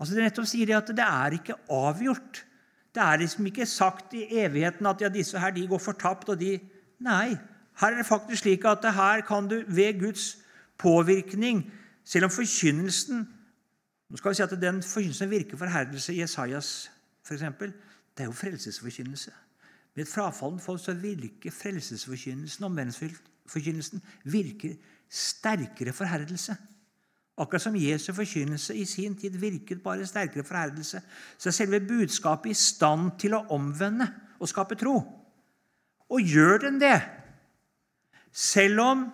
Altså 0.00 0.14
Det 0.14 0.24
nettopp 0.26 0.48
sier 0.50 0.74
at 0.76 0.90
det 0.92 1.04
er 1.06 1.38
ikke 1.38 1.56
avgjort. 1.72 2.42
Det 2.94 3.02
er 3.02 3.22
liksom 3.22 3.46
ikke 3.48 3.66
sagt 3.66 4.14
i 4.14 4.26
evigheten 4.44 4.86
at 4.86 5.00
ja, 5.00 5.08
disse 5.08 5.40
her 5.40 5.54
de 5.54 5.66
går 5.68 5.80
fortapt, 5.82 6.28
og 6.28 6.40
de 6.40 6.58
Nei. 7.04 7.34
Her 7.80 7.90
er 7.90 7.96
det 7.98 8.06
faktisk 8.06 8.44
slik 8.44 8.64
at 8.70 8.84
her 8.94 9.20
kan 9.26 9.48
du 9.50 9.64
ved 9.66 9.98
Guds 10.00 10.36
påvirkning, 10.78 11.72
selv 12.04 12.24
om 12.24 12.30
forkynnelsen 12.30 13.28
Nå 14.10 14.16
skal 14.16 14.30
vi 14.30 14.36
si 14.36 14.42
at 14.42 14.50
Den 14.60 14.82
forkynnelsen 14.82 15.30
virker 15.30 15.56
forherdelse 15.56 16.14
i 16.14 16.20
Jesajas, 16.20 16.90
f.eks. 17.26 17.40
Det 18.14 18.22
er 18.22 18.24
jo 18.24 18.32
frelsesforkynnelse. 18.32 19.32
Med 19.94 20.04
et 20.04 20.10
frafallent 20.10 20.62
folk 20.62 20.80
så 20.84 20.94
virker 20.94 21.50
frelsesforkynnelsen, 21.50 22.64
omvendelsesforkynnelsen, 22.64 24.02
virker 24.24 24.74
sterkere 25.14 25.94
forherdelse. 25.94 26.56
Akkurat 27.38 27.62
som 27.62 27.76
Jesu 27.78 28.12
forkynnelse 28.14 28.76
i 28.78 28.84
sin 28.86 29.16
tid 29.18 29.38
virket 29.38 29.82
bare 29.82 30.06
sterkere 30.06 30.44
forherdelse, 30.46 31.00
så 31.38 31.48
er 31.48 31.56
selve 31.56 31.80
budskapet 31.80 32.50
i 32.50 32.58
stand 32.58 33.16
til 33.18 33.34
å 33.34 33.44
omvende 33.54 34.06
og 34.38 34.50
skape 34.50 34.78
tro. 34.78 35.00
Og 36.10 36.20
gjør 36.34 36.66
den 36.68 36.78
det? 36.82 37.00
Selv 38.30 38.80
om 38.82 39.04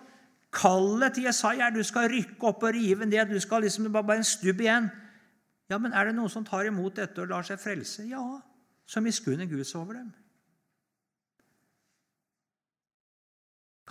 kallet 0.53 1.15
til 1.15 1.29
Jesaja 1.29 1.69
er 1.69 1.73
du 1.73 1.83
skal 1.85 2.09
rykke 2.11 2.49
opp 2.49 2.63
og 2.65 2.75
rive 2.75 3.05
ned, 3.05 3.29
du 3.29 3.39
skal 3.39 3.65
liksom 3.65 3.89
bare 3.93 4.19
en 4.19 4.27
stubb 4.27 4.61
igjen. 4.61 4.89
Ja, 5.69 5.77
men 5.77 5.93
Er 5.93 6.05
det 6.05 6.15
noen 6.15 6.29
som 6.29 6.45
tar 6.45 6.65
imot 6.67 6.95
dette 6.95 7.21
og 7.21 7.29
lar 7.31 7.45
seg 7.47 7.59
frelse? 7.59 8.03
Ja, 8.03 8.41
så 8.85 9.01
miskunner 9.01 9.45
Gud 9.45 9.63
over 9.75 9.93
dem. 9.93 10.11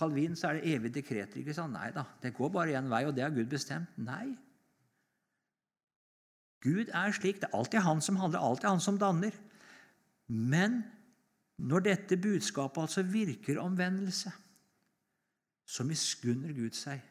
Calvin 0.00 0.36
så 0.36 0.48
er 0.48 0.58
det 0.58 0.72
evige 0.74 0.96
dekreter. 1.00 1.42
ikke 1.42 1.54
sant? 1.54 1.76
Nei 1.76 1.90
da, 1.92 2.06
det 2.22 2.32
går 2.36 2.52
bare 2.54 2.78
én 2.78 2.88
vei, 2.88 3.04
og 3.06 3.12
det 3.16 3.26
har 3.26 3.34
Gud 3.34 3.50
bestemt. 3.52 3.92
Nei. 4.00 4.32
Gud 6.64 6.88
er 6.92 7.12
slik. 7.16 7.40
Det 7.40 7.48
er 7.50 7.58
alltid 7.58 7.84
han 7.84 8.00
som 8.04 8.16
handler, 8.20 8.40
alltid 8.40 8.68
han 8.68 8.80
som 8.80 8.98
danner. 9.00 9.36
Men 10.28 10.82
når 11.60 11.84
dette 11.84 12.16
budskapet 12.16 12.82
altså 12.82 13.04
virker 13.04 13.60
omvendelse, 13.60 14.32
så 15.70 15.84
miskunner 15.86 16.52
Gud 16.56 16.74
seg 16.74 17.02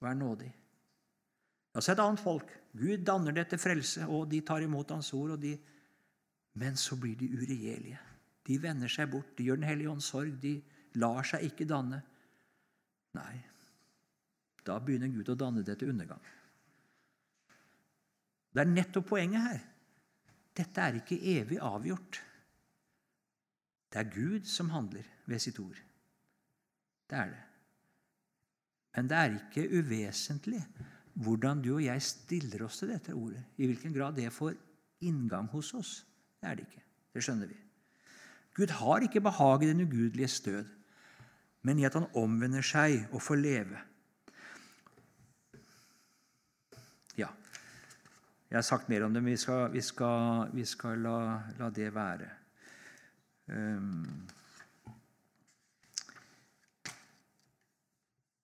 og 0.00 0.08
er 0.10 0.18
nådig. 0.18 0.50
Jeg 1.68 1.80
har 1.80 1.86
sett 1.86 2.02
annet 2.02 2.22
folk. 2.22 2.52
Gud 2.76 3.04
danner 3.06 3.34
det 3.34 3.48
til 3.50 3.60
frelse, 3.60 4.06
og 4.06 4.28
de 4.30 4.40
tar 4.46 4.62
imot 4.64 4.90
Hans 4.90 5.12
ord. 5.16 5.36
De, 5.40 5.56
men 6.58 6.76
så 6.76 6.96
blir 6.96 7.16
de 7.18 7.30
uregjerlige. 7.32 7.98
De 8.46 8.56
vender 8.62 8.88
seg 8.88 9.10
bort. 9.12 9.34
De 9.36 9.44
gjør 9.44 9.60
Den 9.60 9.68
hellige 9.68 9.90
ånds 9.90 10.08
sorg. 10.08 10.38
De 10.42 10.56
lar 10.98 11.26
seg 11.26 11.44
ikke 11.50 11.68
danne. 11.68 12.00
Nei, 13.16 13.36
da 14.66 14.76
begynner 14.84 15.08
Gud 15.12 15.30
å 15.32 15.38
danne 15.38 15.64
det 15.64 15.78
til 15.80 15.92
undergang. 15.94 16.20
Det 18.52 18.64
er 18.64 18.70
nettopp 18.70 19.08
poenget 19.08 19.44
her. 19.44 19.60
Dette 20.58 20.84
er 20.84 20.98
ikke 20.98 21.20
evig 21.36 21.60
avgjort. 21.62 22.20
Det 23.88 24.00
er 24.02 24.12
Gud 24.12 24.48
som 24.48 24.72
handler 24.74 25.06
ved 25.30 25.40
sitt 25.40 25.60
ord. 25.62 25.78
Det 27.08 27.16
er 27.16 27.30
det. 27.32 27.44
Men 28.96 29.08
det 29.08 29.18
er 29.18 29.36
ikke 29.36 29.68
uvesentlig 29.78 30.60
hvordan 31.22 31.62
du 31.62 31.72
og 31.76 31.84
jeg 31.84 32.02
stiller 32.04 32.64
oss 32.66 32.80
til 32.80 32.92
dette 32.92 33.14
ordet. 33.14 33.44
I 33.58 33.68
hvilken 33.70 33.94
grad 33.94 34.18
det 34.18 34.32
får 34.34 34.56
inngang 35.06 35.48
hos 35.52 35.72
oss. 35.78 35.92
Det 36.38 36.50
er 36.50 36.58
det 36.58 36.66
ikke. 36.68 36.82
Det 37.14 37.24
skjønner 37.24 37.50
vi. 37.50 37.58
Gud 38.58 38.74
har 38.74 39.06
ikke 39.06 39.22
behag 39.22 39.62
i 39.62 39.70
den 39.70 39.84
ugudelige 39.86 40.30
stød, 40.34 40.66
men 41.62 41.78
i 41.78 41.86
at 41.88 41.96
han 41.98 42.08
omvender 42.18 42.64
seg 42.64 43.08
og 43.12 43.22
får 43.22 43.40
leve. 43.40 43.82
Ja, 47.18 47.28
jeg 48.48 48.58
har 48.60 48.66
sagt 48.66 48.88
mer 48.88 49.06
om 49.06 49.14
det, 49.14 49.22
men 49.22 49.34
vi 49.34 49.40
skal, 49.40 49.68
vi 49.74 49.82
skal, 49.84 50.50
vi 50.54 50.66
skal 50.68 51.02
la, 51.04 51.18
la, 51.58 51.70
det 51.74 51.92
være. 51.94 52.30
Um, 53.48 54.28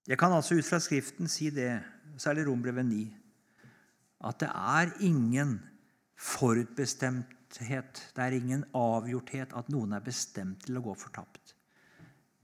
Jeg 0.05 0.19
kan 0.21 0.35
altså 0.37 0.59
ut 0.59 0.67
fra 0.69 0.79
Skriften 0.85 1.29
si 1.33 1.49
det, 1.51 1.81
særlig 2.21 2.45
Rombrevet 2.45 2.85
9, 2.85 3.05
at 4.29 4.41
det 4.41 4.51
er 4.53 4.91
ingen 5.01 5.63
forutbestemthet, 6.17 8.03
det 8.17 8.25
er 8.25 8.37
ingen 8.37 8.67
avgjorthet 8.77 9.57
at 9.57 9.71
noen 9.73 9.97
er 9.97 10.05
bestemt 10.05 10.67
til 10.67 10.77
å 10.77 10.83
gå 10.85 10.95
fortapt. 11.01 11.54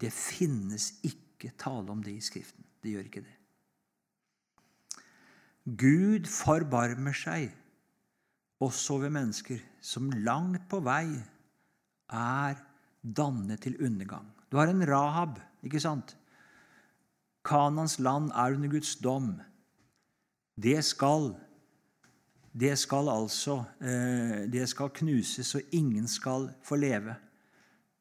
Det 0.01 0.13
finnes 0.15 0.95
ikke 1.07 1.53
tale 1.61 1.93
om 1.93 2.03
det 2.05 2.17
i 2.17 2.25
Skriften. 2.25 2.65
Det 2.81 2.95
gjør 2.95 3.09
ikke 3.09 3.25
det. 3.27 3.37
Gud 5.81 6.29
forbarmer 6.31 7.15
seg 7.15 7.51
også 8.65 8.99
ved 9.05 9.13
mennesker 9.15 9.61
som 9.85 10.09
langt 10.25 10.67
på 10.71 10.81
vei 10.85 11.07
er 12.11 12.59
dannet 13.01 13.63
til 13.65 13.77
undergang. 13.85 14.27
Du 14.51 14.59
har 14.59 14.73
en 14.73 14.85
Rahab, 14.89 15.39
ikke 15.65 15.81
sant? 15.81 16.17
Kanans 17.47 17.99
land 18.01 18.33
er 18.35 18.57
under 18.57 18.69
Guds 18.69 18.97
dom. 19.01 19.33
Det 20.61 20.83
skal, 20.85 21.31
det 22.53 22.75
skal 22.79 23.09
altså 23.09 23.63
eh, 23.81 24.45
det 24.53 24.67
skal 24.69 24.93
knuses, 24.93 25.55
og 25.55 25.63
ingen 25.73 26.09
skal 26.09 26.51
få 26.65 26.77
leve. 26.77 27.15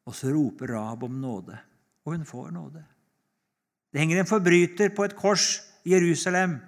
Og 0.09 0.15
så 0.15 0.33
roper 0.33 0.73
Rahab 0.73 1.05
om 1.07 1.19
nåde, 1.21 1.59
og 2.05 2.15
hun 2.15 2.25
får 2.25 2.51
nåde. 2.51 2.83
Det 3.91 4.01
henger 4.01 4.19
en 4.21 4.29
forbryter 4.29 4.93
på 4.95 5.03
et 5.03 5.15
kors 5.17 5.59
i 5.85 5.93
Jerusalem, 5.95 6.59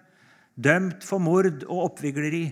dømt 0.55 1.03
for 1.03 1.21
mord 1.21 1.63
og 1.67 1.83
oppvigleri. 1.91 2.45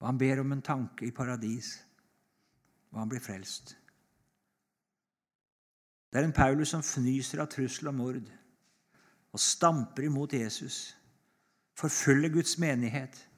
Og 0.00 0.06
han 0.06 0.18
ber 0.18 0.40
om 0.40 0.52
en 0.52 0.62
tanke 0.62 1.06
i 1.06 1.14
paradis, 1.14 1.74
og 2.92 3.02
han 3.02 3.10
blir 3.10 3.22
frelst. 3.22 3.76
Det 6.08 6.20
er 6.20 6.24
en 6.24 6.32
Paulus 6.32 6.72
som 6.72 6.82
fnyser 6.82 7.42
av 7.42 7.50
trussel 7.52 7.90
og 7.90 7.98
mord 7.98 8.28
og 9.28 9.40
stamper 9.42 10.06
imot 10.08 10.32
Jesus, 10.32 10.96
forfølger 11.76 12.32
Guds 12.32 12.56
menighet 12.58 13.28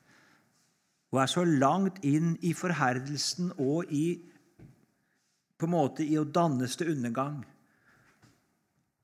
og 1.11 1.19
er 1.23 1.31
så 1.31 1.43
langt 1.45 1.99
inn 2.07 2.37
i 2.47 2.53
forherdelsen 2.55 3.51
og 3.59 3.91
i 3.91 4.30
på 5.61 5.69
en 5.69 5.75
måte 5.75 6.05
i 6.07 6.17
å 6.17 6.25
dannes 6.25 6.77
til 6.81 6.95
undergang. 6.95 7.43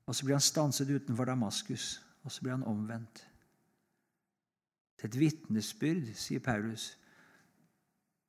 Og 0.07 0.15
så 0.15 0.25
blir 0.25 0.37
han 0.37 0.43
stanset 0.43 0.89
utenfor 0.89 1.29
Damaskus, 1.29 1.97
og 2.23 2.33
så 2.33 2.43
blir 2.43 2.55
han 2.55 2.65
omvendt. 2.67 3.21
Til 4.97 5.09
et 5.11 5.19
vitnesbyrd, 5.21 6.09
sier 6.17 6.41
Paulus. 6.41 6.89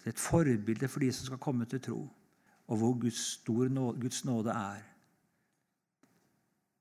Til 0.03 0.12
et 0.12 0.20
forbilde 0.20 0.91
for 0.91 1.01
de 1.01 1.11
som 1.14 1.31
skal 1.31 1.41
komme 1.43 1.68
til 1.70 1.81
tro, 1.83 2.01
og 2.68 2.81
hvor 2.81 2.99
Guds, 3.01 3.22
stor 3.39 3.70
nåde, 3.72 4.01
Guds 4.03 4.24
nåde 4.29 4.53
er. 4.53 4.85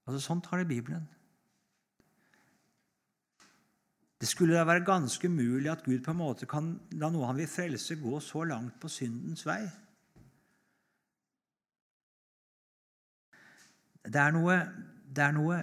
Altså, 0.07 0.19
Sånt 0.25 0.45
har 0.51 0.59
det 0.59 0.67
Bibelen. 0.67 1.07
Det 4.17 4.27
skulle 4.27 4.57
da 4.57 4.65
være 4.65 4.85
ganske 4.85 5.27
umulig 5.29 5.69
at 5.71 5.83
Gud 5.85 5.99
på 6.03 6.11
en 6.11 6.17
måte 6.19 6.47
kan 6.49 6.71
la 6.97 7.09
noe 7.13 7.29
han 7.29 7.37
vil 7.37 7.47
frelse, 7.47 7.99
gå 8.01 8.19
så 8.19 8.43
langt 8.49 8.79
på 8.81 8.89
syndens 8.89 9.45
vei. 9.45 9.61
Det 14.07 14.21
er 14.21 14.31
noe, 14.35 14.55
det 15.15 15.23
er 15.23 15.35
noe 15.35 15.59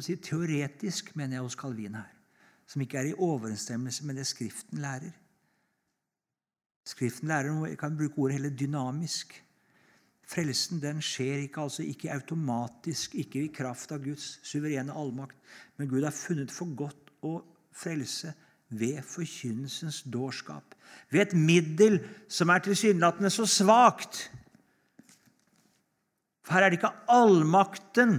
si, 0.00 0.16
teoretisk, 0.16 1.12
mener 1.16 1.38
jeg, 1.38 1.44
hos 1.44 1.58
Calvin 1.58 1.98
her, 1.98 2.08
som 2.66 2.82
ikke 2.82 3.00
er 3.00 3.10
i 3.10 3.18
overensstemmelse 3.18 4.06
med 4.06 4.20
det 4.20 4.26
Skriften 4.28 4.80
lærer. 4.82 5.12
Skriften 6.88 7.28
lærer 7.28 7.52
noe, 7.52 7.68
jeg 7.68 7.78
kan 7.78 7.96
bruke 7.98 8.18
ordet 8.18 8.38
heller 8.38 8.56
dynamisk. 8.56 9.34
Frelsen 10.30 10.80
den 10.82 11.02
skjer 11.02 11.44
ikke, 11.44 11.64
altså 11.66 11.82
ikke 11.82 12.12
automatisk, 12.14 13.14
ikke 13.18 13.44
i 13.44 13.52
kraft 13.54 13.92
av 13.92 14.02
Guds 14.04 14.38
suverene 14.46 14.94
allmakt, 14.94 15.36
men 15.76 15.90
Gud 15.90 16.06
har 16.06 16.14
funnet 16.14 16.54
for 16.54 16.70
godt 16.78 17.10
å 17.26 17.40
frelse 17.74 18.32
ved 18.70 19.02
forkynnelsens 19.02 20.04
dårskap. 20.06 20.76
Ved 21.10 21.24
et 21.24 21.34
middel 21.34 21.98
som 22.30 22.50
er 22.54 22.62
tilsynelatende 22.62 23.30
så 23.34 23.46
svakt. 23.50 24.28
For 26.50 26.58
her 26.58 26.66
er 26.66 26.72
det 26.72 26.80
ikke 26.80 26.96
allmakten, 27.14 28.16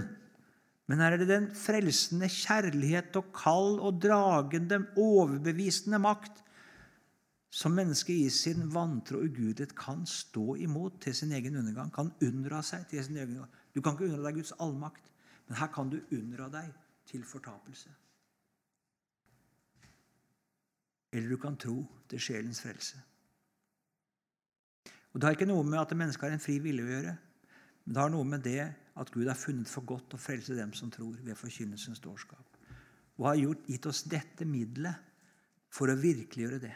men 0.88 1.02
her 1.04 1.12
er 1.12 1.20
det 1.20 1.26
den 1.28 1.50
frelsende 1.52 2.30
kjærlighet 2.32 3.18
og 3.20 3.26
kall 3.36 3.74
og 3.76 3.98
dragende, 4.00 4.78
overbevisende 4.96 5.98
makt 6.00 6.38
som 7.52 7.74
mennesket 7.76 8.22
i 8.22 8.30
sin 8.32 8.70
vantro 8.72 9.18
og 9.18 9.26
ugudelighet 9.28 9.74
kan 9.76 10.06
stå 10.08 10.54
imot 10.64 10.96
til 11.04 11.12
sin 11.18 11.34
egen 11.36 11.58
undergang, 11.60 11.90
kan 11.92 12.08
unndra 12.24 12.62
seg 12.64 12.86
til 12.88 13.04
sin 13.04 13.18
egen 13.18 13.34
undergang. 13.34 13.50
Du 13.76 13.82
kan 13.84 13.98
ikke 13.98 14.08
unndra 14.08 14.30
deg 14.30 14.38
Guds 14.38 14.54
allmakt, 14.56 15.10
men 15.44 15.58
her 15.60 15.68
kan 15.74 15.90
du 15.92 15.98
unndra 16.00 16.46
deg 16.54 16.70
til 17.10 17.26
fortapelse. 17.28 17.92
Eller 21.12 21.28
du 21.28 21.36
kan 21.36 21.60
tro 21.60 21.82
til 22.08 22.24
sjelens 22.30 22.62
frelse. 22.64 22.96
Og 25.12 25.20
Det 25.20 25.28
har 25.28 25.36
ikke 25.36 25.50
noe 25.52 25.68
med 25.68 25.82
at 25.82 25.92
mennesket 25.92 26.30
har 26.30 26.38
en 26.38 26.46
fri 26.46 26.56
vilje 26.64 26.88
å 26.88 26.92
gjøre, 26.94 27.14
men 27.84 27.94
det 27.94 28.02
har 28.02 28.12
noe 28.12 28.26
med 28.28 28.44
det 28.46 28.62
at 29.00 29.10
Gud 29.10 29.26
har 29.26 29.38
funnet 29.38 29.70
for 29.70 29.86
godt 29.88 30.14
å 30.14 30.20
frelse 30.20 30.54
dem 30.54 30.72
som 30.76 30.90
tror, 30.92 31.16
ved 31.24 31.38
forkynnelsens 31.38 32.02
dårskap. 32.04 32.58
Og 33.18 33.28
har 33.28 33.40
gjort, 33.40 33.68
gitt 33.68 33.88
oss 33.88 34.04
dette 34.10 34.46
middelet 34.48 35.10
for 35.72 35.90
å 35.90 35.98
virkeliggjøre 35.98 36.60
det. 36.62 36.74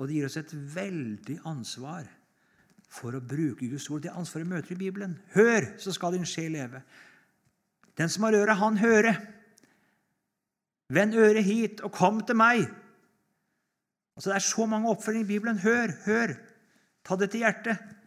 Og 0.00 0.08
det 0.08 0.16
gir 0.16 0.26
oss 0.30 0.38
et 0.40 0.54
veldig 0.74 1.38
ansvar 1.50 2.08
for 2.90 3.14
å 3.14 3.22
bruke 3.22 3.68
Guds 3.68 3.86
ord. 3.92 4.02
Det 4.02 4.14
ansvaret 4.14 4.48
møter 4.48 4.74
i 4.74 4.80
Bibelen. 4.80 5.18
Hør, 5.34 5.68
så 5.78 5.92
skal 5.94 6.16
din 6.16 6.26
sjel 6.28 6.54
leve. 6.56 6.82
Den 7.98 8.10
som 8.10 8.24
har 8.26 8.38
øre, 8.38 8.56
han 8.56 8.80
høre. 8.80 9.14
Vend 10.90 11.14
øret 11.14 11.46
hit, 11.46 11.82
og 11.86 11.94
kom 11.94 12.22
til 12.26 12.38
meg. 12.40 12.64
Altså, 14.16 14.32
det 14.32 14.38
er 14.40 14.46
så 14.48 14.66
mange 14.66 14.90
oppfølginger 14.90 15.28
i 15.28 15.32
Bibelen. 15.34 15.60
Hør, 15.62 15.94
hør. 16.06 16.34
Ta 17.06 17.18
det 17.20 17.30
til 17.30 17.44
hjertet. 17.44 17.99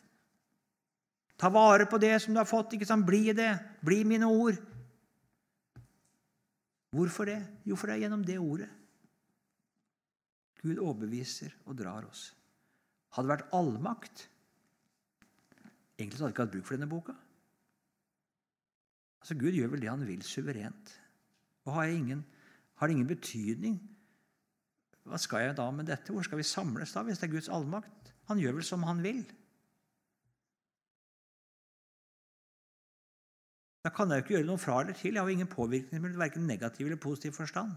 Ta 1.37 1.49
vare 1.49 1.87
på 1.89 1.97
det 1.97 2.13
som 2.21 2.33
du 2.33 2.39
har 2.39 2.49
fått. 2.49 2.73
ikke 2.73 2.87
sant? 2.87 3.05
Bli 3.05 3.33
det. 3.33 3.51
Bli 3.85 4.03
mine 4.07 4.29
ord. 4.29 4.59
Hvorfor 6.93 7.25
det? 7.25 7.39
Jo, 7.65 7.75
for 7.75 7.89
det 7.89 7.95
er 7.95 8.05
gjennom 8.05 8.25
det 8.25 8.37
ordet 8.39 8.69
Gud 10.63 10.77
overbeviser 10.79 11.51
og 11.67 11.75
drar 11.75 12.05
oss. 12.07 12.29
Hadde 13.11 13.27
det 13.27 13.33
vært 13.33 13.55
allmakt 13.57 14.29
Egentlig 15.93 16.17
hadde 16.17 16.29
jeg 16.29 16.33
ikke 16.33 16.43
hatt 16.45 16.53
bruk 16.55 16.65
for 16.65 16.75
denne 16.75 16.89
boka. 16.89 17.13
Altså, 19.21 19.35
Gud 19.37 19.53
gjør 19.55 19.69
vel 19.71 19.83
det 19.83 19.91
han 19.91 20.05
vil, 20.07 20.23
suverent. 20.25 20.93
Og 21.67 21.75
har, 21.77 21.91
ingen, 21.93 22.23
har 22.75 22.89
det 22.89 22.95
ingen 22.97 23.07
betydning 23.07 23.77
Hva 25.05 25.19
skal 25.21 25.45
jeg 25.45 25.55
da 25.59 25.67
med 25.71 25.87
dette? 25.87 26.11
Hvor 26.15 26.25
skal 26.25 26.41
vi 26.41 26.47
samles 26.47 26.95
da, 26.95 27.03
hvis 27.05 27.21
det 27.21 27.29
er 27.29 27.35
Guds 27.35 27.51
allmakt? 27.53 28.11
Han 28.31 28.41
gjør 28.41 28.57
vel 28.57 28.65
som 28.67 28.83
han 28.87 29.03
vil. 29.03 29.21
Da 33.83 33.91
kan 33.91 34.09
jeg 34.09 34.21
jo 34.21 34.23
ikke 34.23 34.35
gjøre 34.37 34.47
noe 34.47 34.61
fra 34.61 34.77
eller 34.81 34.95
til. 34.95 35.13
Jeg 35.13 35.19
har 35.19 35.27
jo 35.27 35.35
ingen 35.35 35.49
påvirkning, 35.51 36.05
verken 36.17 36.47
negativ 36.47 36.87
eller 36.87 37.01
positiv 37.03 37.35
forstand. 37.35 37.73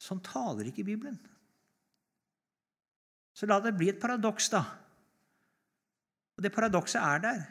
Sånn 0.00 0.22
taler 0.24 0.70
ikke 0.70 0.86
Bibelen. 0.86 1.18
Så 3.36 3.48
la 3.48 3.58
det 3.60 3.74
bli 3.76 3.90
et 3.92 4.00
paradoks, 4.00 4.48
da. 4.52 4.62
Og 6.36 6.44
Det 6.44 6.52
paradokset 6.52 7.00
er 7.00 7.20
der. 7.20 7.44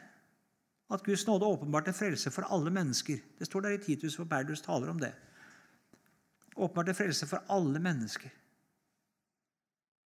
At 0.90 1.02
Guds 1.02 1.26
nåde 1.26 1.46
åpenbart 1.46 1.88
er 1.90 1.94
frelse 1.98 2.30
for 2.30 2.46
alle 2.54 2.70
mennesker. 2.70 3.18
Det 3.38 3.46
står 3.46 3.60
der 3.60 3.74
i 3.74 3.82
Titus, 3.82 4.14
hvor 4.14 4.26
Berdus 4.30 4.62
taler 4.62 4.90
om 4.90 4.98
det. 4.98 5.12
Åpenbart 6.56 6.88
er 6.88 6.98
frelse 6.98 7.26
for 7.26 7.42
alle 7.50 7.82
mennesker. 7.82 8.30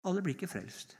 Alle 0.05 0.22
blir 0.22 0.35
ikke 0.35 0.49
frelst. 0.49 0.97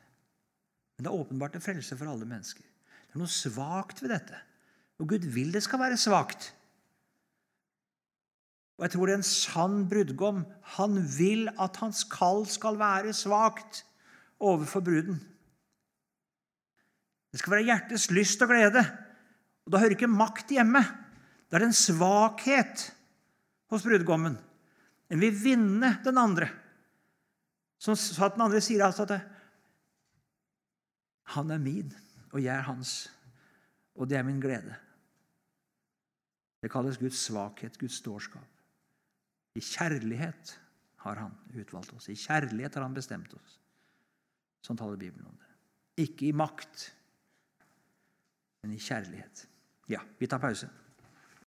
Men 0.97 1.05
det 1.05 1.11
er 1.11 1.21
åpenbart 1.21 1.57
en 1.57 1.65
frelse 1.65 1.97
for 1.97 2.09
alle 2.09 2.29
mennesker. 2.29 2.63
Det 3.09 3.17
er 3.17 3.23
noe 3.25 3.33
svakt 3.33 4.03
ved 4.05 4.13
dette. 4.13 4.39
Og 5.03 5.09
Gud 5.11 5.27
vil 5.35 5.51
det 5.51 5.65
skal 5.65 5.83
være 5.83 5.99
svakt. 5.99 6.53
Og 8.79 8.87
jeg 8.87 8.95
tror 8.95 9.09
det 9.09 9.15
er 9.17 9.21
en 9.21 9.27
sann 9.27 9.77
brudgom. 9.91 10.45
Han 10.79 11.01
vil 11.19 11.49
at 11.61 11.79
hans 11.83 12.05
kall 12.11 12.47
skal 12.51 12.79
være 12.79 13.15
svakt 13.15 13.83
overfor 14.43 14.83
bruden. 14.87 15.19
Det 17.33 17.41
skal 17.41 17.57
være 17.57 17.67
hjertets 17.69 18.11
lyst 18.15 18.43
og 18.45 18.53
glede. 18.53 18.83
Og 19.67 19.73
Da 19.73 19.79
hører 19.83 19.97
ikke 19.97 20.11
makt 20.11 20.55
hjemme. 20.55 20.83
Da 21.51 21.57
er 21.57 21.65
det 21.65 21.73
en 21.73 21.79
svakhet 21.79 22.89
hos 23.71 23.85
brudgommen. 23.87 24.39
En 25.11 25.21
vil 25.21 25.35
vinne 25.37 25.97
den 26.05 26.19
andre. 26.19 26.49
Så 27.79 27.95
at 27.95 28.37
den 28.37 28.45
andre 28.47 28.61
sier 28.63 28.87
altså 28.87 29.03
at 29.03 29.21
han 31.35 31.51
er 31.51 31.59
min, 31.59 31.93
og 32.33 32.43
jeg 32.43 32.55
er 32.55 32.67
hans. 32.67 33.11
Og 33.95 34.09
det 34.09 34.19
er 34.19 34.27
min 34.27 34.41
glede. 34.41 34.82
Det 36.63 36.71
kalles 36.71 36.99
Guds 37.01 37.19
svakhet, 37.27 37.79
Guds 37.81 37.99
dårskap. 38.05 38.49
I 39.59 39.61
kjærlighet 39.61 40.55
har 41.05 41.19
han 41.19 41.35
utvalgt 41.59 41.93
oss. 41.97 42.09
I 42.09 42.17
kjærlighet 42.17 42.79
har 42.79 42.87
han 42.87 42.95
bestemt 42.97 43.35
oss. 43.35 43.59
Sånn 44.63 44.79
taler 44.79 45.01
Bibelen 45.01 45.27
om 45.27 45.39
det. 45.41 45.51
Ikke 46.07 46.29
i 46.29 46.37
makt, 46.37 46.87
men 48.63 48.77
i 48.77 48.81
kjærlighet. 48.81 49.47
Ja, 49.91 50.01
vi 50.21 50.29
tar 50.31 50.41
pause. 50.43 50.71